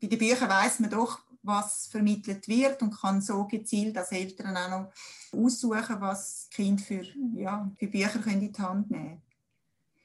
bei 0.00 0.06
den 0.06 0.18
Büchern 0.18 0.48
weiß 0.48 0.80
man 0.80 0.88
doch, 0.88 1.18
was 1.42 1.88
vermittelt 1.88 2.48
wird 2.48 2.80
und 2.80 2.98
kann 2.98 3.20
so 3.20 3.44
gezielt 3.44 3.98
als 3.98 4.12
Eltern 4.12 4.56
auch 4.56 4.70
noch 4.70 4.92
aussuchen, 5.38 6.00
was 6.00 6.48
Kind 6.50 6.80
für, 6.80 7.04
ja, 7.34 7.70
für 7.78 7.88
Bücher 7.88 8.20
können 8.20 8.40
in 8.40 8.52
die 8.54 8.62
Hand 8.62 8.90
nehmen. 8.90 9.20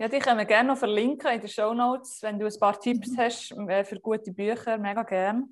Ja, 0.04 0.10
die 0.10 0.20
können 0.20 0.38
wir 0.38 0.44
gerne 0.44 0.68
noch 0.68 0.78
verlinken 0.78 1.32
in 1.32 1.40
den 1.40 1.48
Show 1.50 1.74
Notes, 1.74 2.22
wenn 2.24 2.38
du 2.38 2.46
ein 2.46 2.60
paar 2.60 2.78
Tipps 2.78 3.12
mhm. 3.12 3.18
hast 3.20 3.52
äh, 3.54 3.86
für 3.86 4.02
gute 4.02 4.34
Bücher, 4.34 4.78
mega 4.78 5.02
gerne. 5.04 5.48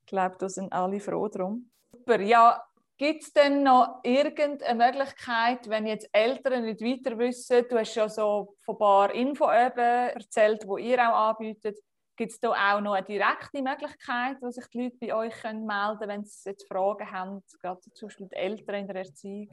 Ich 0.00 0.06
glaube, 0.06 0.34
da 0.40 0.48
sind 0.48 0.72
alle 0.72 0.98
froh 0.98 1.28
drum. 1.28 1.70
Super, 1.92 2.20
ja, 2.20 2.60
Gibt 2.96 3.22
es 3.22 3.32
denn 3.32 3.62
noch 3.62 4.00
irgendeine 4.02 4.86
Möglichkeit, 4.86 5.68
wenn 5.68 5.86
jetzt 5.86 6.08
Eltern 6.10 6.64
nicht 6.64 6.80
weiter 6.80 7.16
wissen, 7.16 7.64
du 7.70 7.78
hast 7.78 7.94
ja 7.94 8.08
so 8.08 8.56
von 8.64 8.74
ein 8.74 8.78
paar 8.78 9.14
Info 9.14 9.44
erzählt, 9.44 10.64
die 10.64 10.82
ihr 10.82 10.98
auch 10.98 11.28
anbietet, 11.28 11.78
gibt 12.16 12.32
es 12.32 12.40
da 12.40 12.50
auch 12.50 12.80
noch 12.80 12.94
eine 12.94 13.06
direkte 13.06 13.62
Möglichkeit, 13.62 14.36
wo 14.40 14.50
sich 14.50 14.66
die 14.66 14.82
Leute 14.82 14.96
bei 14.98 15.14
euch 15.14 15.34
können 15.42 15.64
melden 15.64 15.98
können, 16.00 16.10
wenn 16.10 16.24
sie 16.24 16.50
jetzt 16.50 16.66
Fragen 16.66 17.08
haben, 17.08 17.44
gerade 17.60 17.80
zum 17.94 18.08
Beispiel 18.08 18.26
die 18.26 18.36
Eltern 18.36 18.74
in 18.74 18.86
der 18.88 18.96
Erziehung? 18.96 19.48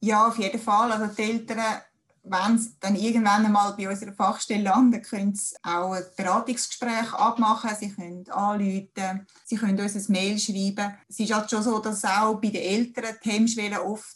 Ja, 0.00 0.26
auf 0.26 0.38
jeden 0.38 0.58
Fall. 0.58 0.90
Also 0.90 1.14
die 1.14 1.22
Eltern 1.22 1.82
wenn 2.28 2.58
sie 2.58 2.70
dann 2.80 2.96
irgendwann 2.96 3.46
einmal 3.46 3.74
bei 3.74 3.88
unserer 3.88 4.12
Fachstelle 4.12 4.64
landen, 4.64 5.02
können 5.02 5.34
sie 5.34 5.56
auch 5.62 5.92
ein 5.92 6.02
Beratungsgespräch 6.16 7.12
abmachen, 7.12 7.70
sie 7.78 7.90
können 7.90 8.28
anrufen, 8.30 9.26
sie 9.44 9.56
können 9.56 9.80
uns 9.80 9.94
ein 9.94 10.12
Mail 10.12 10.38
schreiben. 10.38 10.94
Es 11.08 11.20
ist 11.20 11.32
halt 11.32 11.50
schon 11.50 11.62
so, 11.62 11.78
dass 11.78 12.04
auch 12.04 12.40
bei 12.40 12.48
den 12.48 12.62
Eltern 12.62 13.16
die 13.24 13.30
Hemmschwelle 13.30 13.82
oft 13.82 14.15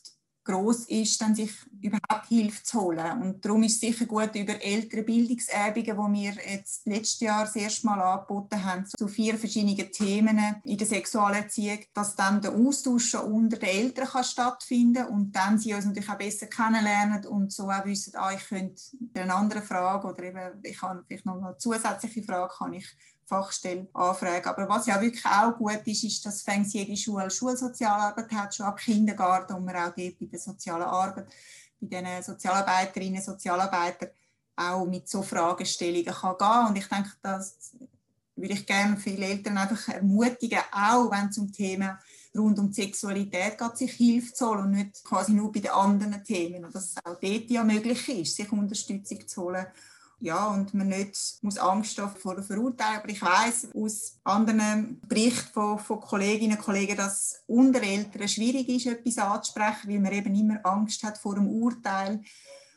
groß 0.51 0.87
ist, 0.87 1.21
dann 1.21 1.35
sich 1.35 1.53
überhaupt 1.81 2.27
Hilfe 2.29 2.63
zu 2.63 2.81
holen. 2.81 3.23
Und 3.23 3.45
darum 3.45 3.63
ist 3.63 3.75
es 3.75 3.81
sicher 3.81 4.07
gut 4.07 4.35
über 4.35 4.63
ältere 4.63 5.03
Bildungsübungen, 5.03 6.15
die 6.15 6.21
wir 6.21 6.33
jetzt 6.53 6.87
letztes 6.87 7.21
Jahr 7.21 7.45
das 7.45 7.57
erste 7.57 7.87
Mal 7.87 8.01
angeboten 8.01 8.65
haben, 8.65 8.87
zu 8.87 9.09
vier 9.09 9.39
verschiedenen 9.39 9.91
Themen 9.91 10.57
in 10.65 10.77
der 10.77 10.87
Sexualerziehung, 10.87 11.81
dass 11.95 12.17
dann 12.17 12.41
der 12.41 12.55
Austausch 12.55 13.11
schon 13.11 13.33
unter 13.33 13.57
den 13.57 13.69
Eltern 13.69 14.09
kann 14.09 14.25
stattfinden 14.25 15.07
und 15.07 15.33
dann 15.33 15.59
sie 15.59 15.75
uns 15.75 15.85
natürlich 15.85 16.11
auch 16.11 16.19
besser 16.19 16.47
kennenlernen 16.47 17.27
und 17.27 17.53
so 17.53 17.71
auch 17.71 17.85
wissen, 17.85 18.13
ah, 18.17 18.33
ich 18.33 18.47
könnte 18.49 18.83
eine 19.15 19.35
andere 19.35 19.63
Frage 19.63 20.09
oder 20.09 20.23
eben 20.23 20.61
ich 20.63 20.81
habe 20.83 21.05
vielleicht 21.07 21.27
noch 21.27 21.43
eine 21.43 21.57
zusätzliche 21.59 22.23
Frage, 22.23 22.53
kann 22.57 22.75
ich 22.75 22.87
Fachstelle 23.31 23.87
anfragen. 23.95 24.49
Aber 24.49 24.69
was 24.69 24.87
ja 24.87 25.01
wirklich 25.01 25.25
auch 25.25 25.57
gut 25.57 25.87
ist, 25.87 26.03
ist, 26.03 26.27
dass 26.27 26.43
fängt 26.43 26.73
jede 26.73 26.97
Schule 26.97 27.31
Schulsozialarbeit 27.31 28.31
hat, 28.33 28.55
schon 28.55 28.67
ab 28.67 28.79
Kindergarten, 28.79 29.55
und 29.55 29.65
man 29.65 29.77
auch 29.77 29.95
dort 29.97 30.19
bei 30.19 30.27
der 30.27 30.41
sozialen 30.41 30.83
Arbeit, 30.83 31.29
bei 31.81 31.87
den 31.87 32.23
Sozialarbeiterinnen 32.23 33.23
Sozialarbeitern 33.23 34.11
auch 34.57 34.85
mit 34.85 35.09
so 35.09 35.23
Fragestellungen 35.23 36.13
kann 36.13 36.37
gehen. 36.37 36.67
Und 36.69 36.77
ich 36.77 36.89
denke, 36.89 37.13
das 37.23 37.73
würde 38.35 38.55
ich 38.55 38.67
gerne 38.67 38.97
viele 38.97 39.27
Eltern 39.27 39.59
einfach 39.59 39.89
ermutigen, 39.89 40.61
auch 40.73 41.11
wenn 41.11 41.29
es 41.29 41.39
um 41.39 41.53
Themen 41.53 41.97
rund 42.37 42.59
um 42.59 42.73
Sexualität 42.73 43.59
geht, 43.59 43.77
sich 43.77 43.93
Hilfe 43.93 44.33
zu 44.33 44.49
holen 44.49 44.65
und 44.65 44.71
nicht 44.73 45.05
quasi 45.05 45.33
nur 45.33 45.53
bei 45.53 45.61
den 45.61 45.71
anderen 45.71 46.23
Themen. 46.25 46.65
Und 46.65 46.75
dass 46.75 46.91
es 46.91 46.97
auch 47.05 47.19
dort 47.21 47.51
ja 47.51 47.65
möglich 47.65 48.09
ist, 48.09 48.37
sich 48.37 48.51
Unterstützung 48.53 49.27
zu 49.27 49.43
holen 49.43 49.67
ja, 50.21 50.49
und 50.49 50.75
man 50.75 50.89
nicht 50.89 51.39
muss 51.43 51.59
Angst 51.59 51.99
haben 51.99 52.15
vor 52.15 52.35
der 52.35 52.45
Verurteilung. 52.45 52.99
Aber 52.99 53.09
ich 53.09 53.23
weiß 53.23 53.69
aus 53.75 54.19
anderen 54.23 55.01
Berichten 55.09 55.53
von, 55.53 55.79
von 55.79 56.01
Kolleginnen 56.01 56.57
und 56.57 56.63
Kollegen, 56.63 56.97
dass 56.97 57.13
es 57.15 57.43
unter 57.47 57.83
Eltern 57.83 58.29
schwierig 58.29 58.69
ist, 58.69 58.87
etwas 58.87 59.19
anzusprechen, 59.19 59.89
weil 59.89 60.01
man 60.01 60.13
eben 60.13 60.35
immer 60.35 60.65
Angst 60.65 61.03
hat 61.03 61.17
vor 61.17 61.35
dem 61.35 61.49
Urteil. 61.49 62.21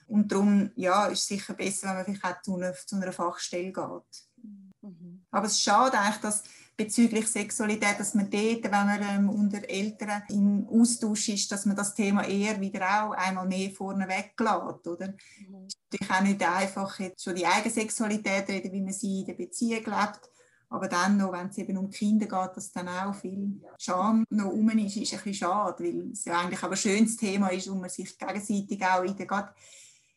Und 0.07 0.31
darum 0.31 0.71
ja, 0.75 1.07
ist 1.07 1.21
es 1.21 1.27
sicher 1.27 1.53
besser, 1.53 1.89
wenn 1.89 1.95
man 1.95 2.05
vielleicht 2.05 2.25
auch 2.25 2.41
zu 2.41 2.55
einer, 2.55 2.73
zu 2.73 2.95
einer 2.95 3.11
Fachstelle 3.11 3.73
geht. 3.73 4.53
Mhm. 4.81 5.25
Aber 5.31 5.45
es 5.45 5.53
ist 5.53 5.63
schade 5.63 5.97
eigentlich, 5.97 6.21
dass 6.21 6.43
bezüglich 6.75 7.27
Sexualität, 7.27 7.99
dass 7.99 8.13
man 8.13 8.29
dort, 8.29 8.63
wenn 8.63 8.71
man 8.71 9.01
ähm, 9.01 9.29
unter 9.29 9.67
Eltern 9.69 10.23
im 10.29 10.67
Austausch 10.67 11.29
ist, 11.29 11.51
dass 11.51 11.65
man 11.65 11.75
das 11.75 11.93
Thema 11.93 12.27
eher 12.27 12.59
wieder 12.59 12.81
auch 12.81 13.11
einmal 13.11 13.47
mehr 13.47 13.69
vorne 13.71 14.07
weglässt, 14.07 14.87
oder? 14.87 15.07
Mhm. 15.07 15.67
Ist 15.67 15.77
natürlich 15.91 16.11
auch 16.11 16.21
nicht 16.21 16.47
einfach 16.47 16.99
jetzt 16.99 17.23
schon 17.23 17.35
die 17.35 17.45
eigene 17.45 17.73
Sexualität 17.73 18.47
reden, 18.49 18.71
wie 18.71 18.81
man 18.81 18.93
sie 18.93 19.19
in 19.19 19.25
der 19.27 19.33
Beziehung 19.33 19.85
lebt, 19.85 20.29
aber 20.69 20.87
dann 20.87 21.17
noch, 21.17 21.31
wenn 21.31 21.49
es 21.49 21.57
eben 21.59 21.77
um 21.77 21.91
Kinder 21.91 22.25
geht, 22.25 22.57
dass 22.57 22.71
dann 22.71 22.87
auch 22.87 23.13
viel 23.13 23.61
Scham 23.77 24.25
noch 24.31 24.49
rum 24.49 24.69
ist, 24.69 24.97
ist 24.97 25.13
ein 25.13 25.19
bisschen 25.19 25.33
schade, 25.35 25.83
weil 25.83 26.11
es 26.11 26.25
ja 26.25 26.39
eigentlich 26.39 26.63
aber 26.63 26.73
ein 26.73 26.77
schönes 26.77 27.15
Thema 27.15 27.49
ist, 27.49 27.69
wo 27.69 27.75
man 27.75 27.91
sich 27.91 28.17
gegenseitig 28.17 28.83
auch 28.83 29.03
in 29.03 29.15
der, 29.15 29.53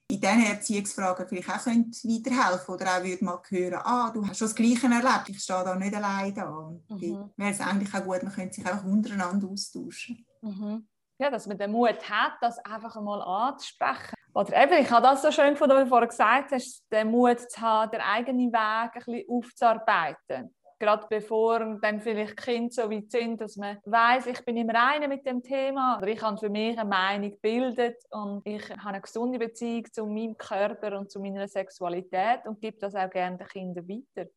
in 0.08 0.20
diesen 0.20 0.44
Erziehungsfragen 0.44 1.26
vielleicht 1.28 1.48
auch 1.48 1.66
weiterhelfen 1.66 2.74
oder 2.74 2.96
auch 2.96 3.02
würde 3.02 3.24
mal 3.24 3.40
hören, 3.48 3.80
ah, 3.84 4.10
du 4.10 4.26
hast 4.26 4.38
schon 4.38 4.46
das 4.46 4.54
Gleiche 4.54 4.86
erlebt, 4.86 5.28
ich 5.28 5.40
stehe 5.40 5.64
da 5.64 5.74
nicht 5.74 5.94
allein 5.94 6.34
da. 6.34 6.48
Und 6.48 6.88
mhm. 6.88 7.30
wäre 7.36 7.50
es 7.50 7.60
eigentlich 7.60 7.92
auch 7.92 8.04
gut, 8.04 8.22
man 8.22 8.32
könnte 8.32 8.54
sich 8.54 8.66
einfach 8.66 8.84
untereinander 8.84 9.48
austauschen. 9.48 10.24
Mhm. 10.42 10.86
Ja, 11.18 11.30
dass 11.30 11.46
man 11.46 11.58
den 11.58 11.72
Mut 11.72 12.08
hat, 12.08 12.34
das 12.40 12.58
einfach 12.58 12.94
einmal 12.96 13.22
anzusprechen. 13.22 14.14
Oder 14.34 14.62
eben, 14.62 14.84
ich 14.84 14.90
habe 14.90 15.02
das 15.02 15.22
so 15.22 15.32
schön 15.32 15.54
gefunden, 15.54 15.74
was 15.74 15.84
du 15.84 15.88
vorher 15.88 16.08
gesagt 16.08 16.52
hast, 16.52 16.84
den 16.92 17.10
Mut 17.10 17.40
zu 17.40 17.60
haben, 17.60 17.90
den 17.90 18.02
eigenen 18.02 18.52
Weg 18.52 18.56
ein 18.56 18.90
bisschen 18.92 19.24
aufzuarbeiten 19.28 20.54
gerade 20.78 21.06
bevor 21.08 21.78
dann 21.80 22.00
vielleicht 22.00 22.36
Kinder 22.36 22.72
so 22.72 22.90
weit 22.90 23.10
sind, 23.10 23.40
dass 23.40 23.56
man 23.56 23.78
weiß, 23.84 24.26
ich 24.26 24.44
bin 24.44 24.56
im 24.56 24.70
Reinen 24.70 25.08
mit 25.08 25.26
dem 25.26 25.42
Thema 25.42 25.98
oder 25.98 26.08
ich 26.08 26.22
habe 26.22 26.36
für 26.36 26.48
mich 26.48 26.78
eine 26.78 26.88
Meinung 26.88 27.30
gebildet 27.30 27.96
und 28.10 28.46
ich 28.46 28.68
habe 28.70 28.86
eine 28.86 29.00
gesunde 29.00 29.38
Beziehung 29.38 29.84
zu 29.92 30.06
meinem 30.06 30.36
Körper 30.36 30.98
und 30.98 31.10
zu 31.10 31.20
meiner 31.20 31.48
Sexualität 31.48 32.46
und 32.46 32.60
gebe 32.60 32.78
das 32.78 32.94
auch 32.94 33.10
gerne 33.10 33.38
den 33.38 33.46
Kindern 33.48 33.88
weiter. 33.88 34.30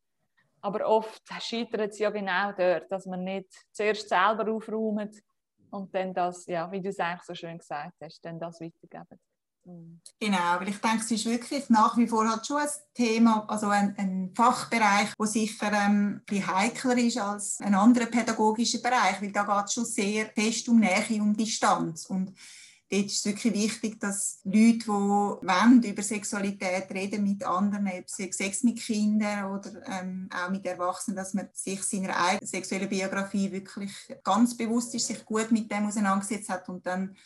Aber 0.62 0.86
oft 0.86 1.22
scheitert 1.40 1.92
es 1.92 1.98
ja 1.98 2.10
genau 2.10 2.52
dort, 2.52 2.90
dass 2.90 3.06
man 3.06 3.24
nicht 3.24 3.50
zuerst 3.72 4.08
selber 4.08 4.50
aufräumt 4.52 5.16
und 5.70 5.94
dann 5.94 6.12
das, 6.12 6.46
ja, 6.46 6.70
wie 6.70 6.80
du 6.80 6.88
es 6.88 6.98
eigentlich 6.98 7.22
so 7.22 7.34
schön 7.34 7.58
gesagt 7.58 7.94
hast, 8.02 8.24
dann 8.24 8.38
das 8.38 8.60
weitergeben. 8.60 9.20
Genau, 10.18 10.58
weil 10.58 10.68
ich 10.68 10.78
denke, 10.78 11.04
es 11.04 11.10
ist 11.10 11.26
wirklich 11.26 11.68
nach 11.68 11.96
wie 11.96 12.06
vor 12.06 12.28
halt 12.28 12.46
schon 12.46 12.58
ein 12.58 12.68
Thema, 12.94 13.44
also 13.48 13.68
ein, 13.68 13.94
ein 13.98 14.32
Fachbereich, 14.34 15.14
der 15.18 15.26
sicher 15.26 15.72
ähm, 15.72 16.22
ein 16.28 16.46
heikler 16.46 16.98
ist 16.98 17.18
als 17.18 17.60
ein 17.60 17.74
anderer 17.74 18.06
pädagogischer 18.06 18.78
Bereich, 18.78 19.20
weil 19.20 19.32
da 19.32 19.44
geht 19.44 19.66
es 19.66 19.72
schon 19.74 19.84
sehr 19.84 20.26
fest 20.26 20.68
um 20.68 20.80
Nähe, 20.80 21.22
um 21.22 21.36
Distanz. 21.36 22.06
Und 22.06 22.34
dort 22.90 23.04
ist 23.04 23.18
es 23.18 23.24
wirklich 23.26 23.54
wichtig, 23.54 24.00
dass 24.00 24.40
Leute, 24.44 24.78
die 24.78 24.86
wollen, 24.88 25.82
über 25.82 26.02
Sexualität 26.02 26.90
reden 26.90 27.22
mit 27.22 27.44
anderen, 27.44 27.86
ob 27.86 28.08
Sex 28.08 28.62
mit 28.62 28.80
Kindern 28.80 29.52
oder 29.52 29.70
ähm, 29.86 30.28
auch 30.34 30.50
mit 30.50 30.66
Erwachsenen, 30.66 31.16
dass 31.16 31.34
man 31.34 31.48
sich 31.52 31.82
seiner 31.82 32.16
eigenen 32.16 32.46
sexuellen 32.46 32.88
Biografie 32.88 33.52
wirklich 33.52 33.92
ganz 34.24 34.56
bewusst 34.56 34.94
ist, 34.94 35.06
sich 35.06 35.24
gut 35.24 35.52
mit 35.52 35.70
dem 35.70 35.86
auseinandergesetzt 35.86 36.48
hat 36.48 36.68
und 36.68 36.84
dann 36.86 37.16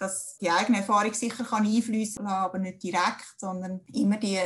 dass 0.00 0.38
die 0.38 0.50
eigene 0.50 0.78
Erfahrung 0.78 1.12
sicher 1.12 1.44
kann 1.44 1.66
einfließen 1.66 2.24
kann, 2.24 2.34
aber 2.34 2.58
nicht 2.58 2.82
direkt, 2.82 3.34
sondern 3.36 3.80
immer 3.92 4.16
die 4.16 4.38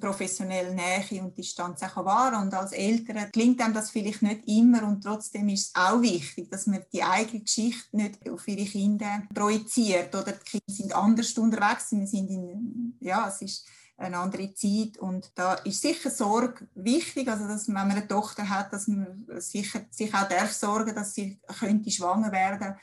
professionelle 0.00 0.74
Nähe 0.74 1.22
und 1.22 1.36
Distanz 1.36 1.82
auch 1.82 2.04
wahren. 2.04 2.46
Und 2.46 2.54
als 2.54 2.72
Eltern 2.72 3.30
klingt 3.30 3.60
einem 3.60 3.74
das 3.74 3.90
vielleicht 3.90 4.22
nicht 4.22 4.48
immer 4.48 4.82
und 4.84 5.04
trotzdem 5.04 5.50
ist 5.50 5.66
es 5.66 5.74
auch 5.74 6.00
wichtig, 6.00 6.50
dass 6.50 6.66
man 6.66 6.82
die 6.90 7.02
eigene 7.02 7.42
Geschichte 7.42 7.94
nicht 7.94 8.26
auf 8.28 8.48
ihre 8.48 8.64
Kinder 8.64 9.22
projiziert 9.34 10.14
oder 10.14 10.32
die 10.32 10.50
Kinder 10.50 10.64
sind 10.72 10.96
anders 10.96 11.36
unterwegs, 11.36 11.92
wir 11.92 12.06
sind 12.06 12.30
in, 12.30 12.96
ja, 13.00 13.28
es 13.28 13.42
ist 13.42 13.66
eine 13.98 14.16
andere 14.16 14.54
Zeit 14.54 14.96
und 14.98 15.30
da 15.34 15.54
ist 15.56 15.82
sicher 15.82 16.10
Sorge 16.10 16.66
wichtig, 16.74 17.28
also 17.28 17.46
dass 17.46 17.68
wenn 17.68 17.74
man 17.74 17.90
eine 17.90 18.08
Tochter 18.08 18.48
hat, 18.48 18.72
dass 18.72 18.88
man 18.88 19.26
sicher 19.38 19.82
sich 19.90 20.12
auch 20.14 20.28
darf 20.28 20.52
sorgen, 20.52 20.94
dass 20.94 21.14
sie 21.14 21.38
könnte 21.60 21.90
schwanger 21.90 22.32
werden 22.32 22.76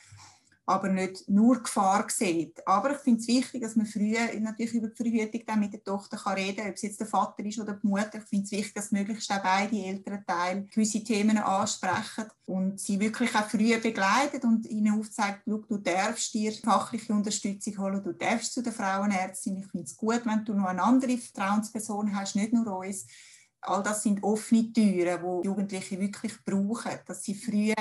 aber 0.70 0.90
nicht 0.90 1.28
nur 1.28 1.64
Gefahr 1.64 2.06
sieht. 2.10 2.66
Aber 2.68 2.92
ich 2.92 3.00
finde 3.00 3.22
es 3.22 3.28
wichtig, 3.28 3.64
dass 3.64 3.76
man 3.76 3.88
früher 3.88 4.40
natürlich 4.40 4.76
über 4.76 4.90
die 4.90 4.96
Verhütung 4.96 5.42
dann 5.48 5.60
mit 5.62 5.74
der 5.74 5.84
Tochter 5.84 6.16
kann 6.16 6.36
reden 6.36 6.58
kann, 6.58 6.70
ob 6.70 6.76
es 6.76 6.84
jetzt 6.84 7.00
der 7.00 7.08
Vater 7.08 7.44
ist 7.44 7.60
oder 7.60 7.74
die 7.74 7.88
Mutter. 7.88 8.20
Ich 8.20 8.26
finde 8.26 8.46
es 8.46 8.52
wichtig, 8.52 8.76
dass 8.76 8.92
möglichst 8.92 9.32
auch 9.32 9.42
beide 9.42 9.76
älteren 9.76 10.24
Teile 10.28 10.68
gewisse 10.68 11.04
Themen 11.04 11.40
ansprechen 11.40 12.26
und 12.46 12.80
sie 12.80 13.00
wirklich 13.00 13.34
auch 13.34 13.50
früher 13.50 13.80
begleitet 13.80 14.44
und 14.44 14.68
ihnen 14.68 15.00
aufzeigt, 15.00 15.42
du 15.48 15.78
darfst 15.78 16.36
dir 16.36 16.52
fachliche 16.52 17.14
Unterstützung 17.14 17.76
holen, 17.80 18.04
du 18.04 18.14
darfst 18.14 18.54
zu 18.54 18.62
der 18.62 18.72
Frauenärztin. 18.74 19.58
Ich 19.58 19.72
finde 19.72 19.86
es 19.86 19.98
gut, 19.98 20.22
wenn 20.26 20.46
du 20.46 20.54
noch 20.54 20.68
eine 20.68 20.84
andere 20.84 21.18
Vertrauensperson 21.18 22.16
hast, 22.16 22.36
nicht 22.36 22.54
nur 22.54 22.78
uns, 22.78 23.08
All 23.62 23.84
das 23.84 24.04
sind 24.04 24.24
offene 24.24 24.72
Türen, 24.72 25.42
die 25.44 25.48
Jugendliche 25.48 26.00
wirklich 26.00 26.34
brauchen, 26.46 26.92
dass 27.06 27.24
sie 27.24 27.36
früh 27.36 27.74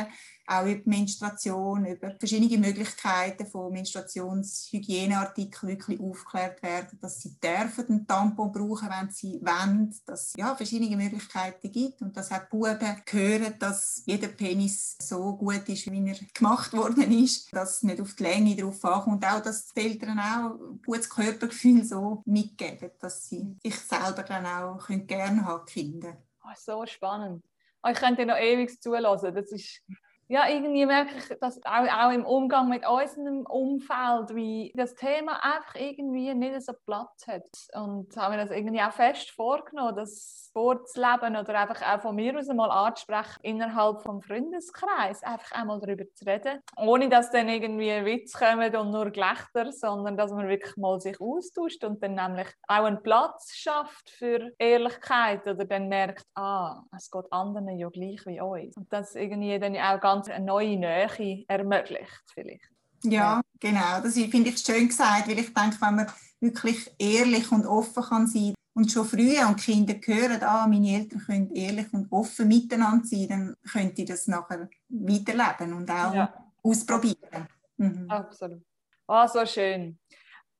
auch 0.48 0.64
über 0.64 0.76
die 0.76 0.88
Menstruation, 0.88 1.84
über 1.84 2.14
verschiedene 2.18 2.58
Möglichkeiten 2.58 3.46
von 3.46 3.70
Menstruationshygieneartikeln 3.72 5.70
wirklich 5.70 6.00
aufgeklärt 6.00 6.62
werden, 6.62 6.98
dass 7.00 7.20
sie 7.20 7.38
dürfen 7.38 7.86
einen 7.88 8.06
Tampon 8.06 8.50
brauchen, 8.50 8.88
wenn 8.88 9.10
sie 9.10 9.40
wollen, 9.42 9.94
dass 10.06 10.28
es 10.28 10.34
ja, 10.36 10.54
verschiedene 10.54 10.96
Möglichkeiten 10.96 11.70
gibt 11.70 12.00
und 12.00 12.16
dass 12.16 12.32
auch 12.32 12.48
Buben 12.48 13.02
hören, 13.10 13.54
dass 13.58 14.02
jeder 14.06 14.28
Penis 14.28 14.96
so 15.00 15.36
gut 15.36 15.68
ist, 15.68 15.90
wie 15.90 16.08
er 16.08 16.16
gemacht 16.32 16.72
worden 16.72 17.12
ist, 17.12 17.52
dass 17.54 17.76
es 17.76 17.82
nicht 17.82 18.00
auf 18.00 18.14
die 18.14 18.22
Länge 18.22 18.56
drauf 18.56 18.82
ankommt 18.84 19.24
und 19.24 19.30
auch, 19.30 19.42
dass 19.42 19.66
die 19.66 19.80
Eltern 19.80 20.18
auch 20.18 20.58
ein 20.58 20.80
gutes 20.84 21.10
Körpergefühl 21.10 21.84
so 21.84 22.22
mitgeben, 22.24 22.90
dass 23.00 23.28
sie 23.28 23.54
sich 23.62 23.76
selber 23.76 24.22
dann 24.22 24.46
auch 24.46 24.86
gerne 24.88 25.44
haben 25.44 25.66
Kinder. 25.66 26.16
Oh, 26.42 26.54
so 26.56 26.86
spannend. 26.86 27.44
Oh, 27.82 27.90
ich 27.90 27.98
könnte 27.98 28.24
noch 28.24 28.38
ewig 28.38 28.80
zulassen. 28.80 29.34
Das 29.34 29.52
ist 29.52 29.82
ja, 30.28 30.46
irgendwie 30.48 30.84
merke 30.84 31.16
ich, 31.16 31.38
dass 31.40 31.58
auch, 31.64 31.88
auch 31.88 32.12
im 32.12 32.24
Umgang 32.26 32.68
mit 32.68 32.86
unserem 32.86 33.46
Umfeld, 33.46 34.34
wie 34.34 34.72
das 34.76 34.94
Thema 34.94 35.42
einfach 35.42 35.74
irgendwie 35.74 36.34
nicht 36.34 36.62
so 36.62 36.72
Platz 36.84 37.26
hat. 37.26 37.48
Und 37.74 38.14
habe 38.16 38.36
mir 38.36 38.42
das 38.42 38.50
irgendwie 38.50 38.82
auch 38.82 38.92
fest 38.92 39.30
vorgenommen, 39.30 39.96
das 39.96 40.50
vorzuleben 40.52 41.36
oder 41.36 41.54
einfach 41.60 41.82
auch 41.82 42.00
von 42.02 42.16
mir 42.16 42.36
aus 42.36 42.48
einmal 42.48 42.70
anzusprechen 42.70 43.38
innerhalb 43.42 44.02
vom 44.02 44.20
Freundeskreis, 44.22 45.22
einfach 45.22 45.52
einmal 45.52 45.80
darüber 45.80 46.04
zu 46.14 46.24
reden, 46.24 46.60
ohne 46.76 47.08
dass 47.08 47.30
dann 47.30 47.48
irgendwie 47.48 48.04
Witz 48.04 48.32
kommt 48.32 48.74
und 48.74 48.90
nur 48.90 49.10
Gelächter, 49.10 49.70
sondern 49.72 50.16
dass 50.16 50.32
man 50.32 50.48
wirklich 50.48 50.76
mal 50.76 51.00
sich 51.00 51.20
austauscht 51.20 51.84
und 51.84 52.02
dann 52.02 52.14
nämlich 52.14 52.48
auch 52.66 52.84
einen 52.84 53.02
Platz 53.02 53.54
schafft 53.54 54.10
für 54.10 54.50
Ehrlichkeit 54.58 55.46
oder 55.46 55.64
dann 55.64 55.88
merkt, 55.88 56.24
ah, 56.34 56.82
es 56.96 57.10
geht 57.10 57.32
anderen 57.32 57.68
ja 57.78 57.88
gleich 57.88 58.26
wie 58.26 58.40
uns. 58.40 58.76
Und 58.76 58.92
das 58.92 59.14
irgendwie 59.14 59.58
dann 59.58 59.76
auch 59.76 60.00
ganz 60.00 60.17
ganz 60.18 60.28
eine 60.28 60.44
neue 60.44 60.76
Nähe 60.76 61.44
ermöglicht 61.48 62.24
vielleicht. 62.32 62.68
Ja, 63.04 63.40
genau. 63.60 64.00
Das 64.02 64.14
finde 64.14 64.50
ich 64.50 64.58
schön 64.58 64.88
gesagt, 64.88 65.28
weil 65.28 65.38
ich 65.38 65.54
denke, 65.54 65.80
wenn 65.80 65.96
man 65.96 66.06
wirklich 66.40 66.90
ehrlich 66.98 67.50
und 67.52 67.66
offen 67.66 68.02
kann 68.02 68.26
sein 68.26 68.54
und 68.74 68.90
schon 68.90 69.06
früh 69.06 69.38
und 69.44 69.60
Kinder 69.60 69.94
hören, 70.04 70.42
ah, 70.42 70.66
meine 70.66 70.94
Eltern 70.94 71.20
können 71.20 71.54
ehrlich 71.54 71.92
und 71.92 72.10
offen 72.10 72.48
miteinander 72.48 73.06
sein, 73.06 73.28
dann 73.28 73.56
können 73.70 73.94
die 73.94 74.04
das 74.04 74.26
nachher 74.26 74.68
weiterleben 74.88 75.74
und 75.74 75.90
auch 75.90 76.14
ja. 76.14 76.52
ausprobieren. 76.62 77.48
Mhm. 77.76 78.10
Absolut. 78.10 78.62
Ah, 79.06 79.28
so 79.28 79.44
schön. 79.46 79.98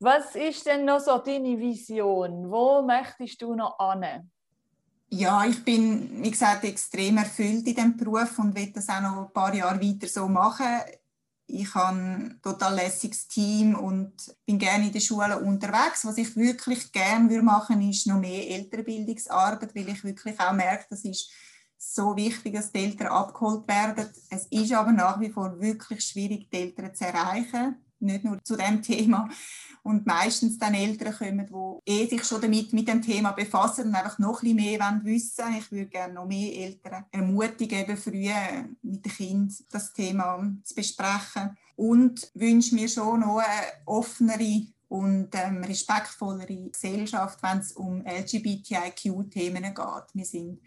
Was 0.00 0.36
ist 0.36 0.64
denn 0.64 0.84
noch 0.84 1.00
so 1.00 1.18
deine 1.18 1.58
Vision? 1.58 2.48
Wo 2.50 2.82
möchtest 2.82 3.42
du 3.42 3.54
noch 3.54 3.78
an? 3.80 4.30
Ja, 5.10 5.44
ich 5.46 5.64
bin, 5.64 6.22
wie 6.22 6.30
gesagt, 6.30 6.64
extrem 6.64 7.16
erfüllt 7.18 7.66
in 7.66 7.74
diesem 7.74 7.96
Beruf 7.96 8.38
und 8.38 8.54
will 8.54 8.70
das 8.72 8.88
auch 8.88 9.00
noch 9.00 9.26
ein 9.26 9.32
paar 9.32 9.54
Jahre 9.54 9.80
weiter 9.80 10.06
so 10.06 10.28
machen. 10.28 10.66
Ich 11.46 11.74
habe 11.74 11.96
ein 11.96 12.40
total 12.42 12.74
lässiges 12.74 13.26
Team 13.26 13.74
und 13.74 14.12
bin 14.44 14.58
gerne 14.58 14.86
in 14.86 14.92
den 14.92 15.00
Schulen 15.00 15.32
unterwegs. 15.32 16.04
Was 16.04 16.18
ich 16.18 16.36
wirklich 16.36 16.92
gerne 16.92 17.42
machen 17.42 17.78
würde, 17.78 17.90
ist 17.90 18.06
noch 18.06 18.20
mehr 18.20 18.50
Elternbildungsarbeit, 18.50 19.74
weil 19.74 19.88
ich 19.88 20.04
wirklich 20.04 20.38
auch 20.38 20.52
merke, 20.52 20.86
das 20.90 21.04
ist 21.04 21.30
so 21.78 22.14
wichtig, 22.14 22.54
dass 22.54 22.70
die 22.70 22.80
Eltern 22.80 23.06
abgeholt 23.06 23.66
werden. 23.66 24.10
Es 24.28 24.46
ist 24.50 24.72
aber 24.72 24.92
nach 24.92 25.18
wie 25.20 25.30
vor 25.30 25.58
wirklich 25.58 26.04
schwierig, 26.04 26.50
die 26.50 26.56
Eltern 26.56 26.94
zu 26.94 27.06
erreichen. 27.06 27.76
Nicht 28.00 28.24
nur 28.24 28.42
zu 28.44 28.56
dem 28.56 28.80
Thema, 28.82 29.28
und 29.88 30.06
meistens 30.06 30.58
dann 30.58 30.74
Eltern 30.74 31.14
kommen, 31.14 31.46
die 31.86 31.92
eh 31.92 32.06
sich 32.06 32.24
schon 32.24 32.42
damit 32.42 32.72
mit 32.74 32.88
dem 32.88 33.00
Thema 33.00 33.32
befassen 33.32 33.88
und 33.88 33.94
einfach 33.94 34.18
noch 34.18 34.42
ein 34.42 34.54
bisschen 34.54 34.78
mehr 34.78 35.00
wissen 35.02 35.44
wollen. 35.44 35.56
Ich 35.58 35.72
würde 35.72 35.86
gerne 35.86 36.14
noch 36.14 36.26
mehr 36.26 36.54
Eltern 36.54 37.06
ermutigen, 37.10 37.78
eben 37.78 37.96
früh 37.96 38.28
mit 38.82 39.04
dem 39.04 39.12
Kind 39.12 39.64
das 39.70 39.92
Thema 39.94 40.46
zu 40.62 40.74
besprechen 40.74 41.56
und 41.76 42.30
wünsche 42.34 42.74
mir 42.74 42.88
schon 42.88 43.20
noch 43.20 43.38
eine 43.38 43.86
offenere 43.86 44.66
und 44.88 45.28
ähm, 45.34 45.64
respektvollere 45.64 46.70
Gesellschaft, 46.70 47.42
wenn 47.42 47.58
es 47.58 47.72
um 47.72 48.04
LGBTIQ-Themen 48.06 49.74
geht. 49.74 50.14
Wir 50.14 50.24
sind 50.24 50.60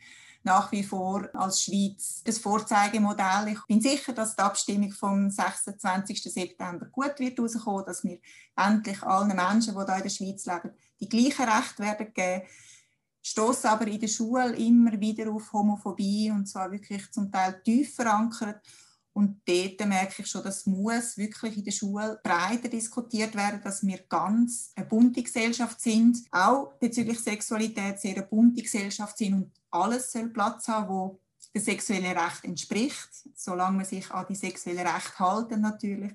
nach 0.43 0.71
wie 0.71 0.83
vor 0.83 1.29
als 1.33 1.61
Schweiz 1.61 2.21
das 2.23 2.39
Vorzeigemodell. 2.39 3.49
Ich 3.53 3.65
bin 3.67 3.81
sicher, 3.81 4.13
dass 4.13 4.35
die 4.35 4.41
Abstimmung 4.41 4.91
vom 4.91 5.29
26. 5.29 6.23
September 6.23 6.87
gut 6.87 7.19
wird 7.19 7.37
herauskommen, 7.37 7.85
dass 7.85 8.03
wir 8.03 8.19
endlich 8.55 9.01
allen 9.03 9.35
Menschen, 9.35 9.75
die 9.75 9.85
hier 9.85 9.95
in 9.95 10.03
der 10.03 10.09
Schweiz 10.09 10.45
leben, 10.45 10.71
die 10.99 11.09
gleichen 11.09 11.49
Rechte 11.49 11.83
werden 11.83 12.13
geben. 12.13 12.47
Stoß 13.23 13.65
aber 13.65 13.85
in 13.85 13.99
der 13.99 14.07
Schule 14.07 14.55
immer 14.55 14.99
wieder 14.99 15.31
auf 15.31 15.53
Homophobie 15.53 16.31
und 16.31 16.47
zwar 16.47 16.71
wirklich 16.71 17.11
zum 17.11 17.31
Teil 17.31 17.61
tief 17.63 17.95
verankert. 17.95 18.65
Und 19.13 19.41
dort 19.45 19.87
merke 19.87 20.21
ich 20.21 20.27
schon, 20.27 20.43
das 20.43 20.65
muss 20.65 21.17
wirklich 21.17 21.57
in 21.57 21.65
der 21.65 21.71
Schule 21.71 22.19
breiter 22.23 22.69
diskutiert 22.69 23.35
werden, 23.35 23.61
dass 23.61 23.85
wir 23.85 23.99
ganz 24.07 24.71
eine 24.75 24.85
bunte 24.85 25.21
Gesellschaft 25.21 25.81
sind, 25.81 26.17
auch 26.31 26.73
bezüglich 26.79 27.19
Sexualität 27.19 27.99
sehr 27.99 28.15
eine 28.15 28.23
bunte 28.23 28.61
Gesellschaft 28.61 29.17
sind 29.17 29.33
und 29.33 29.51
alles 29.71 30.11
soll 30.11 30.29
Platz 30.29 30.67
haben, 30.67 30.89
wo 30.89 31.19
dem 31.53 31.61
sexuellen 31.61 32.17
Recht 32.17 32.45
entspricht, 32.45 33.09
solange 33.35 33.77
man 33.77 33.85
sich 33.85 34.09
an 34.11 34.25
die 34.29 34.35
sexuellen 34.35 34.87
Rechte 34.87 35.19
halten 35.19 35.61
natürlich 35.61 36.13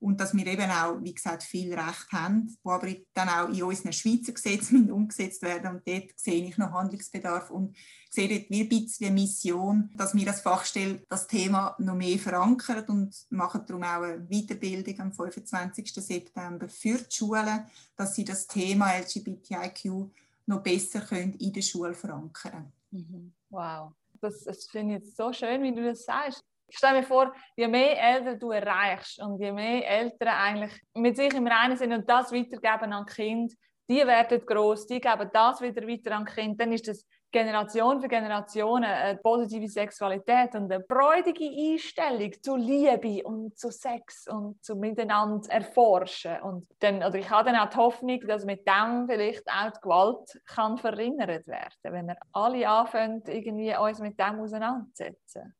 und 0.00 0.18
dass 0.18 0.34
wir 0.34 0.46
eben 0.46 0.70
auch, 0.70 1.02
wie 1.02 1.14
gesagt, 1.14 1.42
viel 1.42 1.72
Recht 1.74 2.10
haben, 2.10 2.56
die 2.64 2.68
aber 2.68 2.88
dann 3.12 3.28
auch 3.28 3.48
in 3.50 3.62
unseren 3.62 3.92
Schweizer 3.92 4.32
Gesetzen 4.32 4.90
umgesetzt 4.92 5.42
werden 5.42 5.70
und 5.70 5.86
dort 5.86 6.18
sehe 6.18 6.46
ich 6.46 6.56
noch 6.56 6.72
Handlungsbedarf 6.72 7.50
und 7.50 7.76
sehe 8.08 8.28
dort 8.28 8.50
wie 8.50 8.62
ein 8.62 8.68
bisschen 8.68 9.08
eine 9.08 9.20
Mission, 9.20 9.90
dass 9.94 10.14
wir 10.14 10.26
als 10.26 10.40
Fachstelle 10.40 11.02
das 11.08 11.26
Thema 11.26 11.76
noch 11.78 11.94
mehr 11.94 12.18
verankern 12.18 12.84
und 12.86 13.14
machen 13.28 13.62
darum 13.66 13.82
auch 13.82 14.02
eine 14.02 14.26
Weiterbildung 14.28 14.98
am 15.00 15.12
25. 15.12 15.92
September 15.94 16.68
für 16.68 16.96
die 16.96 17.14
Schulen, 17.14 17.66
dass 17.94 18.14
sie 18.14 18.24
das 18.24 18.46
Thema 18.46 18.96
LGBTIQ 18.98 20.10
noch 20.46 20.62
besser 20.62 21.02
können 21.02 21.34
in 21.34 21.52
der 21.52 21.62
Schule 21.62 21.94
verankern 21.94 22.72
mhm. 22.90 23.32
Wow, 23.48 23.92
das, 24.20 24.44
das 24.44 24.66
finde 24.66 24.96
ich 24.96 25.14
so 25.14 25.32
schön, 25.32 25.62
wie 25.62 25.74
du 25.74 25.84
das 25.84 26.04
sagst. 26.04 26.44
Ich 26.68 26.78
stelle 26.78 27.00
mir 27.00 27.06
vor, 27.06 27.34
je 27.56 27.66
mehr 27.66 28.00
Eltern 28.00 28.38
du 28.38 28.50
erreichst 28.52 29.20
und 29.20 29.40
je 29.40 29.50
mehr 29.50 29.86
Eltern 29.88 30.28
eigentlich 30.28 30.80
mit 30.94 31.16
sich 31.16 31.34
im 31.34 31.46
Reinen 31.46 31.76
sind 31.76 31.92
und 31.92 32.08
das 32.08 32.30
weitergeben 32.30 32.92
an 32.92 33.06
Kind, 33.06 33.54
die 33.88 34.06
werden 34.06 34.46
groß, 34.46 34.86
die 34.86 35.00
geben 35.00 35.30
das 35.32 35.60
wieder 35.60 35.86
weiter 35.86 36.12
an 36.16 36.24
Kind, 36.24 36.60
dann 36.60 36.72
ist 36.72 36.86
das 36.86 37.04
Generation 37.30 38.00
für 38.00 38.08
Generation 38.08 38.82
eine 38.84 39.18
positive 39.18 39.68
Sexualität 39.68 40.54
und 40.54 40.70
eine 40.70 40.84
freudige 40.84 41.44
Einstellung 41.44 42.32
zu 42.42 42.56
Liebe 42.56 43.22
und 43.24 43.58
zu 43.58 43.70
Sex 43.70 44.26
und 44.28 44.62
zu 44.64 44.76
miteinander 44.76 45.48
erforschen. 45.50 46.40
Und 46.42 46.66
dann, 46.80 46.96
oder 46.96 47.14
ich 47.14 47.30
habe 47.30 47.50
dann 47.50 47.60
auch 47.60 47.70
die 47.70 47.76
Hoffnung, 47.76 48.20
dass 48.26 48.44
mit 48.44 48.66
dem 48.66 49.06
vielleicht 49.08 49.46
auch 49.48 49.70
die 49.70 49.80
Gewalt 49.80 50.42
kann 50.46 50.76
verringert 50.76 51.46
werden, 51.46 51.74
wenn 51.82 52.06
wir 52.08 52.16
alle 52.32 52.68
anfangen, 52.68 53.22
irgendwie 53.26 53.76
uns 53.76 54.00
mit 54.00 54.18
dem 54.18 54.40
auseinanderzusetzen. 54.40 55.54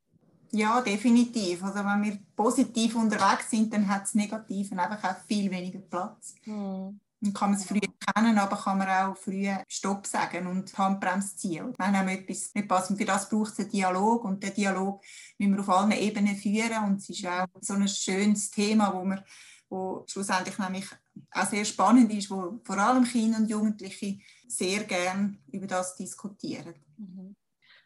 Ja, 0.51 0.81
definitiv. 0.81 1.63
Also 1.63 1.79
wenn 1.79 2.03
wir 2.03 2.19
positiv 2.35 2.95
unterwegs 2.95 3.49
sind, 3.49 3.73
dann 3.73 3.87
hat 3.87 4.03
es 4.03 4.15
negativ 4.15 4.71
einfach 4.73 5.03
auch 5.09 5.17
viel 5.25 5.49
weniger 5.49 5.79
Platz. 5.79 6.35
Mhm. 6.45 6.99
Dann 7.21 7.33
kann 7.33 7.51
man 7.51 7.59
es 7.59 7.65
früh 7.65 7.79
erkennen, 7.79 8.37
aber 8.39 8.57
kann 8.57 8.79
man 8.79 8.89
auch 8.89 9.15
früh 9.15 9.47
Stopp 9.67 10.07
sagen 10.07 10.47
und 10.47 10.75
Handbremse 10.77 11.35
ziehen. 11.37 11.73
Wenn 11.77 11.95
einem 11.95 12.09
etwas 12.09 12.53
nicht 12.55 12.67
passt. 12.67 12.89
Und 12.89 12.97
für 12.97 13.05
das 13.05 13.29
braucht 13.29 13.53
es 13.53 13.59
einen 13.59 13.69
Dialog 13.69 14.25
und 14.25 14.41
den 14.41 14.53
Dialog 14.53 15.03
müssen 15.37 15.53
wir 15.53 15.59
auf 15.61 15.69
allen 15.69 15.91
Ebenen 15.91 16.35
führen 16.35 16.83
und 16.85 16.97
es 16.97 17.09
ist 17.09 17.25
auch 17.27 17.45
so 17.61 17.75
ein 17.75 17.87
schönes 17.87 18.49
Thema, 18.49 18.93
wo 18.93 19.03
man 19.03 19.23
wo 19.71 20.03
schlussendlich 20.05 20.59
nämlich 20.59 20.85
auch 21.31 21.45
sehr 21.45 21.65
spannend 21.65 22.11
ist, 22.13 22.29
wo 22.29 22.59
vor 22.63 22.77
allem 22.77 23.05
Kinder 23.05 23.39
und 23.39 23.49
Jugendliche 23.49 24.19
sehr 24.47 24.83
gern 24.83 25.39
über 25.51 25.65
das 25.65 25.95
diskutieren. 25.95 26.75
Mhm. 26.97 27.35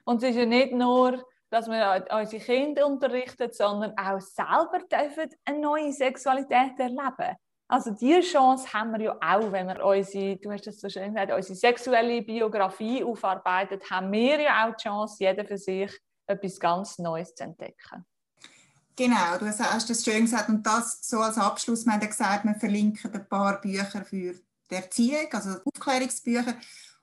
Und 0.03 0.23
es 0.23 0.31
ist 0.31 0.35
ja 0.35 0.45
nicht 0.45 0.73
nur, 0.73 1.23
dass 1.49 1.67
wir 1.67 2.05
unsere 2.11 2.43
Kinder 2.43 2.87
unterrichten, 2.87 3.51
sondern 3.51 3.97
auch 3.97 4.19
selber 4.19 4.79
dürfen 4.91 5.29
eine 5.45 5.59
neue 5.59 5.93
Sexualität 5.93 6.79
erleben. 6.79 7.37
Also 7.75 7.91
diese 7.91 8.21
Chance 8.21 8.71
haben 8.71 8.93
wir 8.93 9.01
ja 9.01 9.11
auch, 9.15 9.51
wenn 9.51 9.67
wir 9.67 9.83
unsere, 9.83 10.37
du 10.37 10.49
hast 10.49 10.65
das 10.65 10.79
so 10.79 10.87
schön 10.87 11.13
gesagt, 11.13 11.33
unsere 11.33 11.55
sexuelle 11.55 12.21
Biografie 12.21 13.03
aufarbeitet, 13.03 13.83
haben 13.91 14.09
wir 14.13 14.39
ja 14.39 14.65
auch 14.65 14.77
die 14.77 14.83
Chance, 14.83 15.17
jeder 15.19 15.43
für 15.43 15.57
sich 15.57 15.91
etwas 16.25 16.57
ganz 16.57 16.97
Neues 16.99 17.35
zu 17.35 17.43
entdecken. 17.43 18.05
Genau, 18.95 19.37
du 19.37 19.47
hast 19.47 19.89
das 19.89 20.05
schön 20.05 20.21
gesagt 20.21 20.47
und 20.47 20.65
das 20.65 20.99
so 21.01 21.19
als 21.19 21.37
Abschluss, 21.37 21.85
wir 21.85 21.91
haben 21.91 22.07
gesagt, 22.07 22.45
wir 22.45 22.55
verlinken 22.55 23.13
ein 23.13 23.27
paar 23.27 23.59
Bücher 23.59 24.05
für 24.05 24.35
die 24.71 24.73
Erziehung, 24.73 25.27
also 25.33 25.59
Aufklärungsbücher 25.65 26.55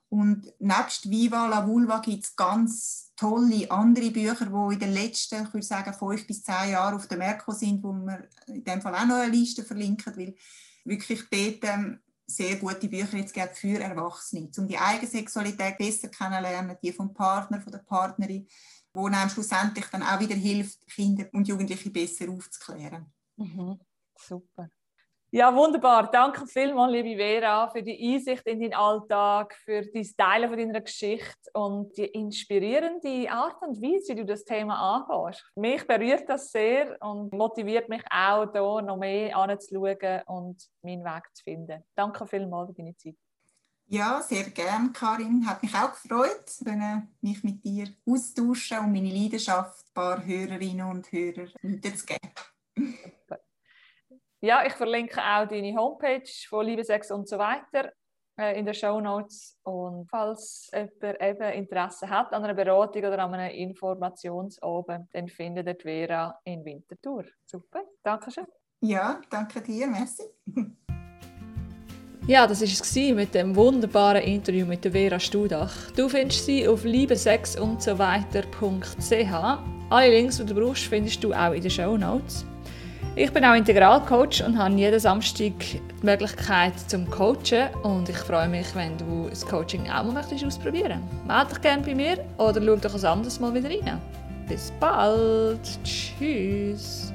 und 0.09 0.51
nebst 0.57 1.07
Viva 1.07 1.45
la 1.49 1.67
Vulva 1.67 1.99
gibt 1.99 2.23
es 2.23 2.35
ganz 2.35 3.02
tolle 3.15 3.69
andere 3.69 4.11
Bücher, 4.11 4.45
die 4.45 4.73
in 4.73 4.79
den 4.79 4.93
letzten, 4.93 5.43
ich 5.43 5.53
würde 5.53 5.65
sagen, 5.65 5.93
fünf 5.93 6.25
bis 6.27 6.43
zehn 6.43 6.71
Jahren 6.71 6.95
auf 6.95 7.07
dem 7.07 7.19
Merko 7.19 7.51
sind, 7.51 7.83
wo 7.83 7.93
wir 7.93 8.27
in 8.47 8.63
dem 8.63 8.81
Fall 8.81 8.95
auch 8.95 9.05
noch 9.05 9.15
eine 9.15 9.31
Liste 9.31 9.63
verlinken, 9.63 10.15
weil 10.17 10.35
wirklich 10.83 11.21
dort 11.29 11.73
ähm, 11.73 11.99
sehr 12.25 12.55
gute 12.55 12.87
Bücher 12.87 13.17
jetzt 13.17 13.33
gibt 13.33 13.57
für 13.57 13.79
Erwachsene, 13.79 14.49
um 14.57 14.67
die 14.67 14.77
eigene 14.77 15.09
Sexualität 15.09 15.77
besser 15.77 16.07
kennenzulernen, 16.07 16.77
die 16.81 16.91
vom 16.91 17.13
Partner, 17.13 17.61
von 17.61 17.71
der 17.71 17.79
Partnerin 17.79 18.47
wo 18.93 19.07
einem 19.07 19.29
schlussendlich 19.29 19.85
dann 19.87 20.03
auch 20.03 20.19
wieder 20.19 20.35
hilft, 20.35 20.85
Kinder 20.87 21.25
und 21.33 21.47
Jugendliche 21.47 21.89
besser 21.89 22.29
aufzuklären. 22.29 23.11
Mhm. 23.37 23.79
Super. 24.15 24.69
Ja, 25.35 25.51
wunderbar. 25.55 26.11
Danke 26.11 26.45
vielmals, 26.45 26.91
liebe 26.91 27.17
Vera, 27.17 27.67
für 27.67 27.81
die 27.81 28.13
Einsicht 28.13 28.45
in 28.45 28.59
deinen 28.59 28.75
Alltag, 28.75 29.55
für 29.65 29.81
das 29.81 30.15
Teilen 30.15 30.47
von 30.47 30.59
deiner 30.59 30.81
Geschichte 30.81 31.49
und 31.53 31.97
die 31.97 32.05
inspirierende 32.05 33.31
Art 33.31 33.59
und 33.63 33.81
Weise, 33.81 34.09
wie 34.09 34.15
du 34.17 34.25
das 34.25 34.45
Thema 34.45 34.75
angehst. 34.77 35.43
Mich 35.55 35.87
berührt 35.87 36.29
das 36.29 36.51
sehr 36.51 37.01
und 37.01 37.33
motiviert 37.33 37.89
mich 37.89 38.03
auch, 38.11 38.51
hier 38.51 38.81
noch 38.83 38.97
mehr 38.97 39.35
anzuschauen 39.35 40.21
und 40.27 40.69
meinen 40.83 41.03
Weg 41.03 41.23
zu 41.33 41.43
finden. 41.43 41.83
Danke 41.95 42.27
vielmals 42.27 42.69
für 42.69 42.75
deine 42.75 42.95
Zeit. 42.95 43.15
Ja, 43.87 44.21
sehr 44.21 44.51
gern, 44.51 44.93
Karin. 44.93 45.47
Hat 45.47 45.63
mich 45.63 45.73
auch 45.73 45.93
gefreut, 45.93 46.45
mich 47.21 47.43
mit 47.43 47.63
dir 47.63 47.87
austauschen 48.07 48.77
und 48.81 48.91
meine 48.91 49.09
Leidenschaft 49.09 49.83
ein 49.87 49.93
paar 49.95 50.23
Hörerinnen 50.23 50.87
und 50.91 51.11
Hörer 51.11 51.47
weiterzugeben. 51.63 52.29
Ja, 54.43 54.65
ich 54.65 54.73
verlinke 54.73 55.21
auch 55.21 55.47
deine 55.47 55.73
Homepage 55.73 56.29
von 56.49 56.65
Liebe, 56.65 56.83
Sex 56.83 57.09
und 57.11 57.29
so 57.29 57.37
weiter 57.37 57.93
äh, 58.37 58.59
in 58.59 58.65
den 58.65 58.73
Show 58.73 58.99
Notes. 58.99 59.57
Und 59.63 60.09
falls 60.09 60.69
jemand 60.73 61.21
eben 61.21 61.53
Interesse 61.53 62.09
hat 62.09 62.33
an 62.33 62.43
einer 62.43 62.53
Beratung 62.53 63.05
oder 63.05 63.19
an 63.19 63.33
einem 63.33 63.55
Informationsoben, 63.55 65.07
dann 65.13 65.29
findet 65.29 65.67
ihr 65.67 65.77
Vera 65.79 66.37
in 66.43 66.65
Winterthur. 66.65 67.23
Super, 67.45 67.83
danke 68.03 68.31
schön. 68.31 68.47
Ja, 68.81 69.21
danke 69.29 69.61
dir, 69.61 69.87
merci. 69.87 70.23
Ja, 72.25 72.47
das 72.47 72.61
war 72.61 72.67
es 72.69 72.95
mit 72.95 73.35
dem 73.35 73.53
wunderbaren 73.53 74.23
Interview 74.23 74.65
mit 74.65 74.85
der 74.85 74.93
Vera 74.93 75.19
Studach. 75.19 75.91
Du 75.91 76.07
findest 76.07 76.45
sie 76.45 76.65
auf 76.65 76.85
liebesex 76.85 77.59
und 77.59 77.81
so 77.81 77.99
weiter.ch. 77.99 79.33
Alle 79.89 80.09
Links, 80.09 80.37
die 80.37 80.45
du 80.45 80.55
brauchst, 80.55 80.85
findest 80.85 81.21
du 81.21 81.33
auch 81.33 81.51
in 81.51 81.61
den 81.61 81.69
Show 81.69 81.97
Notes. 81.97 82.45
Ich 83.15 83.31
bin 83.31 83.45
auch 83.45 83.53
Integralcoach 83.53 84.43
und 84.43 84.57
habe 84.57 84.73
jeden 84.73 84.99
Samstag 84.99 85.53
die 85.59 85.81
Möglichkeit 86.01 86.73
zum 86.87 87.07
Coachen 87.11 87.69
und 87.83 88.09
ich 88.09 88.17
freue 88.17 88.47
mich, 88.47 88.65
wenn 88.73 88.97
du 88.97 89.27
das 89.29 89.45
Coaching 89.45 89.81
auch 89.87 90.03
mal 90.03 90.13
möchtest 90.13 90.43
ausprobieren. 90.43 90.99
Melde 91.27 91.49
dich 91.49 91.61
gerne 91.61 91.83
bei 91.83 91.93
mir 91.93 92.17
oder 92.39 92.59
schau 92.59 92.75
doch 92.75 92.95
ein 92.95 93.05
anderes 93.05 93.39
Mal 93.39 93.53
wieder 93.53 93.69
rein. 93.69 94.01
Bis 94.49 94.73
bald. 94.79 95.59
Tschüss. 95.83 97.12